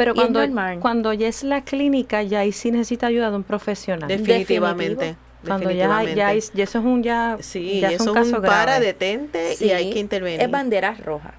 Pero 0.00 0.14
cuando, 0.14 0.40
cuando 0.80 1.12
ya 1.12 1.28
es 1.28 1.42
la 1.42 1.62
clínica, 1.62 2.22
ya 2.22 2.38
ahí 2.38 2.52
sí 2.52 2.70
necesita 2.70 3.06
ayuda 3.08 3.28
de 3.30 3.36
un 3.36 3.42
profesional. 3.42 4.08
definitivamente. 4.08 5.14
cuando 5.46 5.70
ya, 5.70 6.02
ya, 6.04 6.32
es- 6.32 6.52
ya 6.54 6.64
eso 6.64 6.78
es 6.78 6.84
un 6.86 7.02
ya, 7.02 7.36
Sí, 7.40 7.80
ya 7.80 7.88
es 7.88 8.00
eso 8.00 8.12
un 8.12 8.16
es 8.18 8.24
caso 8.24 8.36
un 8.36 8.42
para, 8.42 8.62
grave. 8.62 8.86
detente 8.86 9.56
y 9.60 9.70
hay 9.72 9.90
que 9.92 9.98
intervenir. 9.98 10.40
Es 10.40 10.50
banderas 10.50 11.00
rojas. 11.04 11.32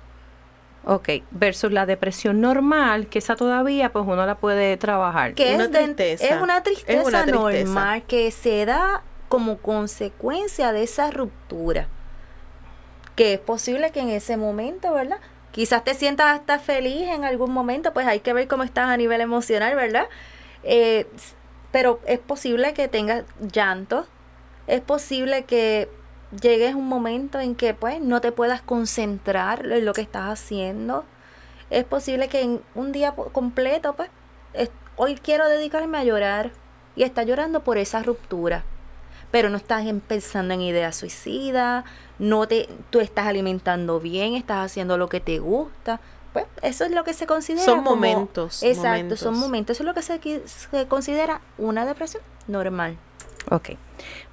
Ok, 0.86 1.10
versus 1.32 1.72
la 1.72 1.86
depresión 1.88 2.40
normal, 2.42 3.08
que 3.08 3.18
esa 3.20 3.36
todavía 3.36 3.92
pues 3.92 4.06
uno 4.08 4.24
la 4.28 4.36
puede 4.36 4.78
trabajar. 4.78 5.34
Que 5.34 5.56
Una 5.56 5.64
es, 5.66 5.72
de- 5.72 5.84
tristeza. 5.84 6.36
es 6.36 6.42
una 6.42 6.62
tristeza 6.64 7.02
Es 7.02 7.08
una 7.08 7.24
tristeza. 7.24 7.64
normal 7.66 8.04
que 8.08 8.30
se 8.32 8.66
da 8.66 9.02
como 9.28 9.58
consecuencia 9.58 10.72
de 10.72 10.84
esa 10.84 11.10
ruptura. 11.10 11.88
Que 13.16 13.34
es 13.34 13.40
posible 13.40 13.92
que 13.92 14.00
en 14.02 14.10
ese 14.10 14.38
momento, 14.38 14.94
¿verdad? 14.94 15.18
Quizás 15.52 15.84
te 15.84 15.94
sientas 15.94 16.40
hasta 16.40 16.60
feliz 16.60 17.08
en 17.10 17.26
algún 17.26 17.52
momento, 17.52 17.94
pues 17.94 18.08
hay 18.08 18.22
que 18.22 18.34
ver 18.34 18.48
cómo 18.48 18.64
estás 18.64 18.88
a 18.90 18.98
nivel 18.98 19.20
emocional, 19.22 19.76
¿verdad? 19.76 20.06
Eh, 20.64 21.08
pero 21.72 22.00
es 22.06 22.20
posible 22.20 22.74
que 22.74 22.88
tengas 22.88 23.26
llanto, 23.52 24.06
es 24.68 24.82
posible 24.82 25.44
que 25.46 25.90
llegues 26.42 26.76
un 26.76 26.88
momento 26.88 27.40
en 27.40 27.56
que 27.56 27.74
pues 27.74 28.00
no 28.02 28.22
te 28.22 28.32
puedas 28.32 28.62
concentrar 28.62 29.66
en 29.66 29.86
lo 29.86 29.94
que 29.94 30.02
estás 30.02 30.30
haciendo. 30.30 31.04
Es 31.70 31.84
posible 31.86 32.28
que 32.30 32.42
en 32.42 32.62
un 32.76 32.92
día 32.92 33.14
completo, 33.14 33.94
pues, 33.96 34.10
es- 34.54 34.72
hoy 34.98 35.16
quiero 35.16 35.48
dedicarme 35.50 35.98
a 35.98 36.04
llorar 36.04 36.52
y 36.96 37.04
estás 37.04 37.26
llorando 37.26 37.64
por 37.64 37.78
esa 37.78 38.04
ruptura. 38.04 38.64
Pero 39.32 39.50
no 39.50 39.58
estás 39.58 39.84
pensando 40.08 40.54
en 40.54 40.62
ideas 40.62 40.96
suicidas, 40.96 41.86
no 42.20 42.48
te, 42.48 42.68
tú 42.90 43.00
estás 43.00 43.28
alimentando 43.28 44.00
bien, 44.00 44.36
estás 44.36 44.66
haciendo 44.66 44.98
lo 44.98 45.08
que 45.10 45.20
te 45.20 45.40
gusta. 45.40 46.00
Pues 46.34 46.46
eso 46.62 46.86
es 46.86 46.92
lo 46.92 47.04
que 47.04 47.14
se 47.14 47.26
considera. 47.28 47.64
Son 47.66 47.80
como- 47.84 47.92
momentos, 47.96 48.62
Exacto, 48.64 49.18
son 49.18 49.38
momentos. 49.38 49.76
Eso 49.78 49.84
es 49.84 49.88
lo 49.88 49.94
que 49.94 50.02
se, 50.02 50.20
se 50.48 50.88
considera 50.88 51.42
una 51.58 51.86
depresión 51.86 52.24
normal. 52.48 52.98
Ok, 53.50 53.72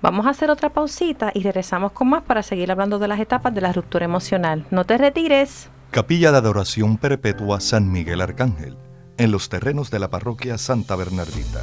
vamos 0.03 0.27
a 0.27 0.31
hacer 0.31 0.51
otra 0.51 0.69
pausita 0.69 1.31
y 1.35 1.43
regresamos 1.43 1.93
con 1.93 2.09
más 2.09 2.23
para 2.23 2.43
seguir 2.43 2.71
hablando 2.71 2.99
de 2.99 3.09
las 3.09 3.19
etapas 3.19 3.55
de 3.55 3.63
la 3.63 3.73
ruptura 3.73 4.05
emocional. 4.05 4.67
No 4.71 4.85
te 4.85 4.99
retires. 4.99 5.71
Capilla 5.91 6.31
de 6.31 6.39
Adoración 6.39 6.99
Perpetua 6.99 7.61
San 7.61 7.91
Miguel 7.91 8.21
Arcángel, 8.21 8.77
en 9.17 9.31
los 9.33 9.49
terrenos 9.49 9.91
de 9.91 9.99
la 9.99 10.11
parroquia 10.11 10.59
Santa 10.59 10.95
Bernardita. 10.95 11.63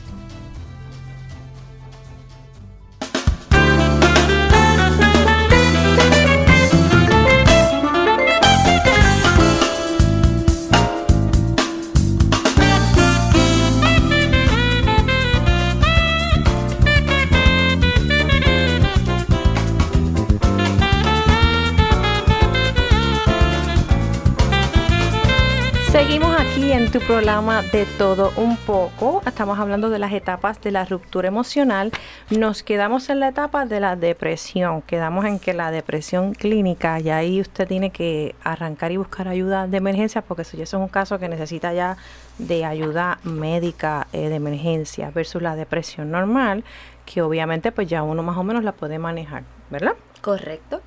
Aquí 26.51 26.73
en 26.73 26.91
tu 26.91 26.99
programa 26.99 27.61
de 27.61 27.85
todo 27.97 28.33
un 28.35 28.57
poco. 28.57 29.21
Estamos 29.25 29.57
hablando 29.57 29.89
de 29.89 29.99
las 29.99 30.11
etapas 30.11 30.59
de 30.61 30.71
la 30.71 30.83
ruptura 30.83 31.29
emocional. 31.29 31.91
Nos 32.29 32.61
quedamos 32.61 33.09
en 33.09 33.21
la 33.21 33.29
etapa 33.29 33.65
de 33.65 33.79
la 33.79 33.95
depresión. 33.95 34.81
Quedamos 34.81 35.23
en 35.25 35.39
que 35.39 35.53
la 35.53 35.71
depresión 35.71 36.33
clínica, 36.33 36.99
y 36.99 37.09
ahí 37.09 37.39
usted 37.39 37.67
tiene 37.67 37.91
que 37.91 38.35
arrancar 38.43 38.91
y 38.91 38.97
buscar 38.97 39.29
ayuda 39.29 39.67
de 39.67 39.77
emergencia, 39.77 40.21
porque 40.21 40.41
eso 40.41 40.61
es 40.61 40.73
un 40.73 40.89
caso 40.89 41.19
que 41.19 41.29
necesita 41.29 41.73
ya 41.73 41.95
de 42.37 42.65
ayuda 42.65 43.19
médica 43.23 44.07
eh, 44.11 44.27
de 44.27 44.35
emergencia, 44.35 45.09
versus 45.11 45.41
la 45.41 45.55
depresión 45.55 46.11
normal, 46.11 46.65
que 47.05 47.21
obviamente 47.21 47.71
pues 47.71 47.87
ya 47.87 48.03
uno 48.03 48.23
más 48.23 48.37
o 48.37 48.43
menos 48.43 48.65
la 48.65 48.73
puede 48.73 48.99
manejar, 48.99 49.43
¿verdad? 49.69 49.93
Correcto. 50.21 50.81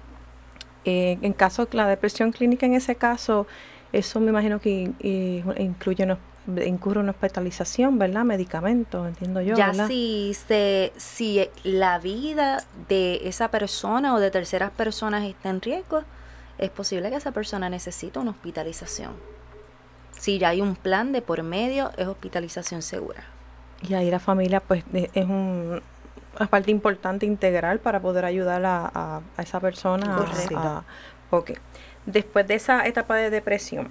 Eh, 0.84 1.16
en 1.22 1.32
caso 1.32 1.64
de 1.64 1.76
la 1.78 1.88
depresión 1.88 2.32
clínica, 2.32 2.66
en 2.66 2.74
ese 2.74 2.96
caso, 2.96 3.46
eso 3.94 4.18
me 4.18 4.30
imagino 4.30 4.60
que 4.60 4.92
incluye 5.56 6.04
una, 6.04 6.18
incurre 6.64 7.00
una 7.00 7.12
hospitalización, 7.12 7.98
¿verdad? 7.98 8.24
Medicamentos, 8.24 9.06
entiendo 9.06 9.40
yo. 9.40 9.54
Ya 9.54 9.72
si, 9.86 10.34
se, 10.34 10.92
si 10.96 11.48
la 11.62 12.00
vida 12.00 12.64
de 12.88 13.20
esa 13.28 13.48
persona 13.48 14.14
o 14.14 14.18
de 14.18 14.32
terceras 14.32 14.72
personas 14.72 15.24
está 15.24 15.50
en 15.50 15.60
riesgo, 15.60 16.02
es 16.58 16.70
posible 16.70 17.08
que 17.10 17.16
esa 17.16 17.30
persona 17.30 17.70
necesite 17.70 18.18
una 18.18 18.32
hospitalización. 18.32 19.12
Si 20.18 20.38
ya 20.38 20.48
hay 20.48 20.60
un 20.60 20.74
plan 20.74 21.12
de 21.12 21.22
por 21.22 21.42
medio, 21.44 21.92
es 21.96 22.08
hospitalización 22.08 22.82
segura. 22.82 23.24
Y 23.88 23.94
ahí 23.94 24.10
la 24.10 24.18
familia, 24.20 24.60
pues, 24.60 24.82
es 24.92 25.24
un, 25.24 25.82
una 26.38 26.46
parte 26.48 26.72
importante 26.72 27.26
integral 27.26 27.78
para 27.78 28.00
poder 28.00 28.24
ayudar 28.24 28.64
a, 28.64 29.22
a, 29.36 29.42
esa 29.42 29.60
persona. 29.60 30.16
Correcto. 30.16 30.58
A, 30.58 30.84
ok 31.30 31.52
después 32.06 32.46
de 32.46 32.54
esa 32.54 32.86
etapa 32.86 33.16
de 33.16 33.30
depresión? 33.30 33.88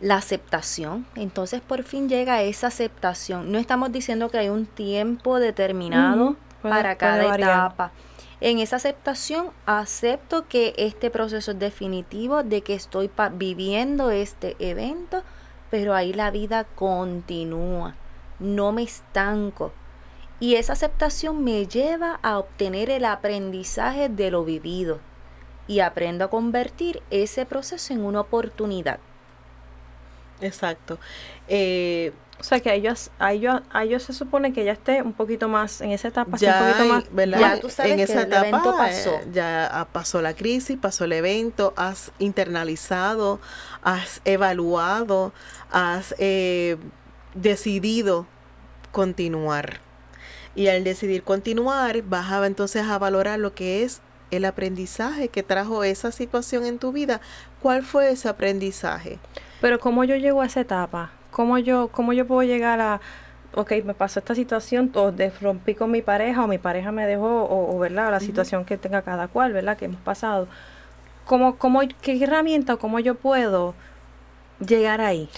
La 0.00 0.16
aceptación. 0.16 1.06
Entonces 1.14 1.60
por 1.60 1.84
fin 1.84 2.08
llega 2.08 2.42
esa 2.42 2.68
aceptación. 2.68 3.52
No 3.52 3.58
estamos 3.58 3.92
diciendo 3.92 4.30
que 4.30 4.38
hay 4.38 4.48
un 4.48 4.66
tiempo 4.66 5.38
determinado 5.38 6.36
para 6.62 6.96
cada 6.96 7.36
etapa. 7.36 7.92
En 8.40 8.58
esa 8.58 8.76
aceptación 8.76 9.50
acepto 9.66 10.48
que 10.48 10.74
este 10.76 11.10
proceso 11.10 11.52
es 11.52 11.58
definitivo, 11.60 12.42
de 12.42 12.62
que 12.62 12.74
estoy 12.74 13.08
viviendo 13.34 14.10
este 14.10 14.56
evento, 14.58 15.22
pero 15.70 15.94
ahí 15.94 16.12
la 16.12 16.32
vida 16.32 16.64
continúa. 16.64 17.94
No 18.40 18.72
me 18.72 18.82
estanco. 18.82 19.72
Y 20.40 20.56
esa 20.56 20.72
aceptación 20.72 21.44
me 21.44 21.66
lleva 21.68 22.18
a 22.20 22.38
obtener 22.38 22.90
el 22.90 23.04
aprendizaje 23.04 24.08
de 24.08 24.32
lo 24.32 24.44
vivido 24.44 24.98
y 25.72 25.80
aprendo 25.80 26.26
a 26.26 26.28
convertir 26.28 27.02
ese 27.08 27.46
proceso 27.46 27.94
en 27.94 28.04
una 28.04 28.20
oportunidad. 28.20 28.98
Exacto. 30.42 30.98
Eh, 31.48 32.12
o 32.38 32.44
sea 32.44 32.60
que 32.60 32.68
a 32.68 32.74
ellos, 32.74 33.10
a 33.18 33.32
ellos, 33.32 33.62
a 33.70 33.84
ellos 33.84 34.02
se 34.02 34.12
supone 34.12 34.52
que 34.52 34.66
ya 34.66 34.72
esté 34.72 35.00
un 35.00 35.14
poquito 35.14 35.48
más 35.48 35.80
en 35.80 35.92
esa 35.92 36.08
etapa, 36.08 36.36
ya, 36.36 36.60
un 36.60 36.66
poquito 36.66 37.16
más, 37.16 37.40
Ya 37.40 37.58
tú 37.58 37.70
sabes 37.70 37.92
en 37.92 38.00
esa 38.00 38.22
etapa 38.22 38.48
evento 38.48 38.76
pasó. 38.76 39.14
Eh, 39.14 39.28
ya 39.32 39.88
pasó 39.92 40.20
la 40.20 40.34
crisis, 40.34 40.76
pasó 40.76 41.04
el 41.04 41.14
evento, 41.14 41.72
has 41.78 42.12
internalizado, 42.18 43.40
has 43.82 44.20
evaluado, 44.26 45.32
has 45.70 46.14
eh, 46.18 46.76
decidido 47.34 48.26
continuar. 48.90 49.80
Y 50.54 50.68
al 50.68 50.84
decidir 50.84 51.22
continuar, 51.22 52.02
vas 52.02 52.30
a, 52.30 52.44
entonces 52.46 52.82
a 52.84 52.98
valorar 52.98 53.38
lo 53.38 53.54
que 53.54 53.84
es 53.84 54.02
el 54.32 54.46
aprendizaje 54.46 55.28
que 55.28 55.42
trajo 55.42 55.84
esa 55.84 56.10
situación 56.10 56.64
en 56.64 56.78
tu 56.78 56.90
vida. 56.90 57.20
¿Cuál 57.60 57.82
fue 57.82 58.10
ese 58.10 58.28
aprendizaje? 58.28 59.18
Pero 59.60 59.78
¿cómo 59.78 60.04
yo 60.04 60.16
llego 60.16 60.40
a 60.40 60.46
esa 60.46 60.62
etapa? 60.62 61.12
¿Cómo 61.30 61.58
yo, 61.58 61.88
cómo 61.88 62.12
yo 62.12 62.26
puedo 62.26 62.42
llegar 62.42 62.80
a, 62.80 63.00
ok, 63.54 63.72
me 63.84 63.94
pasó 63.94 64.18
esta 64.18 64.34
situación, 64.34 64.90
o 64.94 65.12
rompí 65.40 65.74
con 65.74 65.90
mi 65.90 66.02
pareja, 66.02 66.42
o 66.44 66.48
mi 66.48 66.58
pareja 66.58 66.90
me 66.92 67.06
dejó, 67.06 67.46
o, 67.48 67.78
¿verdad? 67.78 68.10
La 68.10 68.20
situación 68.20 68.64
que 68.64 68.78
tenga 68.78 69.02
cada 69.02 69.28
cual, 69.28 69.52
¿verdad? 69.52 69.76
Que 69.76 69.84
hemos 69.84 70.00
pasado. 70.00 70.48
¿Cómo, 71.26 71.56
cómo, 71.56 71.80
¿Qué 72.00 72.22
herramienta 72.22 72.74
o 72.74 72.78
cómo 72.78 72.98
yo 72.98 73.14
puedo 73.14 73.74
llegar 74.66 75.00
ahí? 75.00 75.28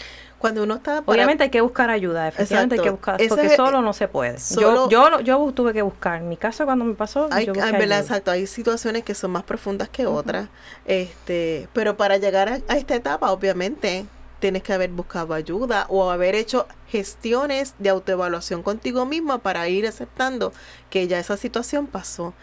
Cuando 0.44 0.62
uno 0.62 0.74
está 0.74 1.02
obviamente 1.06 1.44
hay 1.44 1.48
que 1.48 1.62
buscar 1.62 1.88
ayuda 1.88 2.28
efectivamente 2.28 2.74
hay 2.74 2.82
que 2.82 2.90
buscar 2.90 3.18
porque 3.30 3.56
solo 3.56 3.80
no 3.80 3.94
se 3.94 4.08
puede. 4.08 4.36
Yo, 4.60 4.90
yo 4.90 5.20
yo 5.20 5.52
tuve 5.54 5.72
que 5.72 5.80
buscar. 5.80 6.20
En 6.20 6.28
mi 6.28 6.36
caso 6.36 6.66
cuando 6.66 6.84
me 6.84 6.92
pasó 6.92 7.28
hay, 7.30 7.46
yo 7.46 7.54
exacto 7.54 8.30
hay 8.30 8.46
situaciones 8.46 9.04
que 9.04 9.14
son 9.14 9.30
más 9.30 9.44
profundas 9.44 9.88
que 9.88 10.04
otras 10.04 10.50
este 10.84 11.66
pero 11.72 11.96
para 11.96 12.18
llegar 12.18 12.50
a, 12.50 12.76
esta 12.76 12.94
etapa 12.94 13.32
obviamente 13.32 14.04
tienes 14.38 14.62
que 14.62 14.74
haber 14.74 14.90
buscado 14.90 15.32
ayuda 15.32 15.86
o 15.88 16.10
haber 16.10 16.34
hecho 16.34 16.66
gestiones 16.88 17.74
de 17.78 17.88
autoevaluación 17.88 18.62
contigo 18.62 19.06
misma 19.06 19.38
para 19.38 19.66
ir 19.70 19.86
aceptando 19.86 20.52
que 20.90 21.08
ya 21.08 21.18
esa 21.18 21.38
situación 21.38 21.86
pasó 21.86 22.34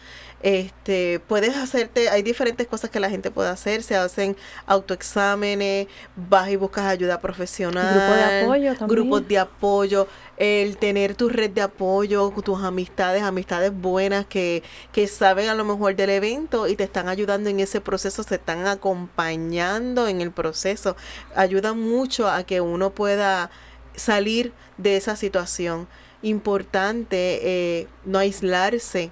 este, 0.44 1.20
puedes 1.28 1.56
hacerte, 1.56 2.10
hay 2.10 2.24
diferentes 2.24 2.66
cosas 2.68 2.90
que 2.90 3.00
la 3.00 3.10
gente 3.10 3.30
puede 3.30 3.50
hacer, 3.50 3.84
se 3.84 3.96
hacen 3.96 4.36
autoexámenes, 4.66 5.88
vas 6.16 6.50
y 6.50 6.56
buscas 6.56 6.86
ayuda 6.86 7.22
profesional, 7.22 7.94
grupos 7.94 8.16
de 8.16 8.42
apoyo 8.42 8.76
también. 8.76 8.88
grupos 8.88 9.28
de 9.28 9.38
apoyo, 9.38 10.08
el 10.38 10.78
tener 10.78 11.16
tu 11.16 11.30
red 11.30 11.52
de 11.52 11.62
apoyo, 11.62 12.34
tus 12.44 12.64
amistades, 12.64 13.22
amistades 13.22 13.72
buenas 13.72 14.26
que, 14.26 14.64
que 14.92 15.08
saben 15.08 15.48
a 15.48 15.54
lo 15.54 15.64
mejor 15.64 15.96
del 15.96 16.10
evento 16.10 16.68
y 16.68 16.76
te 16.76 16.86
están 16.86 17.08
ayudando 17.08 17.50
en 17.50 17.60
ese 17.60 17.80
proceso, 17.80 18.24
se 18.24 18.36
están 18.36 18.66
acompañando 18.66 20.08
en 20.08 20.22
el 20.22 20.32
proceso, 20.32 20.96
ayuda 21.36 21.74
mucho 21.74 22.28
a 22.28 22.44
que 22.44 22.62
uno 22.62 22.90
pueda 22.90 23.52
salir 23.96 24.54
de 24.78 24.98
esa 24.98 25.16
situación. 25.16 25.88
Importante 26.24 27.40
eh, 27.44 27.88
no 28.06 28.20
aislarse 28.20 29.12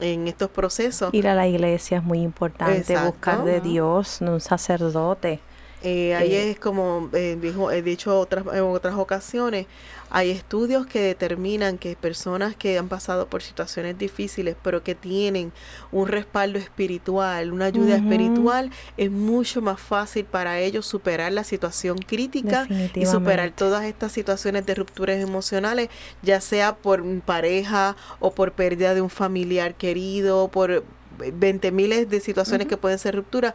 en 0.00 0.28
estos 0.28 0.50
procesos. 0.50 1.12
Ir 1.12 1.28
a 1.28 1.34
la 1.34 1.46
iglesia 1.46 1.98
es 1.98 2.04
muy 2.04 2.20
importante, 2.20 2.96
buscar 2.98 3.44
de 3.44 3.60
Dios, 3.60 4.20
un 4.20 4.40
sacerdote. 4.40 5.40
Eh, 5.82 6.14
ahí 6.14 6.34
eh, 6.34 6.50
es 6.50 6.58
como 6.58 7.08
eh, 7.12 7.38
dijo, 7.40 7.70
he 7.70 7.82
dicho 7.82 8.18
otras, 8.18 8.44
en 8.52 8.64
otras 8.64 8.96
ocasiones, 8.96 9.66
hay 10.10 10.30
estudios 10.30 10.86
que 10.86 11.00
determinan 11.00 11.78
que 11.78 11.96
personas 11.96 12.56
que 12.56 12.78
han 12.78 12.88
pasado 12.88 13.28
por 13.28 13.42
situaciones 13.42 13.98
difíciles, 13.98 14.56
pero 14.62 14.82
que 14.82 14.94
tienen 14.94 15.52
un 15.92 16.08
respaldo 16.08 16.58
espiritual, 16.58 17.52
una 17.52 17.66
ayuda 17.66 17.96
espiritual, 17.96 18.70
es 18.96 19.10
mucho 19.10 19.60
más 19.60 19.80
fácil 19.80 20.24
para 20.24 20.58
ellos 20.60 20.86
superar 20.86 21.32
la 21.32 21.44
situación 21.44 21.98
crítica 21.98 22.66
y 22.94 23.06
superar 23.06 23.50
todas 23.50 23.84
estas 23.84 24.12
situaciones 24.12 24.66
de 24.66 24.74
rupturas 24.74 25.18
emocionales, 25.20 25.88
ya 26.22 26.40
sea 26.40 26.76
por 26.76 27.04
pareja 27.20 27.96
o 28.20 28.32
por 28.32 28.52
pérdida 28.52 28.94
de 28.94 29.00
un 29.00 29.10
familiar 29.10 29.74
querido, 29.74 30.48
por 30.48 30.84
20 31.18 31.72
miles 31.72 32.08
de 32.08 32.20
situaciones 32.20 32.68
que 32.68 32.76
pueden 32.76 32.98
ser 32.98 33.16
rupturas, 33.16 33.54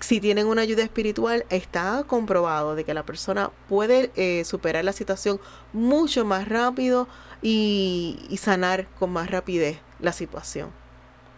si 0.00 0.20
tienen 0.20 0.46
una 0.46 0.62
ayuda 0.62 0.82
espiritual, 0.82 1.44
está 1.50 2.04
comprobado 2.06 2.74
de 2.74 2.84
que 2.84 2.94
la 2.94 3.04
persona 3.04 3.50
puede 3.68 4.10
eh, 4.16 4.44
superar 4.44 4.84
la 4.84 4.92
situación 4.92 5.38
mucho 5.72 6.24
más 6.24 6.48
rápido 6.48 7.06
y, 7.42 8.18
sanar 8.38 8.86
con 8.98 9.10
más 9.10 9.30
rapidez 9.30 9.78
la 10.00 10.12
situación. 10.12 10.70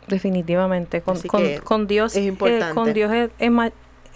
Definitivamente, 0.08 1.00
con, 1.02 1.18
con, 1.62 1.86
Dios 1.86 2.16
es 2.16 2.26
importante. 2.26 2.74
con 2.74 2.92
Dios 2.92 3.12
es, 3.12 3.30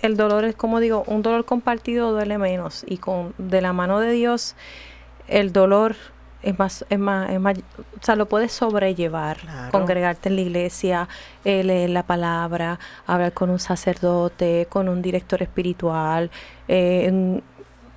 el 0.02 0.16
dolor 0.16 0.44
es 0.44 0.54
como 0.54 0.80
digo, 0.80 1.04
un 1.06 1.22
dolor 1.22 1.44
compartido 1.44 2.12
duele 2.12 2.38
menos 2.38 2.84
y 2.86 2.98
con 2.98 3.34
de 3.38 3.60
la 3.60 3.72
mano 3.72 4.00
de 4.00 4.12
Dios 4.12 4.56
el 5.28 5.52
dolor 5.52 5.96
es 6.46 6.58
más, 6.58 6.84
es 6.88 6.98
más, 6.98 7.30
es 7.30 7.40
más, 7.40 7.58
o 7.58 8.04
sea, 8.04 8.14
lo 8.14 8.26
puedes 8.26 8.52
sobrellevar, 8.52 9.38
congregarte 9.72 10.28
en 10.28 10.36
la 10.36 10.42
iglesia, 10.42 11.08
eh, 11.44 11.64
leer 11.64 11.90
la 11.90 12.04
palabra, 12.04 12.78
hablar 13.04 13.32
con 13.32 13.50
un 13.50 13.58
sacerdote, 13.58 14.66
con 14.70 14.88
un 14.88 15.02
director 15.02 15.42
espiritual. 15.42 16.30
Eh, 16.68 17.40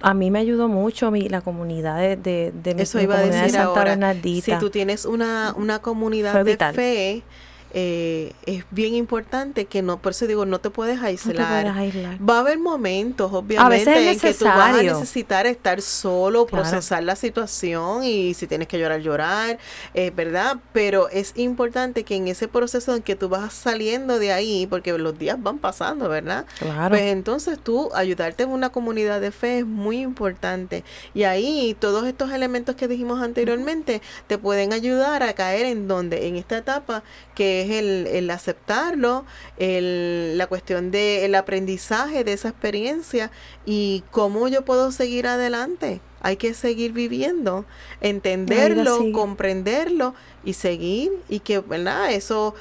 a 0.02 0.14
mí 0.14 0.32
me 0.32 0.39
ayudó 0.39 0.68
mucho 0.68 1.12
mi, 1.12 1.30
la 1.30 1.41
comunidad 1.41 1.97
de, 1.97 2.16
de, 2.16 2.52
de 2.52 2.82
Eso 2.82 3.00
iba 3.00 3.18
a 3.18 3.22
decir 3.22 3.58
ahora, 3.58 4.14
Si 4.14 4.54
tú 4.60 4.70
tienes 4.70 5.06
una, 5.06 5.54
una 5.56 5.80
comunidad 5.80 6.43
de 6.43 6.58
fe, 6.58 7.24
eh, 7.72 8.34
es 8.46 8.66
bien 8.72 8.96
importante 8.96 9.66
que 9.66 9.82
no, 9.82 10.02
por 10.02 10.12
eso 10.12 10.26
digo, 10.26 10.46
no 10.46 10.60
te 10.60 10.70
puedes 10.70 11.02
aislar. 11.02 11.68
Va 11.68 12.38
a 12.38 12.40
haber 12.40 12.58
momentos, 12.58 13.32
obviamente, 13.32 14.12
en 14.12 14.20
que 14.20 14.34
tú 14.34 14.46
vas 14.46 14.76
a 14.76 14.82
necesitar 14.82 15.46
estar 15.46 15.82
solo, 15.82 16.48
procesar 16.48 17.04
la 17.04 17.16
situación 17.16 18.04
y 18.04 18.34
si 18.34 18.48
tienes 18.48 18.68
que 18.68 18.80
llorar, 18.80 19.02
llorar, 19.02 19.60
eh, 19.94 20.12
¿verdad? 20.16 20.58
Pero 20.74 21.10
es 21.10 21.34
importante 21.36 22.04
que 22.04 22.16
en 22.16 22.28
ese 22.28 22.48
proceso 22.48 22.96
en 22.96 23.04
que 23.04 23.16
tú 23.16 23.30
vas 23.30 23.54
saliendo 23.54 24.18
de 24.18 24.32
ahí, 24.32 24.66
porque 24.68 24.98
los 24.98 25.18
días 25.20 25.38
van 25.40 25.60
pasando, 25.60 26.10
¿verdad? 26.10 26.46
Claro. 26.58 26.90
Pues 26.90 27.04
entonces 27.04 27.60
tú 27.60 27.90
ayudarte 27.94 28.44
en 28.44 28.50
una 28.50 28.70
comunidad 28.70 29.22
de 29.22 29.32
fe 29.32 29.60
es 29.60 29.66
muy 29.66 30.00
importante. 30.00 30.84
Y 31.14 31.24
ahí 31.24 31.76
todos 31.80 32.06
estos 32.08 32.32
elementos 32.32 32.76
que 32.76 32.88
dijimos 32.88 33.22
anteriormente 33.22 34.02
te 34.28 34.38
pueden 34.38 34.74
ayudar 34.74 35.22
a 35.22 35.34
caer 35.34 35.68
en 35.68 35.88
donde, 35.88 36.28
en 36.28 36.36
esta 36.36 36.58
etapa 36.58 37.04
que 37.36 37.59
que 37.60 37.64
es 37.64 37.84
el, 37.84 38.07
el 38.07 38.30
aceptarlo, 38.30 39.26
el, 39.57 40.38
la 40.38 40.47
cuestión 40.47 40.91
del 40.91 41.36
aprendizaje 41.36 42.24
de 42.24 42.34
esa 42.34 42.49
experiencia 42.49 43.32
y 43.66 44.03
cómo 44.12 44.47
yo 44.47 44.64
puedo 44.64 44.91
seguir 44.91 45.28
adelante. 45.28 45.99
Hay 46.22 46.38
que 46.38 46.53
seguir 46.53 46.93
viviendo, 46.93 47.66
entenderlo, 48.01 49.12
comprenderlo 49.14 50.16
y 50.43 50.53
seguir 50.53 51.12
y 51.28 51.39
que, 51.39 51.60
¿verdad? 51.60 52.12
Eso 52.12 52.55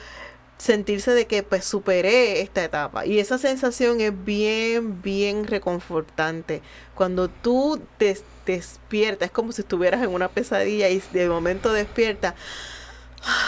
sentirse 0.59 1.13
de 1.13 1.29
que 1.29 1.45
pues 1.45 1.65
superé 1.65 2.41
esta 2.41 2.65
etapa 2.65 3.07
y 3.07 3.21
esa 3.21 3.39
sensación 3.39 4.01
es 4.01 4.13
bien 4.25 5.03
bien 5.03 5.47
reconfortante 5.47 6.63
cuando 6.97 7.29
tú 7.29 7.81
te 7.97 8.17
despiertas 8.45 9.27
es 9.27 9.31
como 9.31 9.53
si 9.53 9.61
estuvieras 9.61 10.03
en 10.03 10.11
una 10.11 10.27
pesadilla 10.27 10.89
y 10.89 11.01
de 11.13 11.29
momento 11.29 11.73
despiertas 11.73 12.35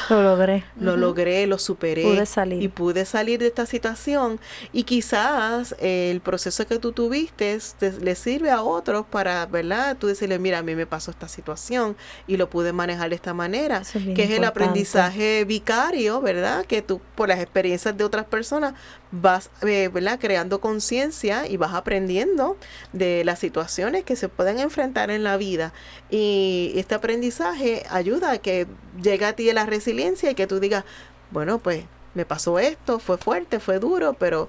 lo 0.08 0.22
logré. 0.22 0.64
Lo 0.78 0.96
logré, 0.96 1.46
lo 1.46 1.58
superé. 1.58 2.02
Pude 2.02 2.26
salir. 2.26 2.62
Y 2.62 2.68
pude 2.68 3.04
salir 3.04 3.38
de 3.40 3.46
esta 3.46 3.66
situación. 3.66 4.40
Y 4.72 4.84
quizás 4.84 5.74
el 5.78 6.20
proceso 6.20 6.66
que 6.66 6.78
tú 6.78 6.92
tuviste 6.92 7.58
le 8.00 8.14
sirve 8.14 8.50
a 8.50 8.62
otros 8.62 9.06
para, 9.06 9.46
¿verdad? 9.46 9.96
Tú 9.96 10.06
decirle, 10.06 10.38
mira, 10.38 10.58
a 10.58 10.62
mí 10.62 10.74
me 10.74 10.86
pasó 10.86 11.10
esta 11.10 11.28
situación 11.28 11.96
y 12.26 12.36
lo 12.36 12.50
pude 12.50 12.72
manejar 12.72 13.10
de 13.10 13.16
esta 13.16 13.34
manera. 13.34 13.82
que 14.14 14.24
es 14.24 14.30
el 14.30 14.44
aprendizaje 14.44 15.44
vicario, 15.44 16.20
¿verdad? 16.20 16.64
Que 16.66 16.82
tú, 16.82 17.00
por 17.14 17.28
las 17.28 17.40
experiencias 17.40 17.96
de 17.96 18.04
otras 18.04 18.26
personas, 18.26 18.74
vas, 19.10 19.50
eh, 19.62 19.88
¿verdad? 19.92 20.18
Creando 20.20 20.60
conciencia 20.60 21.46
y 21.46 21.56
vas 21.56 21.74
aprendiendo 21.74 22.56
de 22.92 23.24
las 23.24 23.38
situaciones 23.38 24.04
que 24.04 24.16
se 24.16 24.28
pueden 24.28 24.58
enfrentar 24.58 25.10
en 25.10 25.24
la 25.24 25.36
vida. 25.36 25.72
Y 26.10 26.72
este 26.76 26.94
aprendizaje 26.94 27.84
ayuda 27.90 28.32
a 28.32 28.38
que 28.38 28.66
llegue 29.02 29.24
a 29.24 29.32
ti 29.34 29.48
la 29.60 29.66
resiliencia 29.66 30.30
y 30.30 30.34
que 30.34 30.46
tú 30.46 30.60
digas, 30.60 30.84
bueno, 31.30 31.58
pues 31.58 31.84
me 32.14 32.24
pasó 32.24 32.58
esto, 32.58 32.98
fue 32.98 33.18
fuerte, 33.18 33.60
fue 33.60 33.78
duro, 33.78 34.14
pero 34.14 34.48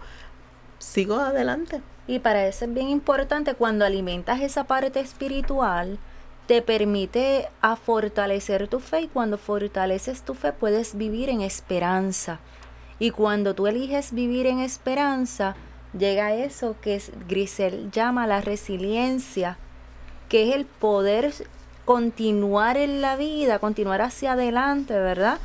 sigo 0.80 1.16
adelante. 1.16 1.82
Y 2.08 2.20
para 2.20 2.48
eso 2.48 2.66
es 2.66 2.74
bien 2.74 2.90
importante 2.90 3.54
cuando 3.54 3.86
alimentas 3.86 4.42
esa 4.42 4.64
parte 4.64 5.00
espiritual, 5.00 6.00
te 6.48 6.62
permite 6.62 7.50
a 7.62 7.76
fortalecer 7.76 8.68
tu 8.68 8.80
fe 8.80 9.02
y 9.02 9.08
cuando 9.08 9.38
fortaleces 9.38 10.24
tu 10.24 10.34
fe 10.34 10.52
puedes 10.52 10.96
vivir 10.96 11.30
en 11.30 11.42
esperanza. 11.42 12.40
Y 13.00 13.12
cuando 13.12 13.54
tú 13.54 13.68
eliges 13.68 14.12
vivir 14.14 14.48
en 14.48 14.60
esperanza, 14.60 15.56
llega 15.98 16.34
eso 16.34 16.76
que 16.82 17.02
Grisel 17.28 17.92
llama 17.92 18.28
la 18.28 18.42
resiliencia, 18.42 19.58
que 20.30 20.50
es 20.50 20.56
el 20.56 20.66
poder 20.66 21.34
continuar 21.92 22.78
en 22.78 23.02
la 23.02 23.18
vida, 23.18 23.60
continuar 23.60 24.02
hacia 24.02 24.32
adelante, 24.32 24.94
¿verdad? 24.94 25.40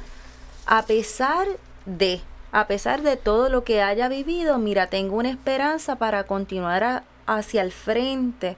A 0.65 0.87
pesar 0.87 1.49
de, 1.87 2.21
a 2.53 2.69
pesar 2.69 3.03
de 3.03 3.17
todo 3.17 3.49
lo 3.49 3.65
que 3.65 3.83
haya 3.83 4.09
vivido, 4.09 4.57
mira, 4.57 4.87
tengo 4.87 5.17
una 5.17 5.29
esperanza 5.29 5.97
para 5.97 6.23
continuar 6.23 7.03
hacia 7.27 7.63
el 7.63 7.73
frente, 7.73 8.57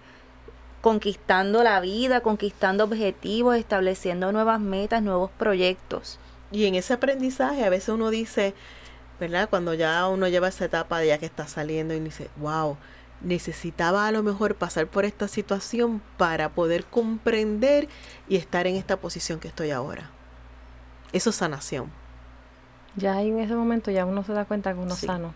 conquistando 0.82 1.62
la 1.62 1.80
vida, 1.80 2.20
conquistando 2.20 2.84
objetivos, 2.84 3.56
estableciendo 3.56 4.32
nuevas 4.32 4.60
metas, 4.60 5.02
nuevos 5.02 5.30
proyectos. 5.38 6.18
Y 6.52 6.66
en 6.66 6.74
ese 6.74 6.92
aprendizaje 6.92 7.64
a 7.64 7.70
veces 7.70 7.88
uno 7.88 8.10
dice, 8.10 8.52
¿verdad? 9.18 9.48
Cuando 9.48 9.72
ya 9.72 10.06
uno 10.08 10.28
lleva 10.28 10.48
esa 10.48 10.66
etapa 10.66 10.98
de 10.98 11.06
ya 11.06 11.16
que 11.16 11.24
está 11.24 11.48
saliendo 11.48 11.94
y 11.94 12.00
dice, 12.00 12.28
wow, 12.36 12.76
necesitaba 13.20 14.06
a 14.06 14.12
lo 14.12 14.22
mejor 14.22 14.54
pasar 14.54 14.86
por 14.86 15.04
esta 15.04 15.28
situación 15.28 16.02
para 16.16 16.50
poder 16.50 16.84
comprender 16.84 17.88
y 18.28 18.36
estar 18.36 18.66
en 18.66 18.76
esta 18.76 18.96
posición 18.98 19.40
que 19.40 19.48
estoy 19.48 19.70
ahora. 19.70 20.10
Eso 21.12 21.30
es 21.30 21.36
sanación. 21.36 21.90
Ya 22.96 23.20
en 23.22 23.38
ese 23.38 23.54
momento 23.54 23.90
ya 23.90 24.04
uno 24.04 24.24
se 24.24 24.32
da 24.32 24.44
cuenta 24.44 24.72
que 24.72 24.80
uno 24.80 24.94
sano. 24.94 25.34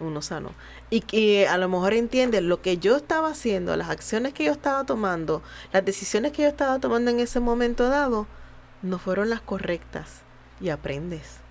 Uno 0.00 0.22
sano. 0.22 0.50
Y 0.90 1.00
que 1.00 1.46
a 1.46 1.56
lo 1.56 1.68
mejor 1.68 1.94
entiende 1.94 2.40
lo 2.40 2.60
que 2.60 2.78
yo 2.78 2.96
estaba 2.96 3.28
haciendo, 3.28 3.76
las 3.76 3.90
acciones 3.90 4.32
que 4.32 4.44
yo 4.44 4.52
estaba 4.52 4.84
tomando, 4.84 5.42
las 5.72 5.84
decisiones 5.84 6.32
que 6.32 6.42
yo 6.42 6.48
estaba 6.48 6.78
tomando 6.80 7.10
en 7.10 7.20
ese 7.20 7.40
momento 7.40 7.88
dado, 7.88 8.26
no 8.82 8.98
fueron 8.98 9.30
las 9.30 9.40
correctas. 9.40 10.22
Y 10.60 10.70
aprendes 10.70 11.44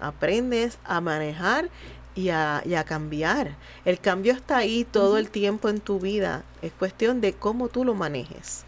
aprendes 0.00 0.78
a 0.84 1.00
manejar 1.00 1.70
y 2.16 2.30
a, 2.30 2.62
y 2.64 2.74
a, 2.74 2.84
cambiar. 2.84 3.56
El 3.84 4.00
cambio 4.00 4.32
está 4.32 4.56
ahí 4.56 4.84
todo 4.84 5.18
el 5.18 5.30
tiempo 5.30 5.68
en 5.68 5.80
tu 5.80 6.00
vida. 6.00 6.42
Es 6.62 6.72
cuestión 6.72 7.20
de 7.20 7.34
cómo 7.34 7.68
tú 7.68 7.84
lo 7.84 7.94
manejes. 7.94 8.64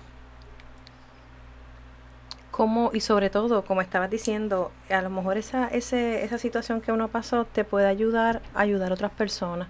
Como, 2.51 2.91
y 2.93 3.01
sobre 3.01 3.31
todo, 3.31 3.65
como 3.65 3.81
estabas 3.81 4.11
diciendo, 4.11 4.71
a 4.91 5.01
lo 5.01 5.11
mejor 5.11 5.39
esa, 5.39 5.69
ese, 5.69 6.25
esa 6.25 6.39
situación 6.39 6.81
que 6.81 6.93
uno 6.93 7.09
pasó 7.09 7.45
te 7.45 7.65
puede 7.65 7.87
ayudar 7.87 8.43
a 8.55 8.61
ayudar 8.61 8.91
a 8.91 8.95
otras 8.95 9.13
personas. 9.13 9.69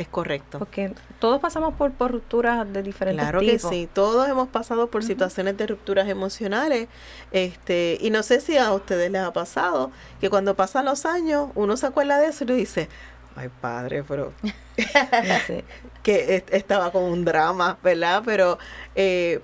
Es 0.00 0.08
correcto. 0.08 0.58
Porque 0.58 0.94
todos 1.18 1.42
pasamos 1.42 1.74
por, 1.74 1.92
por 1.92 2.10
rupturas 2.10 2.66
de 2.72 2.82
diferentes 2.82 3.22
tipos. 3.22 3.38
Claro 3.38 3.40
que 3.40 3.58
sí, 3.58 3.86
todos 3.92 4.26
hemos 4.30 4.48
pasado 4.48 4.86
por 4.86 5.04
situaciones 5.04 5.58
de 5.58 5.66
rupturas 5.66 6.08
emocionales. 6.08 6.88
este 7.32 7.98
Y 8.00 8.08
no 8.08 8.22
sé 8.22 8.40
si 8.40 8.56
a 8.56 8.72
ustedes 8.72 9.10
les 9.10 9.20
ha 9.20 9.30
pasado 9.34 9.90
que 10.18 10.30
cuando 10.30 10.56
pasan 10.56 10.86
los 10.86 11.04
años 11.04 11.50
uno 11.54 11.76
se 11.76 11.86
acuerda 11.86 12.18
de 12.18 12.28
eso 12.28 12.44
y 12.44 12.46
dice, 12.46 12.88
ay 13.36 13.50
padre, 13.60 14.02
pero 14.02 14.32
que 16.02 16.44
estaba 16.50 16.92
con 16.92 17.02
un 17.02 17.26
drama, 17.26 17.76
¿verdad? 17.82 18.22
Pero, 18.24 18.58
eh, 18.94 19.40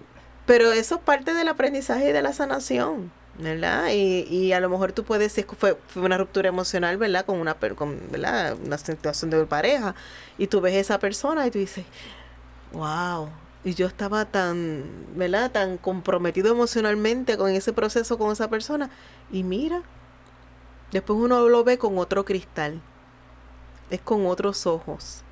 pero 0.46 0.72
eso 0.72 0.94
es 0.94 1.00
parte 1.02 1.34
del 1.34 1.48
aprendizaje 1.48 2.08
y 2.08 2.12
de 2.12 2.22
la 2.22 2.32
sanación. 2.32 3.12
¿Verdad? 3.38 3.88
Y, 3.92 4.26
y 4.30 4.52
a 4.52 4.60
lo 4.60 4.68
mejor 4.68 4.92
tú 4.92 5.04
puedes 5.04 5.34
decir 5.34 5.46
fue, 5.58 5.78
fue 5.88 6.02
una 6.02 6.18
ruptura 6.18 6.48
emocional, 6.48 6.96
¿verdad? 6.96 7.24
Con 7.24 7.38
una, 7.38 7.54
con, 7.54 8.00
¿verdad? 8.10 8.56
una 8.64 8.78
situación 8.78 9.30
de 9.30 9.44
pareja. 9.46 9.94
Y 10.38 10.46
tú 10.46 10.60
ves 10.60 10.74
esa 10.74 10.98
persona 10.98 11.46
y 11.46 11.50
tú 11.50 11.58
dices, 11.58 11.84
wow. 12.72 13.28
Y 13.64 13.74
yo 13.74 13.86
estaba 13.86 14.24
tan, 14.24 14.84
¿verdad? 15.16 15.50
Tan 15.50 15.76
comprometido 15.76 16.52
emocionalmente 16.52 17.36
con 17.36 17.50
ese 17.50 17.72
proceso 17.72 18.16
con 18.16 18.32
esa 18.32 18.48
persona. 18.48 18.90
Y 19.30 19.42
mira, 19.42 19.82
después 20.92 21.18
uno 21.18 21.48
lo 21.48 21.64
ve 21.64 21.76
con 21.78 21.98
otro 21.98 22.24
cristal. 22.24 22.80
Es 23.90 24.00
con 24.00 24.26
otros 24.26 24.66
ojos. 24.66 25.22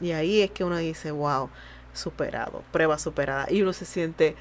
Y 0.00 0.12
ahí 0.12 0.42
es 0.42 0.50
que 0.50 0.64
uno 0.64 0.76
dice, 0.78 1.10
wow, 1.10 1.48
superado, 1.92 2.62
prueba 2.72 2.98
superada. 2.98 3.46
Y 3.50 3.62
uno 3.62 3.72
se 3.72 3.84
siente 3.84 4.36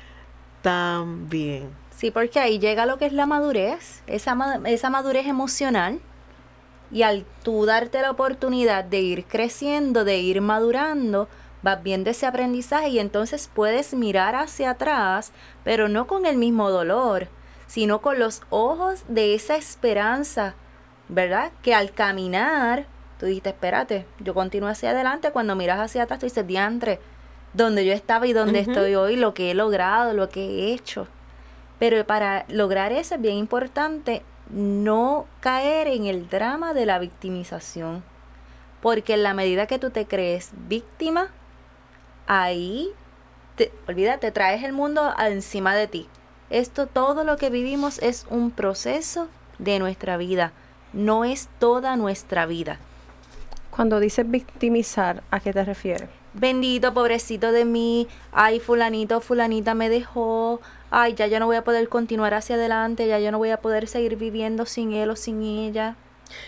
tan 0.66 1.30
bien 1.30 1.86
Sí, 1.96 2.12
porque 2.12 2.40
ahí 2.40 2.60
llega 2.60 2.86
lo 2.86 2.98
que 2.98 3.06
es 3.06 3.14
la 3.14 3.26
madurez, 3.26 4.04
esa, 4.06 4.38
esa 4.66 4.90
madurez 4.90 5.28
emocional. 5.28 6.02
Y 6.92 7.04
al 7.04 7.26
tú 7.42 7.66
darte 7.66 8.02
la 8.02 8.12
oportunidad 8.12 8.84
de 8.84 9.00
ir 9.00 9.26
creciendo, 9.26 10.04
de 10.04 10.18
ir 10.18 10.42
madurando, 10.42 11.30
vas 11.64 11.82
viendo 11.82 12.10
ese 12.10 12.26
aprendizaje 12.26 12.90
y 12.90 13.00
entonces 13.00 13.50
puedes 13.52 13.94
mirar 13.94 14.36
hacia 14.36 14.72
atrás, 14.72 15.32
pero 15.64 15.88
no 15.88 16.06
con 16.06 16.26
el 16.26 16.38
mismo 16.38 16.70
dolor, 16.70 17.30
sino 17.66 18.02
con 18.02 18.20
los 18.20 18.42
ojos 18.50 19.04
de 19.08 19.34
esa 19.34 19.56
esperanza, 19.56 20.54
¿verdad? 21.08 21.52
Que 21.64 21.74
al 21.74 21.92
caminar, 21.92 22.88
tú 23.20 23.26
dices, 23.26 23.54
espérate, 23.54 24.06
yo 24.20 24.34
continúo 24.34 24.70
hacia 24.70 24.92
adelante, 24.92 25.32
cuando 25.32 25.56
miras 25.56 25.80
hacia 25.80 26.04
atrás, 26.04 26.20
tú 26.20 26.26
dices, 26.26 26.46
diantre, 26.46 27.00
donde 27.56 27.86
yo 27.86 27.94
estaba 27.94 28.28
y 28.28 28.34
donde 28.34 28.60
estoy 28.60 28.96
hoy, 28.96 29.16
lo 29.16 29.34
que 29.34 29.52
he 29.52 29.54
logrado, 29.54 30.14
lo 30.14 30.30
que 30.30 30.42
he 30.42 30.74
hecho. 30.74 31.08
Pero 31.80 32.06
para 32.06 32.46
lograr 32.50 32.92
eso 32.92 33.16
es 33.16 33.22
bien 33.22 33.38
importante 33.38 34.24
no 34.50 35.26
caer 35.40 35.88
en 35.88 36.06
el 36.06 36.30
drama 36.30 36.74
de 36.74 36.86
la 36.86 37.00
victimización. 37.00 38.04
Porque 38.82 39.14
en 39.14 39.24
la 39.24 39.34
medida 39.34 39.68
que 39.68 39.80
tú 39.80 39.90
te 39.90 40.06
crees 40.06 40.52
víctima, 40.68 41.32
ahí, 42.28 42.90
te, 43.56 43.72
olvídate, 43.88 44.32
traes 44.32 44.64
el 44.64 44.74
mundo 44.74 45.14
encima 45.18 45.76
de 45.76 45.88
ti. 45.88 46.08
Esto, 46.50 46.88
todo 46.88 47.24
lo 47.24 47.38
que 47.38 47.50
vivimos 47.50 48.00
es 48.00 48.28
un 48.30 48.52
proceso 48.52 49.30
de 49.58 49.80
nuestra 49.80 50.18
vida, 50.18 50.52
no 50.94 51.24
es 51.24 51.48
toda 51.60 51.96
nuestra 51.96 52.46
vida. 52.46 52.80
Cuando 53.72 54.00
dices 54.00 54.30
victimizar, 54.30 55.24
¿a 55.32 55.40
qué 55.40 55.54
te 55.54 55.64
refieres? 55.64 56.25
Bendito, 56.38 56.94
pobrecito 56.94 57.54
de 57.54 57.64
mí, 57.64 58.08
ay, 58.34 58.60
fulanito, 58.60 59.22
fulanita 59.22 59.74
me 59.74 59.88
dejó, 59.88 60.60
ay, 60.92 61.14
ya 61.14 61.28
yo 61.28 61.40
no 61.40 61.46
voy 61.46 61.56
a 61.56 61.64
poder 61.64 61.88
continuar 61.88 62.34
hacia 62.34 62.56
adelante, 62.56 63.08
ya 63.08 63.20
yo 63.20 63.32
no 63.32 63.38
voy 63.38 63.52
a 63.52 63.58
poder 63.58 63.88
seguir 63.88 64.18
viviendo 64.18 64.66
sin 64.66 64.92
él 64.92 65.10
o 65.10 65.16
sin 65.16 65.42
ella. 65.42 65.96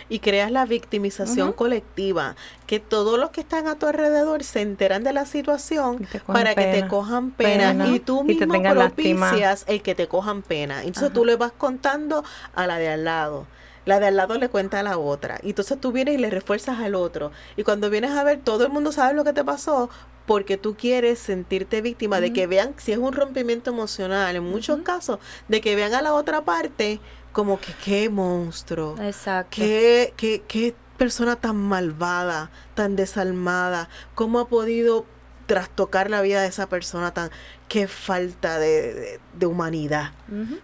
Y 0.09 0.19
creas 0.19 0.51
la 0.51 0.65
victimización 0.65 1.53
colectiva, 1.53 2.35
que 2.65 2.81
todos 2.81 3.17
los 3.17 3.29
que 3.29 3.41
están 3.41 3.67
a 3.67 3.75
tu 3.75 3.85
alrededor 3.85 4.43
se 4.43 4.61
enteran 4.61 5.03
de 5.03 5.13
la 5.13 5.25
situación 5.25 6.05
para 6.25 6.53
que 6.53 6.65
te 6.65 6.87
cojan 6.87 7.31
pena, 7.31 7.87
y 7.87 7.99
tú 8.01 8.25
mismo 8.25 8.61
propicias 8.61 9.63
el 9.67 9.81
que 9.81 9.95
te 9.95 10.07
cojan 10.07 10.41
pena. 10.41 10.83
Entonces 10.83 11.13
tú 11.13 11.23
le 11.23 11.37
vas 11.37 11.53
contando 11.53 12.25
a 12.55 12.67
la 12.67 12.77
de 12.77 12.89
al 12.89 13.05
lado 13.05 13.47
la 13.87 13.99
de 13.99 14.07
al 14.07 14.17
lado 14.17 14.37
le 14.37 14.49
cuenta 14.49 14.81
a 14.81 14.83
la 14.83 14.97
otra. 14.97 15.39
Y 15.41 15.49
entonces 15.49 15.79
tú 15.79 15.91
vienes 15.91 16.15
y 16.15 16.17
le 16.17 16.29
refuerzas 16.29 16.79
al 16.79 16.93
otro. 16.93 17.31
Y 17.55 17.63
cuando 17.63 17.89
vienes 17.89 18.11
a 18.11 18.23
ver, 18.23 18.41
todo 18.43 18.65
el 18.65 18.71
mundo 18.71 18.91
sabe 18.91 19.13
lo 19.13 19.23
que 19.23 19.33
te 19.33 19.43
pasó 19.43 19.89
porque 20.25 20.57
tú 20.57 20.75
quieres 20.75 21.19
sentirte 21.19 21.81
víctima 21.81 22.19
de 22.19 22.33
que 22.33 22.47
vean, 22.47 22.73
si 22.75 22.91
es 22.91 22.97
un 22.97 23.13
rompimiento 23.13 23.71
emocional, 23.71 24.35
en 24.35 24.43
muchos 24.43 24.81
casos, 24.81 25.19
de 25.47 25.61
que 25.61 25.77
vean 25.77 25.93
a 25.93 26.01
la 26.01 26.13
otra 26.13 26.43
parte 26.43 26.99
como 27.31 27.61
que 27.61 27.71
qué 27.83 28.09
monstruo. 28.09 28.95
Exacto. 29.01 29.55
Qué, 29.55 30.13
qué, 30.17 30.43
qué 30.45 30.75
persona 30.97 31.37
tan 31.37 31.55
malvada, 31.55 32.51
tan 32.75 32.97
desalmada. 32.97 33.87
¿Cómo 34.15 34.39
ha 34.39 34.49
podido 34.49 35.05
trastocar 35.45 36.09
la 36.09 36.21
vida 36.21 36.41
de 36.41 36.49
esa 36.49 36.67
persona 36.67 37.13
tan 37.13 37.31
qué 37.67 37.87
falta 37.87 38.59
de, 38.59 38.93
de- 38.93 39.19
de 39.33 39.45
humanidad. 39.45 40.11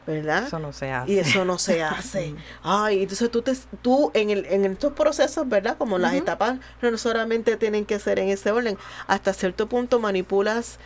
¿verdad? 0.08 0.48
Eso 0.48 0.60
no 0.60 0.74
se 0.74 0.92
hace. 0.92 1.12
Y 1.12 1.20
eso 1.20 1.46
no 1.46 1.58
se 1.60 1.84
hace. 1.84 2.36
Ay, 2.64 3.04
entonces 3.04 3.30
tú, 3.30 3.42
te, 3.42 3.54
tú 3.82 4.10
en, 4.14 4.30
el, 4.30 4.46
en 4.46 4.66
estos 4.66 4.94
procesos, 4.94 5.48
¿verdad? 5.48 5.78
Como 5.78 5.98
las 5.98 6.14
etapas 6.14 6.60
no 6.82 6.98
solamente 6.98 7.56
tienen 7.58 7.86
que 7.86 8.00
ser 8.00 8.20
en 8.20 8.30
ese 8.30 8.52
orden, 8.52 8.78
hasta 9.08 9.34
cierto 9.34 9.68
punto 9.70 10.00
manipulas 10.00 10.80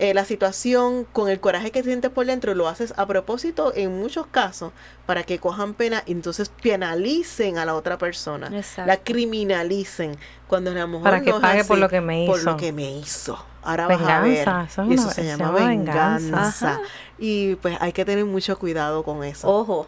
eh, 0.00 0.14
la 0.14 0.24
situación 0.24 1.04
con 1.12 1.28
el 1.28 1.38
coraje 1.40 1.70
que 1.70 1.82
sientes 1.82 2.10
por 2.10 2.26
dentro, 2.26 2.54
lo 2.54 2.66
haces 2.68 2.92
a 2.96 3.06
propósito 3.06 3.72
en 3.76 3.98
muchos 4.00 4.26
casos 4.26 4.72
para 5.06 5.22
que 5.22 5.38
cojan 5.38 5.74
pena 5.74 6.02
y 6.06 6.12
entonces 6.12 6.50
penalicen 6.62 7.58
a 7.58 7.64
la 7.64 7.74
otra 7.74 7.98
persona, 7.98 8.48
Exacto. 8.52 8.88
la 8.88 8.96
criminalicen, 8.96 10.16
cuando 10.48 10.70
a 10.70 10.74
lo 10.74 10.88
mejor 10.88 11.04
Para 11.04 11.20
que 11.20 11.30
no 11.30 11.40
pague 11.40 11.64
por 11.64 11.74
así, 11.76 11.80
lo 11.82 11.88
que 11.88 12.00
me 12.00 12.26
Por 12.26 12.38
hizo. 12.40 12.50
lo 12.50 12.56
que 12.56 12.72
me 12.72 12.90
hizo. 12.98 13.44
Ahora 13.62 13.86
vas 13.88 14.00
a 14.02 14.20
ver. 14.20 14.38
Venganza, 14.38 14.64
eso 14.64 14.82
es 14.82 14.88
Y 14.90 14.94
eso 14.94 15.02
una- 15.04 15.12
se 15.12 15.24
llama 15.26 15.50
venganza. 15.50 16.16
venganza. 16.18 16.80
Y 17.18 17.54
pues 17.56 17.76
hay 17.80 17.92
que 17.92 18.04
tener 18.06 18.24
mucho 18.24 18.58
cuidado 18.58 19.02
con 19.02 19.22
eso 19.22 19.48
Ojo. 19.48 19.86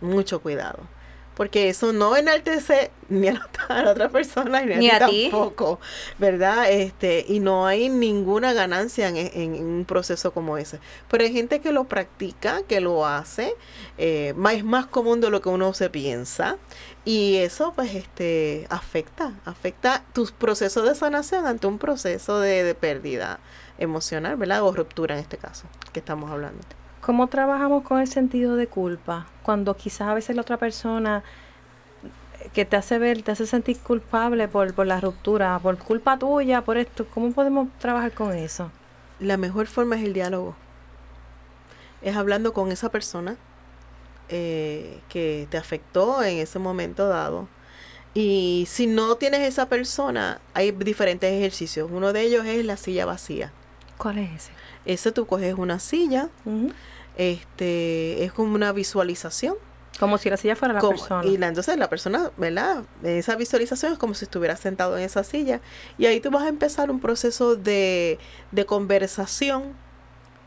mucho 0.00 0.40
cuidado. 0.40 0.78
Porque 1.40 1.70
eso 1.70 1.94
no 1.94 2.16
enaltece 2.18 2.90
ni 3.08 3.28
a 3.28 3.32
la, 3.32 3.48
a 3.70 3.82
la 3.82 3.90
otra 3.92 4.10
persona 4.10 4.60
ni 4.60 4.74
a, 4.74 4.76
Ni 4.76 4.88
ti 4.88 4.90
a 4.90 5.06
ti. 5.06 5.28
tampoco, 5.30 5.80
¿verdad? 6.18 6.70
Este, 6.70 7.24
y 7.26 7.40
no 7.40 7.66
hay 7.66 7.88
ninguna 7.88 8.52
ganancia 8.52 9.08
en, 9.08 9.16
en- 9.16 9.54
en 9.54 9.64
un 9.64 9.84
proceso 9.86 10.34
como 10.34 10.58
ese. 10.58 10.80
Pero 11.08 11.24
hay 11.24 11.32
gente 11.32 11.60
que 11.60 11.72
lo 11.72 11.84
practica, 11.84 12.60
que 12.68 12.80
lo 12.82 13.06
hace, 13.06 13.54
eh, 13.96 14.34
es 14.52 14.64
más 14.64 14.84
común 14.86 15.22
de 15.22 15.30
lo 15.30 15.40
que 15.40 15.48
uno 15.48 15.72
se 15.72 15.88
piensa. 15.88 16.58
Y 17.06 17.36
eso 17.36 17.72
pues 17.74 17.94
este 17.94 18.66
afecta, 18.68 19.32
afecta 19.46 20.04
tus 20.12 20.32
procesos 20.32 20.86
de 20.86 20.94
sanación 20.94 21.46
ante 21.46 21.66
un 21.66 21.78
proceso 21.78 22.38
de, 22.38 22.64
de 22.64 22.74
pérdida 22.74 23.40
emocional, 23.78 24.36
¿verdad? 24.36 24.62
O 24.62 24.72
ruptura 24.72 25.14
en 25.14 25.22
este 25.22 25.38
caso 25.38 25.64
que 25.94 26.00
estamos 26.00 26.30
hablando. 26.30 26.60
¿Cómo 27.00 27.28
trabajamos 27.28 27.82
con 27.82 28.00
el 28.00 28.08
sentido 28.08 28.56
de 28.56 28.66
culpa? 28.66 29.26
Cuando 29.42 29.74
quizás 29.74 30.08
a 30.08 30.14
veces 30.14 30.36
la 30.36 30.42
otra 30.42 30.58
persona 30.58 31.22
que 32.52 32.64
te 32.64 32.76
hace 32.76 32.98
ver, 32.98 33.22
te 33.22 33.32
hace 33.32 33.46
sentir 33.46 33.78
culpable 33.78 34.48
por, 34.48 34.74
por 34.74 34.86
la 34.86 35.00
ruptura, 35.00 35.58
por 35.58 35.78
culpa 35.78 36.18
tuya, 36.18 36.62
por 36.62 36.76
esto, 36.76 37.06
¿cómo 37.06 37.32
podemos 37.32 37.68
trabajar 37.78 38.12
con 38.12 38.34
eso? 38.34 38.70
La 39.18 39.36
mejor 39.36 39.66
forma 39.66 39.96
es 39.96 40.04
el 40.04 40.12
diálogo. 40.12 40.56
Es 42.02 42.16
hablando 42.16 42.52
con 42.52 42.70
esa 42.72 42.90
persona 42.90 43.36
eh, 44.28 45.00
que 45.08 45.46
te 45.50 45.56
afectó 45.56 46.22
en 46.22 46.38
ese 46.38 46.58
momento 46.58 47.08
dado. 47.08 47.48
Y 48.12 48.66
si 48.68 48.86
no 48.86 49.16
tienes 49.16 49.40
esa 49.40 49.68
persona, 49.68 50.40
hay 50.52 50.72
diferentes 50.72 51.32
ejercicios. 51.32 51.88
Uno 51.90 52.12
de 52.12 52.22
ellos 52.22 52.44
es 52.46 52.64
la 52.64 52.76
silla 52.76 53.06
vacía. 53.06 53.52
¿Cuál 53.96 54.18
es 54.18 54.30
ese? 54.32 54.59
Ese 54.84 55.12
tú 55.12 55.26
coges 55.26 55.54
una 55.56 55.78
silla, 55.78 56.28
este, 57.16 58.24
es 58.24 58.32
como 58.32 58.54
una 58.54 58.72
visualización. 58.72 59.54
Como 59.98 60.16
si 60.16 60.30
la 60.30 60.38
silla 60.38 60.56
fuera 60.56 60.72
la 60.74 60.80
como- 60.80 60.92
persona. 60.92 61.26
Y 61.26 61.36
la, 61.36 61.48
entonces 61.48 61.76
la 61.76 61.90
persona, 61.90 62.30
¿verdad? 62.38 62.84
Esa 63.02 63.36
visualización 63.36 63.92
es 63.92 63.98
como 63.98 64.14
si 64.14 64.24
estuviera 64.24 64.56
sentado 64.56 64.96
en 64.96 65.04
esa 65.04 65.24
silla. 65.24 65.60
Y 65.98 66.06
ahí 66.06 66.20
tú 66.20 66.30
vas 66.30 66.44
a 66.44 66.48
empezar 66.48 66.90
un 66.90 67.00
proceso 67.00 67.54
de, 67.56 68.18
de 68.50 68.64
conversación 68.66 69.74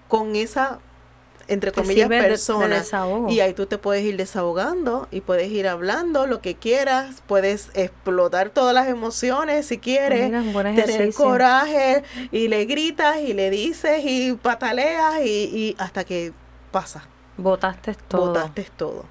con 0.07 0.36
esa, 0.36 0.79
entre 1.47 1.71
comillas, 1.71 1.95
sirve 2.03 2.15
de- 2.17 2.21
de 2.21 2.27
persona. 2.29 2.75
desahogo. 2.79 3.29
y 3.29 3.39
ahí 3.39 3.53
tú 3.53 3.65
te 3.65 3.77
puedes 3.77 4.03
ir 4.03 4.15
desahogando 4.17 5.07
y 5.11 5.21
puedes 5.21 5.51
ir 5.51 5.67
hablando 5.67 6.25
lo 6.27 6.41
que 6.41 6.55
quieras. 6.55 7.21
Puedes 7.27 7.69
explotar 7.73 8.49
todas 8.49 8.73
las 8.73 8.87
emociones 8.87 9.65
si 9.65 9.77
quieres. 9.77 10.31
Mira, 10.31 10.73
Tener 10.75 11.13
coraje 11.13 12.03
y 12.31 12.47
le 12.47 12.65
gritas 12.65 13.17
y 13.19 13.33
le 13.33 13.49
dices 13.49 14.01
y 14.03 14.33
pataleas 14.33 15.21
y, 15.25 15.29
y 15.29 15.75
hasta 15.79 16.03
que 16.03 16.31
pasa 16.71 17.07
Botaste 17.37 17.95
todo. 18.07 18.27
botaste 18.27 18.67
todo. 18.77 19.05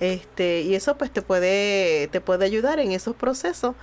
Este, 0.00 0.62
y 0.62 0.74
eso 0.74 0.96
pues 0.98 1.10
te 1.12 1.22
puede, 1.22 2.08
te 2.08 2.20
puede 2.20 2.44
ayudar 2.44 2.80
en 2.80 2.92
esos 2.92 3.14
procesos 3.14 3.74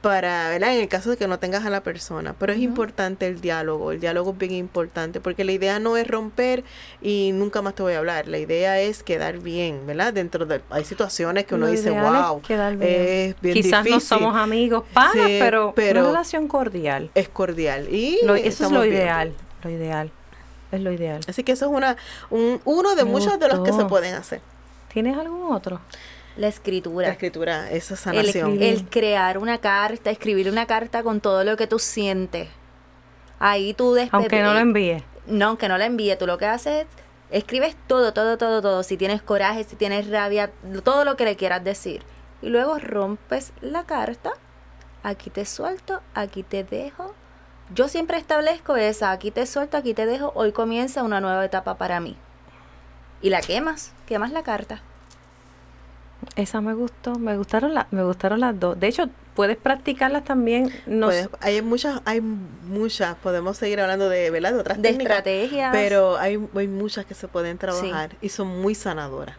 para, 0.00 0.48
¿verdad? 0.50 0.74
En 0.76 0.80
el 0.80 0.88
caso 0.88 1.10
de 1.10 1.16
que 1.16 1.26
no 1.26 1.38
tengas 1.40 1.64
a 1.66 1.70
la 1.70 1.82
persona. 1.82 2.34
Pero 2.38 2.52
es 2.52 2.60
importante 2.60 3.26
el 3.26 3.40
diálogo, 3.40 3.90
el 3.90 3.98
diálogo 3.98 4.30
es 4.30 4.38
bien 4.38 4.52
importante, 4.52 5.20
porque 5.20 5.42
la 5.44 5.50
idea 5.52 5.80
no 5.80 5.96
es 5.96 6.06
romper 6.06 6.62
y 7.02 7.32
nunca 7.34 7.62
más 7.62 7.74
te 7.74 7.82
voy 7.82 7.94
a 7.94 7.98
hablar. 7.98 8.28
La 8.28 8.38
idea 8.38 8.80
es 8.80 9.02
quedar 9.02 9.38
bien, 9.40 9.86
¿verdad? 9.86 10.12
Dentro 10.12 10.46
de, 10.46 10.60
hay 10.70 10.84
situaciones 10.84 11.46
que 11.46 11.56
uno 11.56 11.66
Lo 11.66 11.72
dice, 11.72 11.88
es 11.94 12.00
wow, 12.00 12.40
quedar 12.42 12.76
bien. 12.76 12.92
es 12.92 13.40
bien 13.40 13.54
Quizás 13.54 13.80
no 13.80 13.96
difícil". 13.96 14.00
somos 14.08 14.36
amigos, 14.36 14.84
Sí, 15.12 15.18
pero, 15.40 15.72
pero- 15.74 16.00
una 16.02 16.08
relación 16.10 16.46
cordial. 16.46 17.10
Es 17.16 17.28
cordial. 17.28 17.88
Y 17.92 18.18
Lo- 18.24 18.36
eso 18.36 18.66
es 18.66 18.70
lo 18.70 18.82
bien. 18.82 18.94
ideal, 18.94 19.34
lo 19.64 19.70
ideal. 19.70 20.10
Es 20.70 20.80
lo 20.80 20.92
ideal. 20.92 21.20
Así 21.26 21.42
que 21.42 21.52
eso 21.52 21.64
es 21.64 21.72
una, 21.72 21.96
un, 22.30 22.60
uno 22.64 22.94
de 22.94 23.04
Me 23.04 23.10
muchos 23.10 23.38
de 23.40 23.48
los 23.48 23.60
que 23.60 23.72
se 23.72 23.84
pueden 23.86 24.14
hacer. 24.14 24.40
¿Tienes 24.92 25.16
algún 25.16 25.50
otro? 25.52 25.80
La 26.38 26.42
La 26.42 26.48
escritura. 26.48 27.08
escritura, 27.10 27.70
esa 27.70 27.94
El, 27.94 27.98
sanación. 27.98 28.62
el 28.62 28.88
crear 28.88 29.38
una 29.38 29.58
carta, 29.58 30.10
escribir 30.10 30.48
una 30.48 30.66
carta 30.66 31.02
con 31.02 31.20
todo 31.20 31.42
lo 31.42 31.56
que 31.56 31.66
tú 31.66 31.80
sientes. 31.80 32.48
Ahí 33.40 33.74
tú 33.74 33.96
Aunque 34.12 34.40
no 34.42 34.54
lo 34.54 34.60
envíes. 34.60 35.02
No, 35.26 35.46
aunque 35.48 35.68
no 35.68 35.76
la 35.78 35.86
envíe, 35.86 36.16
tú 36.16 36.26
lo 36.26 36.38
que 36.38 36.46
haces 36.46 36.86
es 36.86 36.86
escribes 37.30 37.76
todo, 37.86 38.12
todo, 38.12 38.38
todo, 38.38 38.62
todo. 38.62 38.82
Si 38.84 38.96
tienes 38.96 39.20
coraje, 39.20 39.64
si 39.64 39.76
tienes 39.76 40.08
rabia, 40.08 40.50
todo 40.84 41.04
lo 41.04 41.16
que 41.16 41.24
le 41.24 41.36
quieras 41.36 41.62
decir. 41.64 42.02
Y 42.40 42.48
luego 42.50 42.78
rompes 42.78 43.52
la 43.60 43.84
carta. 43.84 44.30
Aquí 45.02 45.30
te 45.30 45.44
suelto, 45.44 46.00
aquí 46.14 46.44
te 46.44 46.62
dejo. 46.64 47.14
Yo 47.74 47.88
siempre 47.88 48.16
establezco 48.16 48.76
esa, 48.76 49.10
aquí 49.10 49.30
te 49.30 49.44
suelto, 49.44 49.76
aquí 49.76 49.92
te 49.92 50.06
dejo. 50.06 50.32
Hoy 50.34 50.52
comienza 50.52 51.02
una 51.02 51.20
nueva 51.20 51.44
etapa 51.44 51.76
para 51.76 52.00
mí. 52.00 52.16
Y 53.20 53.30
la 53.30 53.40
quemas, 53.40 53.92
quemas 54.06 54.30
la 54.32 54.42
carta. 54.42 54.82
Esa 56.36 56.60
me 56.60 56.74
gustó, 56.74 57.18
me 57.18 57.36
gustaron 57.36 57.74
las, 57.74 57.92
me 57.92 58.02
gustaron 58.04 58.40
las 58.40 58.58
dos. 58.58 58.78
De 58.78 58.88
hecho, 58.88 59.08
puedes 59.34 59.56
practicarlas 59.56 60.24
también. 60.24 60.70
No 60.86 61.06
Pues, 61.06 61.28
hay 61.40 61.62
muchas, 61.62 62.00
hay 62.04 62.20
muchas, 62.20 63.16
podemos 63.16 63.56
seguir 63.56 63.80
hablando 63.80 64.08
de, 64.08 64.30
¿verdad? 64.30 64.52
de 64.54 64.58
otras 64.60 64.82
De 64.82 64.82
técnicas, 64.82 65.18
estrategias. 65.18 65.70
pero 65.72 66.16
hay, 66.18 66.38
hay 66.56 66.68
muchas 66.68 67.06
que 67.06 67.14
se 67.14 67.28
pueden 67.28 67.58
trabajar 67.58 68.16
y 68.20 68.28
son 68.30 68.48
muy 68.60 68.74
sanadoras. 68.74 69.36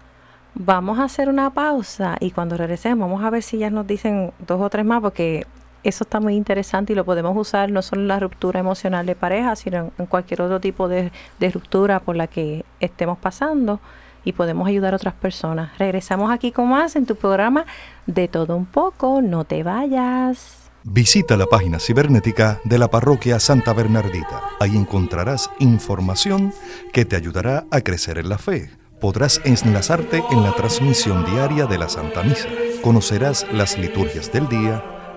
Vamos 0.55 0.99
a 0.99 1.03
hacer 1.05 1.29
una 1.29 1.53
pausa 1.53 2.17
y 2.19 2.31
cuando 2.31 2.57
regresemos 2.57 3.07
vamos 3.09 3.23
a 3.23 3.29
ver 3.29 3.43
si 3.43 3.57
ya 3.59 3.69
nos 3.69 3.87
dicen 3.87 4.33
dos 4.39 4.59
o 4.61 4.69
tres 4.69 4.83
más 4.85 4.99
porque 5.01 5.45
eso 5.83 6.03
está 6.03 6.19
muy 6.19 6.35
interesante 6.35 6.91
y 6.93 6.95
lo 6.95 7.05
podemos 7.05 7.37
usar 7.37 7.71
no 7.71 7.81
solo 7.81 8.01
en 8.01 8.07
la 8.09 8.19
ruptura 8.19 8.59
emocional 8.59 9.05
de 9.05 9.15
pareja, 9.15 9.55
sino 9.55 9.77
en, 9.77 9.91
en 9.97 10.05
cualquier 10.07 10.41
otro 10.41 10.59
tipo 10.59 10.87
de, 10.89 11.11
de 11.39 11.51
ruptura 11.51 11.99
por 12.01 12.15
la 12.17 12.27
que 12.27 12.65
estemos 12.79 13.17
pasando 13.19 13.79
y 14.23 14.33
podemos 14.33 14.67
ayudar 14.67 14.93
a 14.93 14.97
otras 14.97 15.13
personas. 15.13 15.77
Regresamos 15.77 16.31
aquí 16.31 16.51
con 16.51 16.69
más 16.69 16.95
en 16.95 17.05
tu 17.05 17.15
programa 17.15 17.65
de 18.05 18.27
todo 18.27 18.55
un 18.55 18.65
poco, 18.65 19.21
no 19.21 19.43
te 19.45 19.63
vayas. 19.63 20.69
Visita 20.83 21.35
la 21.35 21.45
página 21.45 21.77
cibernética 21.77 22.61
de 22.63 22.79
la 22.79 22.89
parroquia 22.89 23.39
Santa 23.39 23.73
Bernardita. 23.73 24.41
Ahí 24.59 24.77
encontrarás 24.77 25.49
información 25.59 26.53
que 26.93 27.05
te 27.05 27.15
ayudará 27.15 27.65
a 27.69 27.81
crecer 27.81 28.17
en 28.17 28.29
la 28.29 28.37
fe. 28.37 28.71
Podrás 29.01 29.41
enlazarte 29.43 30.23
en 30.31 30.43
la 30.43 30.53
transmisión 30.53 31.25
diaria 31.25 31.65
de 31.65 31.77
la 31.77 31.89
Santa 31.89 32.23
Misa. 32.23 32.47
Conocerás 32.81 33.45
las 33.51 33.77
liturgias 33.77 34.31
del 34.31 34.47
día, 34.47 34.83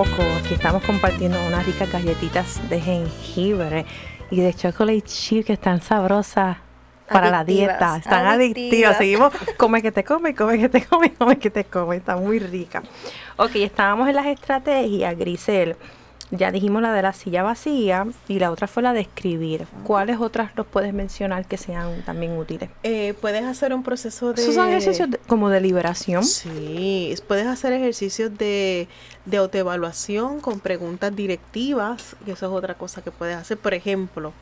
Aquí 0.00 0.54
estamos 0.54 0.82
compartiendo 0.82 1.38
unas 1.46 1.66
ricas 1.66 1.92
galletitas 1.92 2.66
de 2.70 2.80
jengibre 2.80 3.84
y 4.30 4.40
de 4.40 4.54
chocolate 4.54 5.02
chip 5.02 5.44
que 5.44 5.52
están 5.52 5.82
sabrosas 5.82 6.56
para 7.06 7.30
la 7.30 7.44
dieta. 7.44 7.98
Están 7.98 8.24
adictivas. 8.24 8.96
adictivas. 8.96 8.96
Seguimos, 8.96 9.32
come 9.58 9.82
que 9.82 9.92
te 9.92 10.02
come, 10.02 10.34
come 10.34 10.58
que 10.58 10.70
te 10.70 10.86
come, 10.86 11.12
come 11.12 11.38
que 11.38 11.50
te 11.50 11.64
come. 11.64 11.96
Está 11.96 12.16
muy 12.16 12.38
rica. 12.38 12.82
Ok, 13.36 13.56
estábamos 13.56 14.08
en 14.08 14.16
las 14.16 14.24
estrategias, 14.24 15.18
Grisel. 15.18 15.76
Ya 16.30 16.52
dijimos 16.52 16.82
la 16.82 16.92
de 16.92 17.02
la 17.02 17.12
silla 17.12 17.42
vacía 17.42 18.06
y 18.28 18.38
la 18.38 18.50
otra 18.50 18.66
fue 18.66 18.82
la 18.82 18.92
de 18.92 19.00
escribir. 19.00 19.66
¿Cuáles 19.84 20.18
otras 20.18 20.52
los 20.56 20.66
puedes 20.66 20.92
mencionar 20.92 21.46
que 21.46 21.56
sean 21.56 22.02
también 22.02 22.36
útiles? 22.36 22.70
Eh, 22.82 23.14
puedes 23.20 23.44
hacer 23.44 23.74
un 23.74 23.82
proceso 23.82 24.32
de... 24.32 24.42
Esos 24.42 24.54
son 24.54 24.68
ejercicios 24.68 25.08
como 25.26 25.50
de 25.50 25.60
liberación. 25.60 26.24
Sí, 26.24 27.14
puedes 27.26 27.46
hacer 27.46 27.72
ejercicios 27.72 28.36
de, 28.38 28.88
de 29.24 29.36
autoevaluación 29.36 30.40
con 30.40 30.60
preguntas 30.60 31.14
directivas, 31.14 32.16
y 32.26 32.30
eso 32.30 32.46
es 32.46 32.52
otra 32.52 32.74
cosa 32.74 33.02
que 33.02 33.10
puedes 33.10 33.36
hacer. 33.36 33.58
Por 33.58 33.74
ejemplo, 33.74 34.32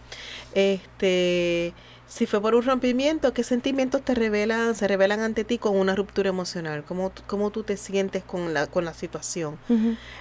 este 0.54 1.74
si 2.08 2.24
fue 2.24 2.40
por 2.40 2.54
un 2.54 2.62
rompimiento, 2.62 3.34
¿qué 3.34 3.44
sentimientos 3.44 4.00
te 4.00 4.14
revelan, 4.14 4.74
se 4.74 4.88
revelan 4.88 5.20
ante 5.20 5.44
ti 5.44 5.58
con 5.58 5.76
una 5.76 5.94
ruptura 5.94 6.30
emocional? 6.30 6.82
¿Cómo, 6.84 7.12
cómo 7.26 7.50
tú 7.50 7.64
te 7.64 7.76
sientes 7.76 8.24
con 8.24 8.54
la, 8.54 8.66
con 8.66 8.86
la 8.86 8.94
situación? 8.94 9.58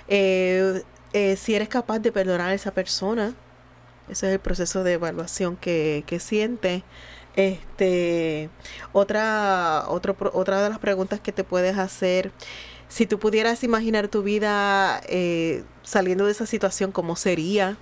Eh, 0.10 0.84
eh, 1.14 1.36
si 1.36 1.56
eres 1.56 1.70
capaz 1.70 2.00
de 2.00 2.12
perdonar 2.12 2.50
a 2.50 2.54
esa 2.54 2.72
persona, 2.72 3.34
ese 4.10 4.28
es 4.28 4.34
el 4.34 4.40
proceso 4.40 4.84
de 4.84 4.94
evaluación 4.94 5.56
que, 5.58 6.04
que 6.08 6.20
siente. 6.20 6.84
Este, 7.36 8.50
otra, 8.94 9.86
otro, 9.90 10.16
otra 10.34 10.62
de 10.64 10.70
las 10.70 10.80
preguntas 10.80 11.20
que 11.20 11.32
te 11.32 11.44
puedes 11.44 11.78
hacer, 11.78 12.32
si 12.90 13.06
tú 13.06 13.20
pudieras 13.20 13.64
imaginar 13.64 14.08
tu 14.08 14.24
vida 14.24 15.02
eh, 15.08 15.64
saliendo 15.84 16.26
de 16.26 16.32
esa 16.32 16.46
situación, 16.46 16.92
¿cómo 16.92 17.16
sería? 17.16 17.78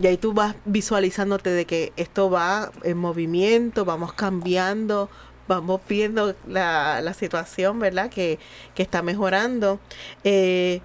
Y 0.00 0.06
ahí 0.06 0.16
tú 0.16 0.32
vas 0.32 0.54
visualizándote 0.64 1.50
de 1.50 1.64
que 1.64 1.92
esto 1.96 2.30
va 2.30 2.70
en 2.84 2.98
movimiento, 2.98 3.84
vamos 3.84 4.12
cambiando, 4.12 5.08
vamos 5.48 5.80
viendo 5.88 6.36
la, 6.46 7.00
la 7.00 7.14
situación, 7.14 7.78
¿verdad? 7.78 8.10
Que, 8.10 8.38
que 8.74 8.82
está 8.82 9.02
mejorando. 9.02 9.80
Eh, 10.24 10.80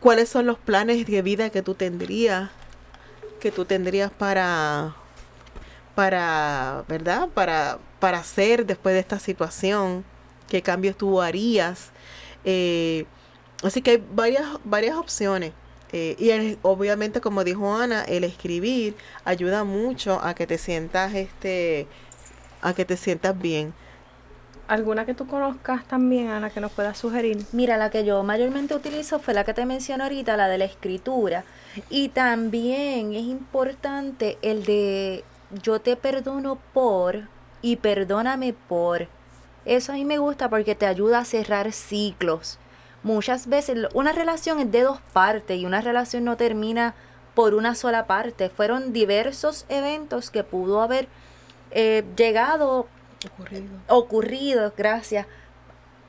¿Cuáles 0.00 0.28
son 0.28 0.46
los 0.46 0.58
planes 0.58 1.06
de 1.06 1.22
vida 1.22 1.50
que 1.50 1.62
tú 1.62 1.74
tendrías? 1.74 2.50
Que 3.40 3.50
tú 3.50 3.64
tendrías 3.64 4.10
para, 4.10 4.94
para, 5.94 6.84
¿verdad? 6.88 7.28
Para, 7.34 7.78
para 7.98 8.18
hacer 8.18 8.64
después 8.64 8.94
de 8.94 9.00
esta 9.00 9.18
situación. 9.18 10.04
¿Qué 10.48 10.62
cambios 10.62 10.96
tú 10.96 11.20
harías? 11.20 11.90
Eh, 12.44 13.06
así 13.62 13.82
que 13.82 13.90
hay 13.92 14.04
varias, 14.12 14.46
varias 14.64 14.96
opciones. 14.96 15.52
Eh, 15.92 16.16
y 16.18 16.58
obviamente, 16.62 17.20
como 17.20 17.44
dijo 17.44 17.74
Ana, 17.74 18.04
el 18.04 18.22
escribir 18.24 18.94
ayuda 19.24 19.64
mucho 19.64 20.20
a 20.22 20.34
que 20.34 20.46
te 20.46 20.58
sientas, 20.58 21.14
este, 21.14 21.86
a 22.60 22.74
que 22.74 22.84
te 22.84 22.96
sientas 22.96 23.38
bien. 23.38 23.74
¿Alguna 24.68 25.04
que 25.06 25.14
tú 25.14 25.26
conozcas 25.26 25.84
también, 25.86 26.28
Ana, 26.28 26.50
que 26.50 26.60
nos 26.60 26.70
puedas 26.70 26.96
sugerir? 26.96 27.44
Mira, 27.52 27.76
la 27.76 27.90
que 27.90 28.04
yo 28.04 28.22
mayormente 28.22 28.74
utilizo 28.74 29.18
fue 29.18 29.34
la 29.34 29.44
que 29.44 29.54
te 29.54 29.66
mencioné 29.66 30.04
ahorita, 30.04 30.36
la 30.36 30.48
de 30.48 30.58
la 30.58 30.66
escritura. 30.66 31.44
Y 31.90 32.10
también 32.10 33.14
es 33.14 33.24
importante 33.24 34.38
el 34.42 34.64
de 34.64 35.24
yo 35.62 35.80
te 35.80 35.96
perdono 35.96 36.58
por 36.72 37.28
y 37.62 37.76
perdóname 37.76 38.52
por. 38.52 39.08
Eso 39.64 39.92
a 39.92 39.94
mí 39.96 40.04
me 40.04 40.18
gusta 40.18 40.48
porque 40.48 40.74
te 40.74 40.86
ayuda 40.86 41.20
a 41.20 41.24
cerrar 41.24 41.72
ciclos 41.72 42.58
muchas 43.02 43.46
veces 43.46 43.86
una 43.94 44.12
relación 44.12 44.60
es 44.60 44.70
de 44.70 44.82
dos 44.82 45.00
partes 45.12 45.58
y 45.58 45.66
una 45.66 45.80
relación 45.80 46.24
no 46.24 46.36
termina 46.36 46.94
por 47.34 47.54
una 47.54 47.74
sola 47.74 48.06
parte. 48.06 48.50
Fueron 48.50 48.92
diversos 48.92 49.64
eventos 49.68 50.30
que 50.30 50.44
pudo 50.44 50.82
haber 50.82 51.08
eh, 51.70 52.04
llegado, 52.16 52.88
ocurrido. 53.26 53.68
ocurrido, 53.88 54.72
gracias, 54.76 55.26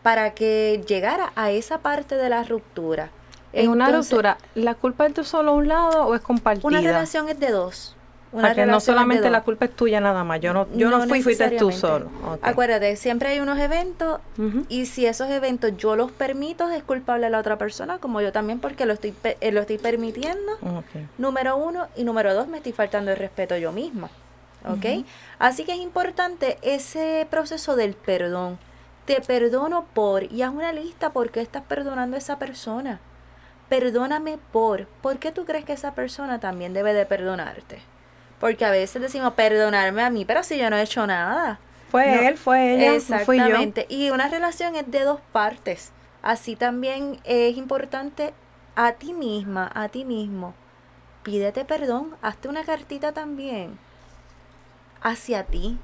para 0.04 0.34
que 0.34 0.82
llegara 0.88 1.32
a 1.36 1.52
esa 1.52 1.80
parte 1.80 2.16
de 2.16 2.30
la 2.30 2.44
ruptura. 2.44 3.10
En 3.52 3.70
una 3.70 3.90
ruptura, 3.92 4.38
¿la 4.56 4.76
culpa 4.76 5.08
es 5.08 5.16
de 5.16 5.24
solo 5.24 5.54
un 5.54 5.68
lado 5.68 6.06
o 6.06 6.16
es 6.16 6.22
compartida? 6.22 6.68
Una 6.68 6.82
relación 6.82 7.30
es 7.30 7.40
de 7.40 7.50
dos. 7.50 7.96
Una 8.32 8.54
que 8.54 8.66
no 8.66 8.80
solamente 8.80 9.30
la 9.30 9.42
culpa 9.42 9.66
es 9.66 9.76
tuya 9.76 10.00
nada 10.00 10.24
más. 10.24 10.40
Yo 10.40 10.54
no, 10.54 10.68
yo 10.76 10.90
no, 10.90 11.02
fui, 11.08 11.22
fuiste 11.22 11.50
tú 11.52 11.72
solo. 11.72 12.10
Acuérdate, 12.42 12.96
siempre 12.96 13.30
hay 13.30 13.40
unos 13.40 13.58
eventos 13.58 14.20
y 14.68 14.86
si 14.86 15.06
esos 15.06 15.30
eventos 15.30 15.76
yo 15.78 15.96
los 15.96 16.12
permito, 16.12 16.70
es 16.70 16.84
culpable 16.84 17.26
a 17.26 17.30
la 17.30 17.40
otra 17.40 17.58
persona, 17.58 17.98
como 17.98 18.22
yo 18.22 18.32
también, 18.32 18.60
porque 18.60 18.86
lo 18.86 18.94
estoy, 18.94 19.14
eh, 19.24 19.52
lo 19.52 19.62
estoy 19.62 19.78
permitiendo. 19.78 20.52
Número 21.18 21.58
uno. 21.58 21.88
Y 21.96 22.04
número 22.04 22.34
dos, 22.34 22.48
me 22.48 22.58
estoy 22.58 22.74
faltando 22.74 23.12
el 23.12 23.18
respeto 23.18 23.58
yo 23.58 23.72
misma. 23.72 24.10
¿Ok? 24.66 25.06
Así 25.38 25.64
que 25.64 25.74
es 25.74 25.80
importante 25.80 26.58
ese 26.62 27.26
proceso 27.30 27.76
del 27.76 27.94
perdón. 27.94 28.60
Te 29.06 29.22
perdono 29.22 29.86
por, 29.94 30.32
y 30.32 30.42
haz 30.42 30.52
una 30.52 30.74
lista 30.74 31.12
por 31.12 31.32
qué 31.32 31.42
estás 31.42 31.64
perdonando 31.64 32.16
a 32.16 32.20
esa 32.20 32.38
persona. 32.38 33.00
Perdóname 33.70 34.38
por, 34.52 34.88
¿por 34.88 35.18
qué 35.20 35.32
tú 35.32 35.46
crees 35.46 35.66
que 35.66 35.74
esa 35.74 35.94
persona 35.94 36.40
también 36.40 36.74
debe 36.74 36.94
de 36.94 37.06
perdonarte? 37.06 37.80
Porque 38.40 38.66
a 38.66 38.72
veces 38.72 39.02
decimos, 39.02 39.34
perdonarme 39.34 40.04
a 40.04 40.10
mí, 40.10 40.26
pero 40.26 40.44
si 40.44 40.58
yo 40.58 40.70
no 40.70 40.78
he 40.78 40.84
hecho 40.84 41.06
nada. 41.08 41.60
Fue 41.90 42.28
él, 42.28 42.38
fue 42.38 42.76
ella, 42.76 42.94
Exactamente. 42.94 43.86
Y 43.90 44.12
una 44.12 44.28
relación 44.28 44.76
es 44.76 44.90
de 44.90 45.04
dos 45.04 45.20
partes. 45.32 45.92
Así 46.22 46.56
también 46.56 47.20
es 47.24 47.58
importante 47.58 48.34
a 48.76 48.94
ti 48.94 49.14
misma, 49.14 49.72
a 49.74 49.90
ti 49.90 50.06
mismo. 50.06 50.54
Pídete 51.24 51.66
perdón, 51.66 52.16
hazte 52.22 52.48
una 52.48 52.64
cartita 52.64 53.12
también 53.12 53.78
hacia 55.02 55.44
ti. 55.44 55.78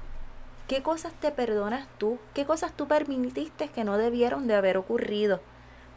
¿Qué 0.68 0.82
cosas 0.82 1.12
te 1.20 1.30
perdonas 1.30 1.86
tú? 1.98 2.18
¿Qué 2.34 2.44
cosas 2.44 2.72
tú 2.76 2.88
permitiste 2.88 3.68
que 3.68 3.84
no 3.84 3.98
debieron 3.98 4.46
de 4.48 4.54
haber 4.54 4.76
ocurrido? 4.76 5.40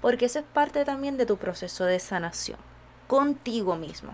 Porque 0.02 0.26
eso 0.26 0.40
es 0.40 0.46
parte 0.46 0.86
también 0.86 1.18
de 1.18 1.26
tu 1.26 1.38
proceso 1.38 1.86
de 1.86 2.00
sanación, 2.00 2.60
contigo 3.08 3.76
mismo. 3.76 4.14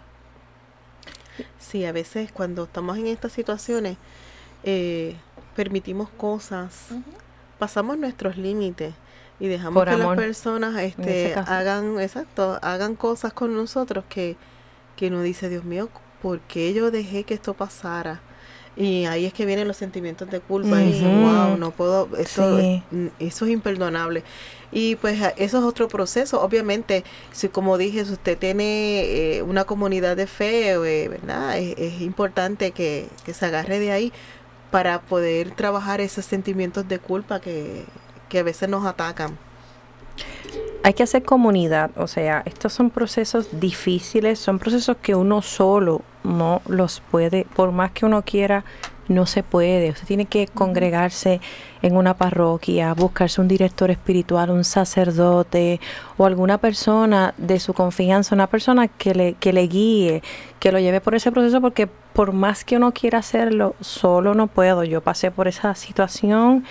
Sí, 1.60 1.86
a 1.86 1.92
veces 1.92 2.32
cuando 2.32 2.64
estamos 2.64 2.98
en 2.98 3.08
estas 3.08 3.34
situaciones, 3.34 3.98
eh, 4.64 5.18
permitimos 5.56 6.10
cosas, 6.10 6.88
pasamos 7.60 7.98
nuestros 7.98 8.38
límites 8.38 8.94
y 9.40 9.48
dejamos 9.48 9.84
que 9.84 9.98
las 9.98 10.16
personas 10.16 10.82
este, 10.82 11.36
hagan, 11.36 12.00
exacto, 12.00 12.58
hagan 12.62 12.96
cosas 12.96 13.34
con 13.34 13.54
nosotros 13.54 14.06
que, 14.08 14.38
que 14.96 15.08
uno 15.08 15.22
dice, 15.22 15.50
Dios 15.50 15.66
mío, 15.66 15.90
¿por 16.22 16.40
qué 16.42 16.74
yo 16.74 16.92
dejé 16.92 17.26
que 17.26 17.34
esto 17.34 17.54
pasara? 17.54 18.22
Y 18.78 19.06
ahí 19.06 19.26
es 19.26 19.34
que 19.34 19.46
vienen 19.46 19.68
los 19.68 19.78
sentimientos 19.78 20.30
de 20.30 20.42
culpa 20.42 20.82
y 20.82 21.02
wow, 21.02 21.58
no 21.58 21.72
puedo, 21.72 22.10
esto, 22.18 22.60
eso 23.20 23.46
es 23.46 23.52
imperdonable. 23.52 24.24
Y 24.72 24.98
pues 24.98 25.18
eso 25.38 25.58
es 25.60 25.64
otro 25.64 25.88
proceso. 25.88 26.42
Obviamente, 26.42 27.06
si 27.32 27.48
como 27.48 27.78
dije, 27.78 28.04
si 28.04 28.12
usted 28.12 28.38
tiene 28.38 29.38
eh, 29.38 29.42
una 29.44 29.64
comunidad 29.64 30.18
de 30.18 30.28
fe, 30.28 30.72
eh, 30.72 31.08
¿verdad? 31.08 31.58
Es, 31.58 32.02
importante 32.02 32.72
que, 32.72 33.08
se 33.32 33.46
agarre 33.46 33.80
de 33.80 33.92
ahí 33.94 34.14
para 34.72 35.00
poder 35.02 35.52
trabajar 35.52 36.02
esos 36.02 36.26
sentimientos 36.26 36.86
de 36.90 37.00
culpa 37.00 37.40
que, 37.40 37.86
que 38.28 38.40
a 38.40 38.44
veces 38.44 38.68
nos 38.68 38.86
atacan. 38.86 39.38
Hay 40.86 40.94
que 40.94 41.02
hacer 41.02 41.24
comunidad, 41.24 41.90
o 41.98 42.06
sea, 42.06 42.44
estos 42.46 42.72
son 42.72 42.92
procesos 42.92 43.60
difíciles, 43.60 44.38
son 44.38 44.60
procesos 44.60 44.98
que 44.98 45.16
uno 45.16 45.42
solo 45.42 46.04
no 46.24 46.62
los 46.68 47.02
puede, 47.10 47.48
por 47.56 47.72
más 47.72 47.90
que 47.90 48.06
uno 48.06 48.22
quiera, 48.22 48.64
no 49.08 49.26
se 49.26 49.42
puede. 49.42 49.90
Usted 49.90 50.06
tiene 50.06 50.28
que 50.28 50.46
congregarse 50.46 51.42
en 51.82 51.98
una 51.98 52.14
parroquia, 52.14 52.94
buscarse 52.94 53.42
un 53.42 53.48
director 53.48 53.90
espiritual, 53.90 54.52
un 54.52 54.64
sacerdote 54.64 55.80
o 56.18 56.28
alguna 56.28 56.60
persona 56.60 57.34
de 57.40 57.60
su 57.60 57.74
confianza, 57.74 58.36
una 58.36 58.46
persona 58.46 58.88
que 58.88 59.16
le, 59.16 59.34
que 59.34 59.54
le 59.54 59.66
guíe, 59.66 60.22
que 60.60 60.72
lo 60.72 60.78
lleve 60.78 61.02
por 61.02 61.16
ese 61.16 61.32
proceso, 61.32 61.62
porque 61.62 61.88
por 61.88 62.32
más 62.32 62.64
que 62.64 62.78
uno 62.78 62.92
quiera 62.92 63.18
hacerlo, 63.18 63.74
solo 63.82 64.36
no 64.36 64.46
puedo. 64.46 64.84
Yo 64.84 65.02
pasé 65.02 65.32
por 65.32 65.48
esa 65.48 65.74
situación 65.74 66.64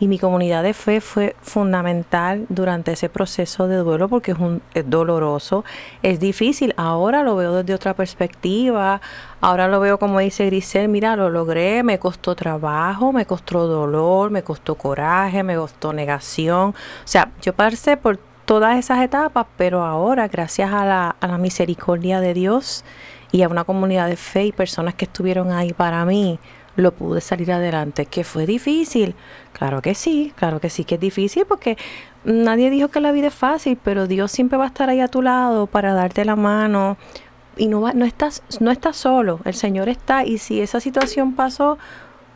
y 0.00 0.08
mi 0.08 0.18
comunidad 0.18 0.62
de 0.62 0.72
fe 0.72 1.02
fue 1.02 1.36
fundamental 1.42 2.46
durante 2.48 2.92
ese 2.92 3.10
proceso 3.10 3.68
de 3.68 3.76
duelo 3.76 4.08
porque 4.08 4.32
es, 4.32 4.38
un, 4.38 4.62
es 4.72 4.88
doloroso, 4.88 5.62
es 6.02 6.18
difícil. 6.18 6.72
Ahora 6.78 7.22
lo 7.22 7.36
veo 7.36 7.54
desde 7.54 7.74
otra 7.74 7.92
perspectiva, 7.92 9.02
ahora 9.42 9.68
lo 9.68 9.78
veo 9.78 9.98
como 9.98 10.18
dice 10.18 10.46
Grisel, 10.46 10.88
mira, 10.88 11.16
lo 11.16 11.28
logré, 11.28 11.82
me 11.82 11.98
costó 11.98 12.34
trabajo, 12.34 13.12
me 13.12 13.26
costó 13.26 13.66
dolor, 13.66 14.30
me 14.30 14.42
costó 14.42 14.74
coraje, 14.74 15.42
me 15.42 15.54
costó 15.56 15.92
negación. 15.92 16.70
O 16.70 16.74
sea, 17.04 17.30
yo 17.42 17.52
pasé 17.52 17.98
por 17.98 18.18
todas 18.46 18.78
esas 18.78 19.02
etapas, 19.02 19.46
pero 19.58 19.84
ahora, 19.84 20.28
gracias 20.28 20.72
a 20.72 20.86
la, 20.86 21.14
a 21.20 21.26
la 21.26 21.36
misericordia 21.36 22.20
de 22.20 22.32
Dios 22.32 22.84
y 23.32 23.42
a 23.42 23.48
una 23.48 23.64
comunidad 23.64 24.08
de 24.08 24.16
fe 24.16 24.46
y 24.46 24.52
personas 24.52 24.94
que 24.94 25.04
estuvieron 25.04 25.52
ahí 25.52 25.72
para 25.72 26.04
mí, 26.04 26.38
lo 26.76 26.92
pude 26.92 27.20
salir 27.20 27.52
adelante. 27.52 28.06
¿Que 28.06 28.24
fue 28.24 28.46
difícil? 28.46 29.14
Claro 29.52 29.82
que 29.82 29.94
sí, 29.94 30.32
claro 30.36 30.60
que 30.60 30.70
sí 30.70 30.84
que 30.84 30.96
es 30.96 31.00
difícil 31.00 31.44
porque 31.46 31.76
nadie 32.24 32.70
dijo 32.70 32.88
que 32.88 33.00
la 33.00 33.12
vida 33.12 33.28
es 33.28 33.34
fácil, 33.34 33.78
pero 33.82 34.06
Dios 34.06 34.30
siempre 34.30 34.58
va 34.58 34.64
a 34.64 34.68
estar 34.68 34.88
ahí 34.88 35.00
a 35.00 35.08
tu 35.08 35.22
lado 35.22 35.66
para 35.66 35.94
darte 35.94 36.24
la 36.24 36.36
mano 36.36 36.96
y 37.56 37.68
no, 37.68 37.80
va, 37.80 37.92
no, 37.92 38.04
estás, 38.04 38.42
no 38.60 38.70
estás 38.70 38.96
solo, 38.96 39.40
el 39.44 39.54
Señor 39.54 39.88
está 39.88 40.24
y 40.24 40.38
si 40.38 40.60
esa 40.60 40.80
situación 40.80 41.34
pasó, 41.34 41.78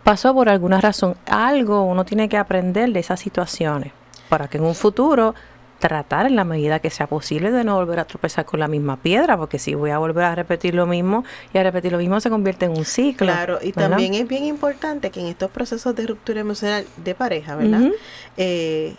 pasó 0.03 0.35
por 0.35 0.49
alguna 0.49 0.81
razón. 0.81 1.17
Algo 1.27 1.83
uno 1.83 2.05
tiene 2.05 2.29
que 2.29 2.37
aprender 2.37 2.93
de 2.93 3.01
esas 3.01 3.21
situaciones 3.21 3.93
para 4.29 4.49
que 4.49 4.59
en 4.59 4.65
un 4.65 4.75
futuro 4.75 5.35
tratar 5.79 6.27
en 6.27 6.37
la 6.37 6.45
medida 6.45 6.79
que 6.79 6.91
sea 6.91 7.07
posible 7.07 7.51
de 7.51 7.65
no 7.65 7.75
volver 7.77 8.01
a 8.01 8.05
tropezar 8.05 8.45
con 8.45 8.61
la 8.61 8.69
misma 8.69 8.97
piedra, 8.97 9.37
porque 9.37 9.59
si 9.59 9.75
voy 9.75 9.91
a 9.91 9.99
volver 9.99 10.25
a 10.25 10.35
repetir 10.35 10.75
lo 10.75 10.87
mismo 10.87 11.25
y 11.53 11.59
a 11.59 11.63
repetir 11.63 11.93
lo 11.93 11.99
mismo 11.99 12.21
se 12.21 12.31
convierte 12.31 12.67
en 12.67 12.73
un 12.73 12.85
ciclo. 12.85 13.27
Claro, 13.27 13.59
y 13.63 13.73
también 13.73 14.15
es 14.15 14.27
bien 14.27 14.45
importante 14.45 15.11
que 15.11 15.21
en 15.21 15.27
estos 15.27 15.51
procesos 15.51 15.95
de 15.95 16.07
ruptura 16.07 16.41
emocional 16.41 16.87
de 16.97 17.15
pareja, 17.15 17.57
¿verdad? 17.57 17.91
Eh, 18.37 18.97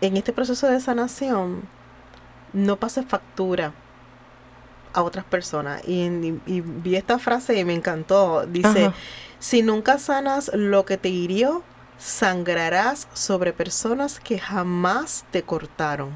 en 0.00 0.16
este 0.16 0.32
proceso 0.32 0.68
de 0.68 0.80
sanación 0.80 1.62
no 2.52 2.76
pase 2.76 3.02
factura 3.02 3.72
a 4.92 5.02
otras 5.02 5.24
personas. 5.24 5.82
Y, 5.86 6.08
vi 6.08 6.96
esta 6.96 7.18
frase 7.18 7.58
y 7.58 7.64
me 7.64 7.74
encantó. 7.74 8.46
Dice, 8.46 8.90
si 9.38 9.62
nunca 9.62 9.98
sanas 9.98 10.50
lo 10.54 10.84
que 10.84 10.96
te 10.96 11.08
hirió, 11.08 11.62
sangrarás 11.98 13.08
sobre 13.12 13.52
personas 13.52 14.20
que 14.20 14.38
jamás 14.38 15.24
te 15.30 15.42
cortaron. 15.42 16.10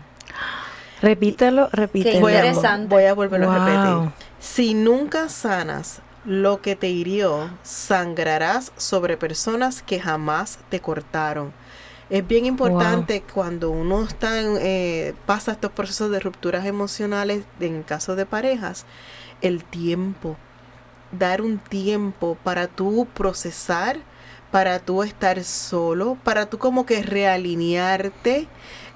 Repítelo, 1.00 1.68
repítelo. 1.72 2.20
Voy 2.20 2.34
a, 2.34 2.52
voy 2.86 3.04
a 3.04 3.14
volverlo 3.14 3.50
a 3.50 3.58
repetir. 3.58 4.12
Si 4.38 4.74
nunca 4.74 5.28
sanas 5.28 6.00
lo 6.24 6.62
que 6.62 6.76
te 6.76 6.88
hirió, 6.88 7.50
sangrarás 7.64 8.72
sobre 8.76 9.16
personas 9.16 9.82
que 9.82 10.00
jamás 10.00 10.60
te 10.68 10.80
cortaron. 10.80 11.52
Es 12.08 12.26
bien 12.26 12.46
importante 12.46 13.22
cuando 13.22 13.70
uno 13.70 14.04
está 14.04 14.40
eh, 14.40 15.14
pasa 15.26 15.52
estos 15.52 15.72
procesos 15.72 16.10
de 16.10 16.20
rupturas 16.20 16.66
emocionales, 16.66 17.44
en 17.58 17.82
caso 17.82 18.14
de 18.14 18.26
parejas, 18.26 18.86
el 19.40 19.64
tiempo. 19.64 20.36
Dar 21.10 21.42
un 21.42 21.58
tiempo 21.58 22.36
para 22.44 22.68
tú 22.68 23.08
procesar 23.14 23.98
para 24.52 24.78
tú 24.78 25.02
estar 25.02 25.42
solo, 25.42 26.16
para 26.22 26.46
tú 26.46 26.58
como 26.58 26.86
que 26.86 27.02
realinearte, 27.02 28.46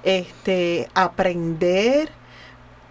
este, 0.03 0.87
aprender, 0.93 2.09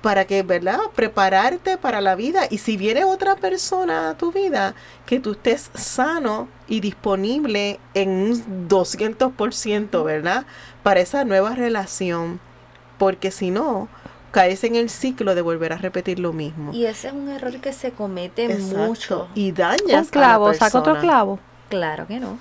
para 0.03 0.27
que, 0.27 0.43
¿verdad? 0.43 0.79
Prepararte 0.95 1.79
para 1.79 2.01
la 2.01 2.17
vida. 2.17 2.43
Y 2.51 2.59
si 2.59 2.77
viene 2.77 3.05
otra 3.05 3.37
persona 3.37 4.11
a 4.11 4.19
tu 4.19 4.33
vida, 4.33 4.75
que 5.07 5.21
tú 5.21 5.33
estés 5.33 5.71
sano 5.75 6.49
y 6.67 6.81
disponible 6.81 7.79
en 7.95 8.11
un 8.11 8.69
200%, 8.69 10.05
¿verdad? 10.05 10.45
Para 10.83 11.01
esa 11.01 11.25
nueva 11.25 11.55
relación. 11.55 12.41
Porque 12.99 13.31
si 13.31 13.51
no, 13.51 13.89
caes 14.33 14.65
en 14.65 14.75
el 14.75 14.91
ciclo 14.91 15.37
de 15.37 15.43
volver 15.43 15.73
a 15.73 15.77
repetir 15.77 16.19
lo 16.19 16.33
mismo. 16.33 16.73
Y 16.73 16.87
ese 16.87 17.09
es 17.09 17.15
un 17.15 17.29
error 17.29 17.61
que 17.61 17.73
se 17.73 17.93
comete 17.93 18.49
mucho. 18.59 19.29
Y 19.37 19.53
dañas 19.53 20.07
un 20.07 20.11
clavo, 20.11 20.53
saca 20.53 20.79
otro 20.79 20.99
clavo. 20.99 21.39
Claro 21.69 22.07
que 22.07 22.21
no. 22.21 22.39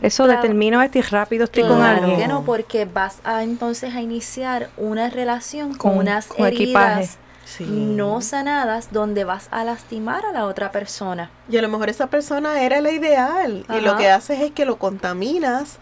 Eso 0.00 0.26
determina 0.26 0.84
este 0.84 1.02
rápido 1.02 1.44
estoy 1.44 1.62
con 1.62 1.80
alguien. 1.80 2.18
que 2.18 2.28
no, 2.28 2.44
porque 2.44 2.84
vas 2.86 3.20
a 3.24 3.42
entonces 3.42 3.94
a 3.94 4.00
iniciar 4.00 4.70
una 4.76 5.10
relación 5.10 5.74
con, 5.74 5.98
unas 5.98 6.28
heridas 6.38 7.18
no 7.60 8.20
sanadas 8.20 8.92
donde 8.92 9.24
vas 9.24 9.48
a 9.50 9.64
lastimar 9.64 10.24
a 10.24 10.32
la 10.32 10.46
otra 10.46 10.72
persona. 10.72 11.30
Y 11.48 11.56
a 11.56 11.62
lo 11.62 11.68
mejor 11.68 11.90
esa 11.90 12.08
persona 12.08 12.62
era 12.62 12.80
la 12.80 12.90
ideal 12.90 13.64
y 13.68 13.80
lo 13.80 13.96
que 13.96 14.08
haces 14.08 14.40
es 14.40 14.50
que 14.52 14.64
lo 14.64 14.76
contaminas 14.76 15.78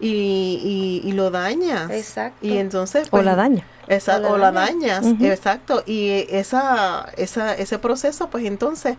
y, 0.00 1.00
y, 1.02 1.12
lo 1.12 1.30
dañas. 1.30 1.90
Exacto. 1.90 2.46
Y 2.46 2.58
entonces... 2.58 3.08
o 3.10 3.22
la 3.22 3.22
pues, 3.22 3.36
daña. 3.36 3.66
Esa, 3.86 4.18
o 4.18 4.36
la, 4.36 4.52
dañas, 4.52 5.06
exacto. 5.20 5.82
Y 5.86 6.26
esa, 6.30 7.08
esa, 7.16 7.54
ese 7.54 7.78
proceso, 7.78 8.28
pues 8.28 8.44
entonces 8.44 8.96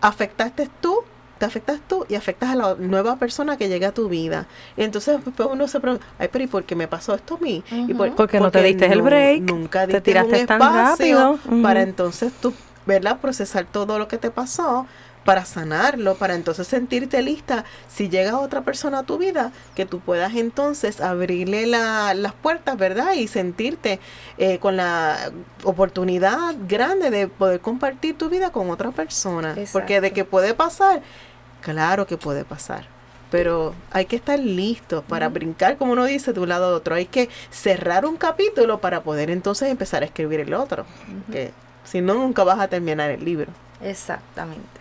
afectaste 0.00 0.68
tú 0.80 1.02
te 1.38 1.46
afectas 1.46 1.80
tú 1.86 2.04
y 2.08 2.14
afectas 2.14 2.50
a 2.50 2.54
la 2.56 2.74
nueva 2.74 3.16
persona 3.16 3.56
que 3.56 3.68
llega 3.68 3.88
a 3.88 3.92
tu 3.92 4.08
vida. 4.08 4.46
Y 4.76 4.82
entonces 4.82 5.18
pues, 5.22 5.48
uno 5.50 5.68
se 5.68 5.80
pregunta, 5.80 6.04
ay, 6.18 6.28
pero 6.30 6.44
¿y 6.44 6.48
por 6.48 6.64
qué 6.64 6.74
me 6.74 6.88
pasó 6.88 7.14
esto 7.14 7.36
a 7.36 7.38
mí? 7.38 7.64
¿Y 7.70 7.94
porque 7.94 8.40
no 8.40 8.50
te 8.50 8.62
diste 8.62 8.86
el 8.86 9.02
break, 9.02 9.42
nunca 9.42 9.86
te 9.86 10.00
tiraste 10.00 10.46
tan 10.46 10.60
rápido 10.60 11.38
para 11.62 11.82
entonces 11.82 12.32
tú, 12.40 12.52
¿verdad? 12.86 13.18
Procesar 13.20 13.66
todo 13.66 13.98
lo 13.98 14.08
que 14.08 14.18
te 14.18 14.30
pasó 14.30 14.86
para 15.28 15.44
sanarlo, 15.44 16.14
para 16.14 16.34
entonces 16.34 16.66
sentirte 16.66 17.20
lista 17.20 17.66
si 17.86 18.08
llega 18.08 18.38
otra 18.38 18.62
persona 18.62 19.00
a 19.00 19.02
tu 19.02 19.18
vida, 19.18 19.52
que 19.74 19.84
tú 19.84 20.00
puedas 20.00 20.34
entonces 20.34 21.02
abrirle 21.02 21.66
las 21.66 22.32
puertas, 22.32 22.78
¿verdad? 22.78 23.12
Y 23.12 23.28
sentirte 23.28 24.00
eh, 24.38 24.58
con 24.58 24.78
la 24.78 25.30
oportunidad 25.64 26.54
grande 26.66 27.10
de 27.10 27.28
poder 27.28 27.60
compartir 27.60 28.16
tu 28.16 28.30
vida 28.30 28.52
con 28.52 28.70
otra 28.70 28.90
persona. 28.90 29.54
Porque 29.70 30.00
de 30.00 30.12
que 30.12 30.24
puede 30.24 30.54
pasar, 30.54 31.02
Claro 31.60 32.06
que 32.06 32.16
puede 32.16 32.44
pasar, 32.44 32.86
pero 33.30 33.74
hay 33.90 34.06
que 34.06 34.16
estar 34.16 34.38
listo 34.38 35.02
para 35.02 35.28
brincar, 35.28 35.76
como 35.76 35.92
uno 35.92 36.04
dice, 36.04 36.32
de 36.32 36.40
un 36.40 36.48
lado 36.48 36.66
a 36.66 36.76
otro. 36.76 36.94
Hay 36.94 37.06
que 37.06 37.28
cerrar 37.50 38.06
un 38.06 38.16
capítulo 38.16 38.80
para 38.80 39.02
poder 39.02 39.30
entonces 39.30 39.70
empezar 39.70 40.02
a 40.02 40.06
escribir 40.06 40.40
el 40.40 40.54
otro. 40.54 40.86
que 41.30 41.52
si 41.84 42.00
no, 42.00 42.14
nunca 42.14 42.44
vas 42.44 42.58
a 42.60 42.68
terminar 42.68 43.10
el 43.10 43.24
libro. 43.24 43.50
Exactamente. 43.80 44.77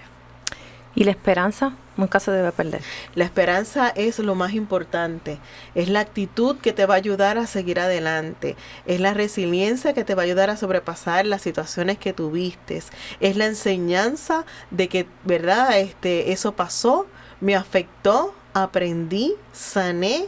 ¿Y 0.97 1.03
la 1.03 1.11
esperanza? 1.11 1.73
Nunca 1.95 2.19
se 2.19 2.31
debe 2.31 2.51
perder. 2.51 2.81
La 3.13 3.23
esperanza 3.23 3.89
es 3.89 4.17
lo 4.17 4.33
más 4.33 4.53
importante. 4.53 5.37
Es 5.75 5.89
la 5.89 5.99
actitud 5.99 6.57
que 6.57 6.73
te 6.73 6.87
va 6.87 6.95
a 6.95 6.97
ayudar 6.97 7.37
a 7.37 7.45
seguir 7.45 7.79
adelante. 7.79 8.55
Es 8.87 8.99
la 8.99 9.13
resiliencia 9.13 9.93
que 9.93 10.03
te 10.03 10.15
va 10.15 10.23
a 10.23 10.25
ayudar 10.25 10.49
a 10.49 10.57
sobrepasar 10.57 11.27
las 11.27 11.43
situaciones 11.43 11.99
que 11.99 12.13
tuviste. 12.13 12.81
Es 13.19 13.35
la 13.35 13.45
enseñanza 13.45 14.43
de 14.71 14.89
que, 14.89 15.05
¿verdad? 15.23 15.77
Este, 15.77 16.31
eso 16.31 16.53
pasó, 16.53 17.05
me 17.41 17.55
afectó, 17.55 18.33
aprendí, 18.55 19.35
sané 19.53 20.25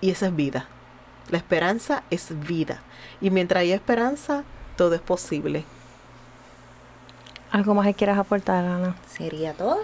y 0.00 0.10
esa 0.10 0.26
es 0.26 0.34
vida. 0.34 0.66
La 1.30 1.38
esperanza 1.38 2.02
es 2.10 2.26
vida. 2.48 2.82
Y 3.20 3.30
mientras 3.30 3.60
hay 3.60 3.70
esperanza, 3.70 4.42
todo 4.74 4.96
es 4.96 5.00
posible. 5.00 5.64
¿Algo 7.52 7.74
más 7.74 7.86
que 7.86 7.94
quieras 7.94 8.18
aportar, 8.18 8.64
Ana? 8.64 8.96
Sería 9.06 9.52
todo. 9.52 9.78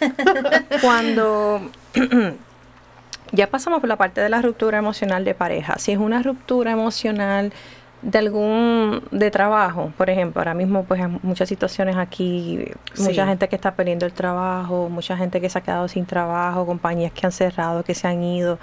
Cuando 0.80 1.60
ya 3.32 3.50
pasamos 3.50 3.80
por 3.80 3.88
la 3.88 3.96
parte 3.96 4.22
de 4.22 4.30
la 4.30 4.40
ruptura 4.40 4.78
emocional 4.78 5.22
de 5.22 5.34
pareja, 5.34 5.78
si 5.78 5.92
es 5.92 5.98
una 5.98 6.22
ruptura 6.22 6.72
emocional 6.72 7.52
de 8.00 8.18
algún 8.18 9.02
de 9.10 9.30
trabajo, 9.30 9.92
por 9.98 10.08
ejemplo, 10.08 10.40
ahora 10.40 10.54
mismo 10.54 10.84
pues 10.84 11.02
hay 11.02 11.18
muchas 11.22 11.50
situaciones 11.50 11.96
aquí, 11.96 12.64
mucha 12.98 13.26
gente 13.26 13.46
que 13.46 13.56
está 13.56 13.74
perdiendo 13.74 14.06
el 14.06 14.12
trabajo, 14.14 14.88
mucha 14.88 15.14
gente 15.14 15.38
que 15.40 15.50
se 15.50 15.58
ha 15.58 15.60
quedado 15.60 15.88
sin 15.88 16.06
trabajo, 16.06 16.64
compañías 16.64 17.12
que 17.12 17.26
han 17.26 17.32
cerrado, 17.32 17.84
que 17.84 17.94
se 17.94 18.08
han 18.08 18.22
ido. 18.24 18.58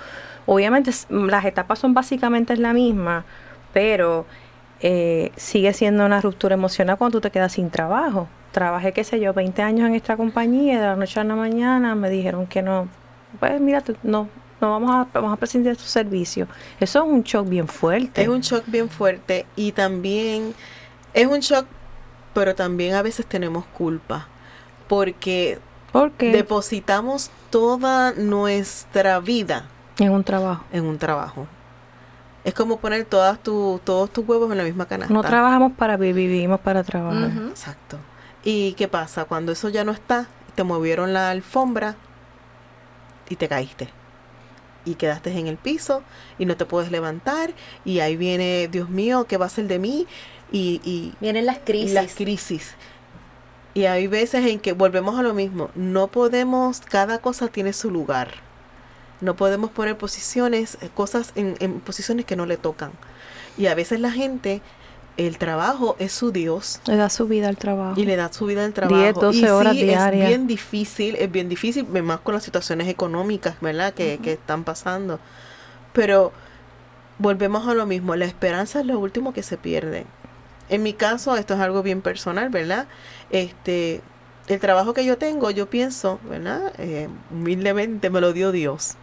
Obviamente 0.47 0.91
las 1.10 1.45
etapas 1.45 1.78
son 1.78 1.93
básicamente 1.93 2.58
la 2.58 2.74
misma, 2.74 3.26
pero 3.74 4.26
eh, 4.82 5.32
sigue 5.36 5.73
siendo 5.73 6.05
una 6.05 6.21
ruptura 6.21 6.55
emocional 6.55 6.97
cuando 6.97 7.17
tú 7.17 7.21
te 7.21 7.32
quedas 7.32 7.53
sin 7.53 7.69
trabajo 7.69 8.27
trabajé, 8.51 8.93
qué 8.93 9.03
sé 9.03 9.19
yo, 9.19 9.34
20 9.34 9.61
años 9.61 9.88
en 9.88 9.95
esta 9.95 10.17
compañía 10.17 10.73
y 10.73 10.75
de 10.77 10.82
la 10.82 10.95
noche 10.95 11.19
a 11.19 11.23
la 11.23 11.36
mañana 11.36 11.95
me 11.95 12.09
dijeron 12.09 12.47
que 12.47 12.61
no, 12.61 12.88
pues 13.39 13.59
mira, 13.61 13.84
no, 14.03 14.27
no 14.59 14.69
vamos 14.71 14.91
a, 14.91 15.07
vamos 15.13 15.34
a 15.34 15.36
prescindir 15.38 15.73
de 15.73 15.77
tu 15.77 15.88
servicio. 15.88 16.47
Eso 16.80 17.03
es 17.03 17.09
un 17.09 17.23
shock 17.23 17.47
bien 17.47 17.67
fuerte. 17.67 18.21
Es 18.21 18.27
un 18.27 18.41
shock 18.41 18.63
bien 18.67 18.89
fuerte 18.89 19.45
y 19.55 19.71
también 19.71 20.53
es 21.13 21.27
un 21.27 21.39
shock, 21.39 21.65
pero 22.34 22.55
también 22.55 22.95
a 22.95 23.01
veces 23.01 23.25
tenemos 23.25 23.65
culpa 23.65 24.27
porque 24.88 25.59
depositamos 26.19 27.30
toda 27.49 28.13
nuestra 28.13 29.19
vida 29.19 29.67
en 29.99 30.11
un 30.11 30.23
trabajo. 30.23 30.63
En 30.71 30.86
un 30.86 30.97
trabajo. 30.97 31.47
Es 32.50 32.56
como 32.56 32.80
poner 32.80 33.06
todas 33.06 33.38
tu, 33.43 33.80
todos 33.84 34.12
tus 34.12 34.28
huevos 34.28 34.52
en 34.52 34.58
la 34.58 34.64
misma 34.64 34.88
canasta. 34.88 35.14
No 35.14 35.22
trabajamos 35.22 35.74
para 35.74 35.97
vivir, 35.97 36.32
vivimos 36.32 36.60
para 36.60 36.84
trabajar. 36.84 37.32
Exacto. 37.47 38.00
¿Y 38.43 38.74
qué 38.74 38.88
pasa? 38.88 39.26
Cuando 39.26 39.52
eso 39.52 39.70
ya 39.70 39.84
no 39.84 39.91
está, 39.91 40.26
te 40.56 40.64
movieron 40.64 41.14
la 41.14 41.30
alfombra 41.30 41.95
y 43.30 43.36
te 43.36 43.47
caíste. 43.47 43.89
Y 44.84 44.95
quedaste 44.95 45.32
en 45.38 45.45
el 45.45 45.58
piso 45.58 46.02
y 46.39 46.47
no 46.47 46.58
te 46.58 46.66
puedes 46.66 46.89
levantar. 46.89 47.54
Y 47.86 48.00
ahí 48.00 48.18
viene, 48.18 48.68
Dios 48.68 48.89
mío, 48.89 49.26
¿qué 49.30 49.38
va 49.38 49.45
a 49.45 49.50
ser 49.50 49.68
de 49.68 49.78
mí? 49.78 50.08
Y, 50.52 50.82
y 50.84 51.14
vienen 51.22 51.45
las 51.45 51.60
crisis. 51.60 51.93
Las 51.93 52.16
crisis. 52.16 52.74
Y 53.76 53.86
hay 53.86 54.08
veces 54.08 54.43
en 54.47 54.60
que 54.60 54.74
volvemos 54.74 55.20
a 55.20 55.22
lo 55.22 55.36
mismo. 55.36 55.70
No 55.76 56.08
podemos, 56.08 56.80
cada 56.80 57.20
cosa 57.20 57.47
tiene 57.47 57.74
su 57.74 57.91
lugar. 57.91 58.49
No 59.22 59.36
podemos 59.36 59.72
poner 59.72 59.97
posiciones, 59.97 60.78
eh, 60.82 60.89
cosas 60.93 61.32
en, 61.36 61.55
en 61.59 61.80
posiciones 61.80 62.26
que 62.26 62.36
no 62.36 62.45
le 62.45 62.57
tocan. 62.57 62.91
Y 63.57 63.67
a 63.67 63.76
veces 63.76 63.99
la 63.99 64.11
gente 64.11 64.61
el 65.17 65.38
trabajo 65.38 65.97
es 65.99 66.13
su 66.13 66.32
Dios. 66.32 66.80
Le 66.86 66.95
da 66.95 67.09
su 67.09 67.28
vida 67.28 67.49
al 67.49 67.57
trabajo. 67.57 67.99
Y 67.99 68.05
le 68.05 68.15
da 68.15 68.32
su 68.32 68.45
vida 68.45 68.63
al 68.63 68.74
trabajo. 68.74 69.01
10, 69.01 69.15
12 69.15 69.51
horas 69.51 69.74
diarias. 69.74 70.24
Es 70.24 70.30
bien 70.30 70.47
difícil, 70.47 71.15
es 71.17 71.30
bien 71.30 71.49
difícil, 71.49 71.86
más 71.88 72.22
con 72.22 72.34
las 72.34 72.43
situaciones 72.43 72.88
económicas, 72.88 73.55
¿verdad? 73.59 73.93
Que, 73.93 74.20
que 74.24 74.34
están 74.34 74.63
pasando. 74.63 75.20
Pero 75.91 76.32
volvemos 77.17 77.67
a 77.67 77.74
lo 77.74 77.86
mismo, 77.86 78.15
la 78.15 78.26
esperanza 78.26 78.80
es 78.80 78.86
lo 78.86 78.97
último 78.97 79.34
que 79.34 79.43
se 79.43 79.57
pierde. 79.57 80.05
En 80.70 80.84
mi 80.84 80.93
caso, 80.93 81.36
esto 81.36 81.55
es 81.55 81.59
algo 81.59 81.84
bien 81.84 82.01
personal, 82.01 82.49
¿verdad? 82.49 82.88
Este, 83.30 84.01
el 84.47 84.59
trabajo 84.59 84.93
que 84.93 85.03
yo 85.03 85.17
tengo, 85.17 85.51
yo 85.51 85.70
pienso, 85.70 86.20
¿verdad? 86.30 86.72
Eh, 86.78 87.09
humildemente 87.32 88.09
me 88.09 88.22
lo 88.22 88.32
dio 88.32 88.53
Dios. 88.53 88.95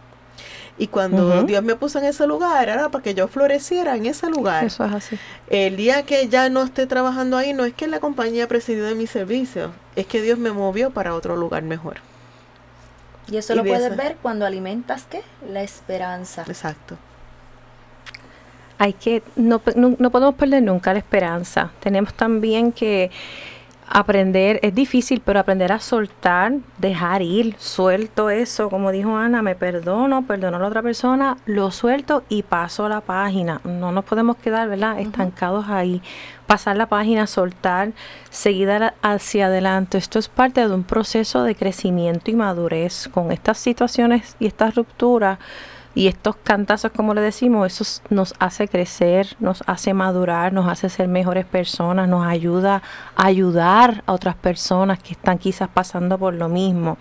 Y 0.79 0.87
cuando 0.87 1.43
Dios 1.43 1.63
me 1.63 1.75
puso 1.75 1.97
en 1.97 2.05
ese 2.05 2.27
lugar, 2.27 2.69
era 2.69 2.89
para 2.89 3.03
que 3.03 3.15
yo 3.15 3.27
floreciera 3.27 3.95
en 3.95 4.05
ese 4.05 4.29
lugar. 4.29 4.63
Eso 4.63 4.85
es 4.85 4.93
así. 4.93 5.19
El 5.49 5.75
día 5.75 6.03
que 6.03 6.27
ya 6.27 6.49
no 6.49 6.61
esté 6.61 6.85
trabajando 6.85 7.35
ahí, 7.35 7.53
no 7.53 7.65
es 7.65 7.73
que 7.73 7.87
la 7.87 7.99
compañía 7.99 8.47
prescindió 8.47 8.85
de 8.85 8.93
mi 8.93 9.07
servicio, 9.07 9.71
es 9.95 10.05
que 10.05 10.21
Dios 10.21 10.37
me 10.37 10.51
movió 10.51 10.91
para 10.91 11.15
otro 11.15 11.35
lugar 11.35 11.63
mejor. 11.63 11.97
Y 13.29 13.37
eso 13.37 13.55
lo 13.55 13.63
puedes 13.63 13.95
ver 13.97 14.17
cuando 14.21 14.45
alimentas, 14.45 15.05
¿qué? 15.09 15.23
La 15.51 15.63
esperanza. 15.63 16.43
Exacto. 16.47 16.95
Hay 18.77 18.93
que, 18.93 19.23
no, 19.35 19.59
no, 19.75 19.95
no 19.97 20.11
podemos 20.11 20.35
perder 20.35 20.61
nunca 20.61 20.93
la 20.93 20.99
esperanza. 20.99 21.71
Tenemos 21.79 22.13
también 22.13 22.71
que 22.71 23.09
aprender, 23.87 24.59
es 24.61 24.75
difícil, 24.75 25.21
pero 25.23 25.39
aprender 25.39 25.71
a 25.71 25.79
soltar, 25.79 26.53
dejar 26.77 27.21
ir, 27.21 27.55
suelto 27.57 28.29
eso, 28.29 28.69
como 28.69 28.91
dijo 28.91 29.15
Ana, 29.15 29.41
me 29.41 29.55
perdono, 29.55 30.25
perdono 30.25 30.57
a 30.57 30.59
la 30.59 30.67
otra 30.67 30.81
persona, 30.81 31.37
lo 31.45 31.71
suelto 31.71 32.23
y 32.29 32.43
paso 32.43 32.85
a 32.85 32.89
la 32.89 33.01
página. 33.01 33.61
No 33.63 33.91
nos 33.91 34.05
podemos 34.05 34.37
quedar, 34.37 34.69
¿verdad? 34.69 34.99
Estancados 34.99 35.67
ahí. 35.69 36.01
Pasar 36.45 36.77
la 36.77 36.87
página, 36.87 37.27
soltar, 37.27 37.91
seguir 38.29 38.69
hacia 39.01 39.47
adelante. 39.47 39.97
Esto 39.97 40.19
es 40.19 40.29
parte 40.29 40.67
de 40.67 40.73
un 40.73 40.83
proceso 40.83 41.43
de 41.43 41.55
crecimiento 41.55 42.31
y 42.31 42.35
madurez. 42.35 43.09
Con 43.13 43.31
estas 43.31 43.57
situaciones 43.57 44.35
y 44.39 44.47
estas 44.47 44.75
rupturas, 44.75 45.39
y 45.95 46.07
estos 46.07 46.35
cantazos, 46.35 46.91
como 46.91 47.13
le 47.13 47.21
decimos, 47.21 47.65
eso 47.65 48.01
nos 48.09 48.35
hace 48.39 48.67
crecer, 48.67 49.35
nos 49.39 49.63
hace 49.65 49.93
madurar, 49.93 50.53
nos 50.53 50.67
hace 50.67 50.89
ser 50.89 51.07
mejores 51.07 51.45
personas, 51.45 52.07
nos 52.07 52.25
ayuda 52.25 52.83
a 53.15 53.25
ayudar 53.25 54.03
a 54.05 54.13
otras 54.13 54.35
personas 54.35 54.99
que 54.99 55.13
están 55.13 55.39
quizás 55.39 55.69
pasando 55.69 56.17
por 56.17 56.35
lo 56.35 56.49
mismo. 56.49 56.97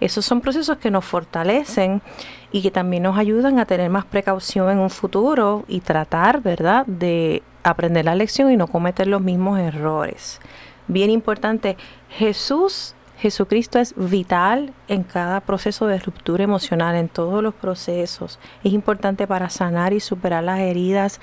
Esos 0.00 0.24
son 0.24 0.40
procesos 0.40 0.78
que 0.78 0.90
nos 0.90 1.04
fortalecen 1.04 2.02
y 2.50 2.62
que 2.62 2.70
también 2.70 3.04
nos 3.04 3.18
ayudan 3.18 3.58
a 3.60 3.66
tener 3.66 3.90
más 3.90 4.04
precaución 4.04 4.70
en 4.70 4.78
un 4.78 4.90
futuro 4.90 5.64
y 5.68 5.80
tratar, 5.80 6.42
¿verdad?, 6.42 6.86
de 6.86 7.42
aprender 7.62 8.04
la 8.04 8.14
lección 8.14 8.50
y 8.50 8.56
no 8.56 8.66
cometer 8.66 9.06
los 9.06 9.20
mismos 9.20 9.58
errores. 9.60 10.40
Bien 10.88 11.10
importante, 11.10 11.76
Jesús 12.08 12.96
Jesucristo 13.20 13.78
es 13.78 13.94
vital 13.96 14.72
en 14.88 15.02
cada 15.02 15.40
proceso 15.40 15.86
de 15.86 15.98
ruptura 15.98 16.42
emocional, 16.42 16.96
en 16.96 17.08
todos 17.08 17.42
los 17.42 17.52
procesos. 17.52 18.38
Es 18.64 18.72
importante 18.72 19.26
para 19.26 19.50
sanar 19.50 19.92
y 19.92 20.00
superar 20.00 20.42
las 20.42 20.60
heridas, 20.60 21.20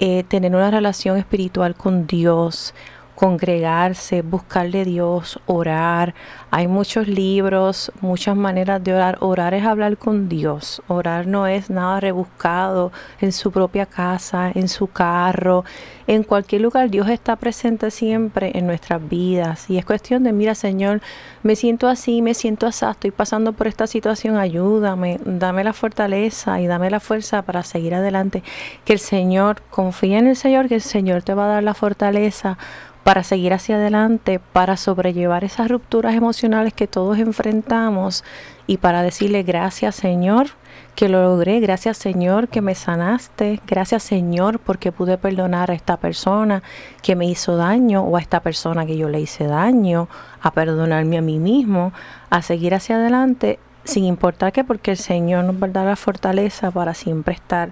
eh, 0.00 0.24
tener 0.24 0.54
una 0.54 0.72
relación 0.72 1.16
espiritual 1.16 1.76
con 1.76 2.08
Dios, 2.08 2.74
congregarse, 3.16 4.22
buscarle 4.22 4.84
Dios, 4.84 5.40
orar. 5.46 6.14
Hay 6.50 6.68
muchos 6.68 7.08
libros, 7.08 7.90
muchas 8.00 8.36
maneras 8.36 8.84
de 8.84 8.94
orar. 8.94 9.16
Orar 9.20 9.54
es 9.54 9.64
hablar 9.64 9.96
con 9.96 10.28
Dios. 10.28 10.82
Orar 10.86 11.26
no 11.26 11.46
es 11.46 11.70
nada 11.70 11.98
rebuscado 11.98 12.92
en 13.20 13.32
su 13.32 13.50
propia 13.50 13.86
casa, 13.86 14.52
en 14.54 14.68
su 14.68 14.86
carro, 14.88 15.64
en 16.06 16.22
cualquier 16.22 16.60
lugar. 16.60 16.90
Dios 16.90 17.08
está 17.08 17.36
presente 17.36 17.90
siempre 17.90 18.52
en 18.54 18.66
nuestras 18.66 19.06
vidas. 19.08 19.68
Y 19.70 19.78
es 19.78 19.86
cuestión 19.86 20.22
de, 20.22 20.32
mira 20.32 20.54
Señor, 20.54 21.00
me 21.42 21.56
siento 21.56 21.88
así, 21.88 22.20
me 22.20 22.34
siento 22.34 22.66
así, 22.66 22.84
estoy 22.84 23.12
pasando 23.12 23.54
por 23.54 23.66
esta 23.66 23.86
situación, 23.86 24.36
ayúdame, 24.36 25.18
dame 25.24 25.64
la 25.64 25.72
fortaleza 25.72 26.60
y 26.60 26.66
dame 26.66 26.90
la 26.90 27.00
fuerza 27.00 27.40
para 27.42 27.62
seguir 27.62 27.94
adelante. 27.94 28.42
Que 28.84 28.92
el 28.92 28.98
Señor, 28.98 29.62
confía 29.70 30.18
en 30.18 30.26
el 30.26 30.36
Señor, 30.36 30.68
que 30.68 30.74
el 30.74 30.82
Señor 30.82 31.22
te 31.22 31.32
va 31.32 31.46
a 31.46 31.48
dar 31.48 31.62
la 31.62 31.72
fortaleza 31.72 32.58
para 33.06 33.22
seguir 33.22 33.52
hacia 33.52 33.76
adelante, 33.76 34.40
para 34.40 34.76
sobrellevar 34.76 35.44
esas 35.44 35.68
rupturas 35.68 36.16
emocionales 36.16 36.74
que 36.74 36.88
todos 36.88 37.18
enfrentamos 37.20 38.24
y 38.66 38.78
para 38.78 39.04
decirle 39.04 39.44
gracias 39.44 39.94
Señor 39.94 40.48
que 40.96 41.08
lo 41.08 41.22
logré, 41.22 41.60
gracias 41.60 41.98
Señor 41.98 42.48
que 42.48 42.62
me 42.62 42.74
sanaste, 42.74 43.60
gracias 43.64 44.02
Señor 44.02 44.58
porque 44.58 44.90
pude 44.90 45.18
perdonar 45.18 45.70
a 45.70 45.74
esta 45.74 45.98
persona 45.98 46.64
que 47.00 47.14
me 47.14 47.26
hizo 47.26 47.56
daño 47.56 48.02
o 48.02 48.16
a 48.16 48.20
esta 48.20 48.40
persona 48.40 48.86
que 48.86 48.96
yo 48.96 49.08
le 49.08 49.20
hice 49.20 49.46
daño, 49.46 50.08
a 50.42 50.50
perdonarme 50.50 51.18
a 51.18 51.22
mí 51.22 51.38
mismo, 51.38 51.92
a 52.28 52.42
seguir 52.42 52.74
hacia 52.74 52.96
adelante 52.96 53.60
sin 53.84 54.02
importar 54.02 54.52
que 54.52 54.64
porque 54.64 54.90
el 54.90 54.96
Señor 54.96 55.44
nos 55.44 55.62
va 55.62 55.68
a 55.68 55.70
dar 55.70 55.86
la 55.86 55.94
fortaleza 55.94 56.72
para 56.72 56.92
siempre 56.92 57.34
estar 57.34 57.70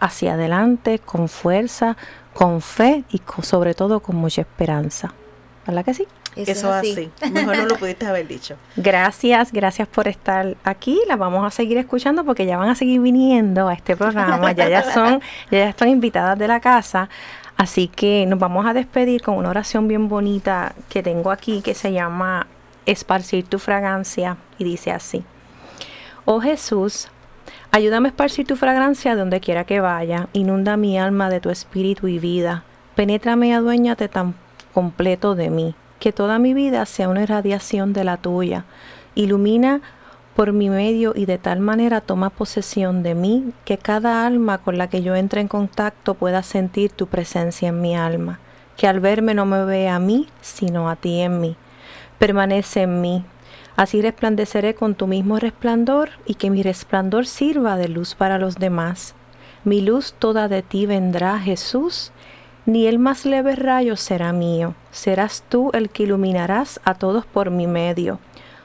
hacia 0.00 0.34
adelante 0.34 0.98
con 0.98 1.28
fuerza, 1.28 1.96
con 2.34 2.60
fe 2.60 3.04
y 3.10 3.22
sobre 3.42 3.74
todo 3.74 4.00
con 4.00 4.16
mucha 4.16 4.42
esperanza. 4.42 5.14
¿Verdad 5.66 5.84
que 5.84 5.94
sí? 5.94 6.06
Eso, 6.36 6.50
es 6.50 6.64
así. 6.64 7.10
Mejor 7.30 7.56
no 7.56 7.66
lo 7.66 7.76
pudiste 7.76 8.06
haber 8.06 8.26
dicho. 8.26 8.56
Gracias, 8.76 9.52
gracias 9.52 9.86
por 9.86 10.08
estar 10.08 10.56
aquí. 10.64 11.00
Las 11.06 11.16
vamos 11.16 11.46
a 11.46 11.50
seguir 11.50 11.78
escuchando 11.78 12.24
porque 12.24 12.44
ya 12.44 12.58
van 12.58 12.68
a 12.68 12.74
seguir 12.74 13.00
viniendo 13.00 13.68
a 13.68 13.74
este 13.74 13.96
programa. 13.96 14.52
Ya 14.52 14.68
ya 14.68 14.82
son, 14.92 15.20
ya, 15.50 15.58
ya 15.58 15.68
están 15.68 15.88
invitadas 15.88 16.36
de 16.38 16.48
la 16.48 16.60
casa. 16.60 17.08
Así 17.56 17.86
que 17.86 18.26
nos 18.26 18.40
vamos 18.40 18.66
a 18.66 18.72
despedir 18.72 19.22
con 19.22 19.36
una 19.36 19.48
oración 19.48 19.86
bien 19.86 20.08
bonita 20.08 20.74
que 20.88 21.04
tengo 21.04 21.30
aquí 21.30 21.62
que 21.62 21.74
se 21.74 21.92
llama 21.92 22.48
Esparcir 22.84 23.46
tu 23.46 23.60
fragancia 23.60 24.36
y 24.58 24.64
dice 24.64 24.90
así. 24.90 25.24
Oh 26.24 26.40
Jesús, 26.40 27.08
Ayúdame 27.74 28.06
a 28.06 28.10
esparcir 28.10 28.46
tu 28.46 28.54
fragancia 28.54 29.16
donde 29.16 29.40
quiera 29.40 29.64
que 29.64 29.80
vaya. 29.80 30.28
Inunda 30.32 30.76
mi 30.76 30.96
alma 30.96 31.28
de 31.28 31.40
tu 31.40 31.50
espíritu 31.50 32.06
y 32.06 32.20
vida. 32.20 32.62
Penétrame 32.94 33.48
y 33.48 33.52
aduéñate 33.52 34.08
tan 34.08 34.36
completo 34.72 35.34
de 35.34 35.50
mí. 35.50 35.74
Que 35.98 36.12
toda 36.12 36.38
mi 36.38 36.54
vida 36.54 36.86
sea 36.86 37.08
una 37.08 37.24
irradiación 37.24 37.92
de 37.92 38.04
la 38.04 38.16
tuya. 38.16 38.64
Ilumina 39.16 39.80
por 40.36 40.52
mi 40.52 40.70
medio 40.70 41.14
y 41.16 41.26
de 41.26 41.36
tal 41.36 41.58
manera 41.58 42.00
toma 42.00 42.30
posesión 42.30 43.02
de 43.02 43.16
mí 43.16 43.50
que 43.64 43.76
cada 43.76 44.24
alma 44.24 44.58
con 44.58 44.78
la 44.78 44.88
que 44.88 45.02
yo 45.02 45.16
entre 45.16 45.40
en 45.40 45.48
contacto 45.48 46.14
pueda 46.14 46.44
sentir 46.44 46.92
tu 46.92 47.08
presencia 47.08 47.70
en 47.70 47.80
mi 47.80 47.96
alma. 47.96 48.38
Que 48.76 48.86
al 48.86 49.00
verme 49.00 49.34
no 49.34 49.46
me 49.46 49.64
vea 49.64 49.96
a 49.96 49.98
mí, 49.98 50.28
sino 50.42 50.88
a 50.88 50.94
ti 50.94 51.22
en 51.22 51.40
mí. 51.40 51.56
Permanece 52.20 52.82
en 52.82 53.00
mí, 53.00 53.24
Así 53.76 54.00
resplandeceré 54.02 54.74
con 54.74 54.94
tu 54.94 55.06
mismo 55.06 55.38
resplandor 55.38 56.10
y 56.26 56.34
que 56.34 56.50
mi 56.50 56.62
resplandor 56.62 57.26
sirva 57.26 57.76
de 57.76 57.88
luz 57.88 58.14
para 58.14 58.38
los 58.38 58.56
demás. 58.56 59.14
Mi 59.64 59.80
luz 59.80 60.14
toda 60.18 60.46
de 60.46 60.62
ti 60.62 60.86
vendrá, 60.86 61.38
Jesús, 61.38 62.12
ni 62.66 62.86
el 62.86 62.98
más 62.98 63.26
leve 63.26 63.56
rayo 63.56 63.96
será 63.96 64.32
mío. 64.32 64.74
Serás 64.90 65.42
tú 65.48 65.70
el 65.74 65.90
que 65.90 66.04
iluminarás 66.04 66.80
a 66.84 66.94
todos 66.94 67.26
por 67.26 67.50
mi 67.50 67.66
medio. 67.66 68.20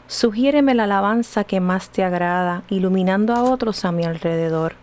Sugiéreme 0.07 0.75
la 0.75 0.83
alabanza 0.83 1.43
que 1.43 1.59
más 1.59 1.89
te 1.89 2.03
agrada, 2.03 2.63
iluminando 2.69 3.33
a 3.33 3.43
otros 3.43 3.85
a 3.85 3.91
mi 3.91 4.05
alrededor. 4.05 4.73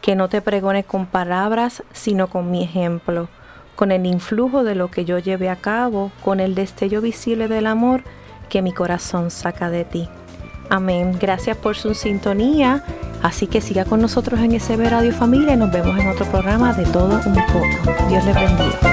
Que 0.00 0.16
no 0.16 0.28
te 0.28 0.40
pregone 0.42 0.82
con 0.82 1.06
palabras, 1.06 1.82
sino 1.92 2.28
con 2.28 2.50
mi 2.50 2.64
ejemplo, 2.64 3.28
con 3.76 3.92
el 3.92 4.04
influjo 4.06 4.64
de 4.64 4.74
lo 4.74 4.90
que 4.90 5.04
yo 5.04 5.18
lleve 5.18 5.48
a 5.48 5.56
cabo, 5.56 6.10
con 6.24 6.40
el 6.40 6.54
destello 6.54 7.00
visible 7.00 7.48
del 7.48 7.66
amor, 7.66 8.02
que 8.50 8.60
mi 8.60 8.72
corazón 8.72 9.30
saca 9.30 9.70
de 9.70 9.86
ti. 9.86 10.08
Amén. 10.68 11.16
Gracias 11.18 11.56
por 11.56 11.76
su 11.76 11.94
sintonía. 11.94 12.84
Así 13.22 13.46
que 13.46 13.60
siga 13.60 13.84
con 13.86 14.00
nosotros 14.00 14.40
en 14.40 14.52
ese 14.52 14.76
Radio 14.76 15.12
Familia 15.12 15.54
y 15.54 15.56
nos 15.56 15.72
vemos 15.72 15.98
en 15.98 16.08
otro 16.08 16.26
programa 16.26 16.74
de 16.74 16.84
todo 16.84 17.20
un 17.24 17.34
poco. 17.34 17.62
Dios 18.08 18.24
le 18.24 18.32
bendiga. 18.32 18.89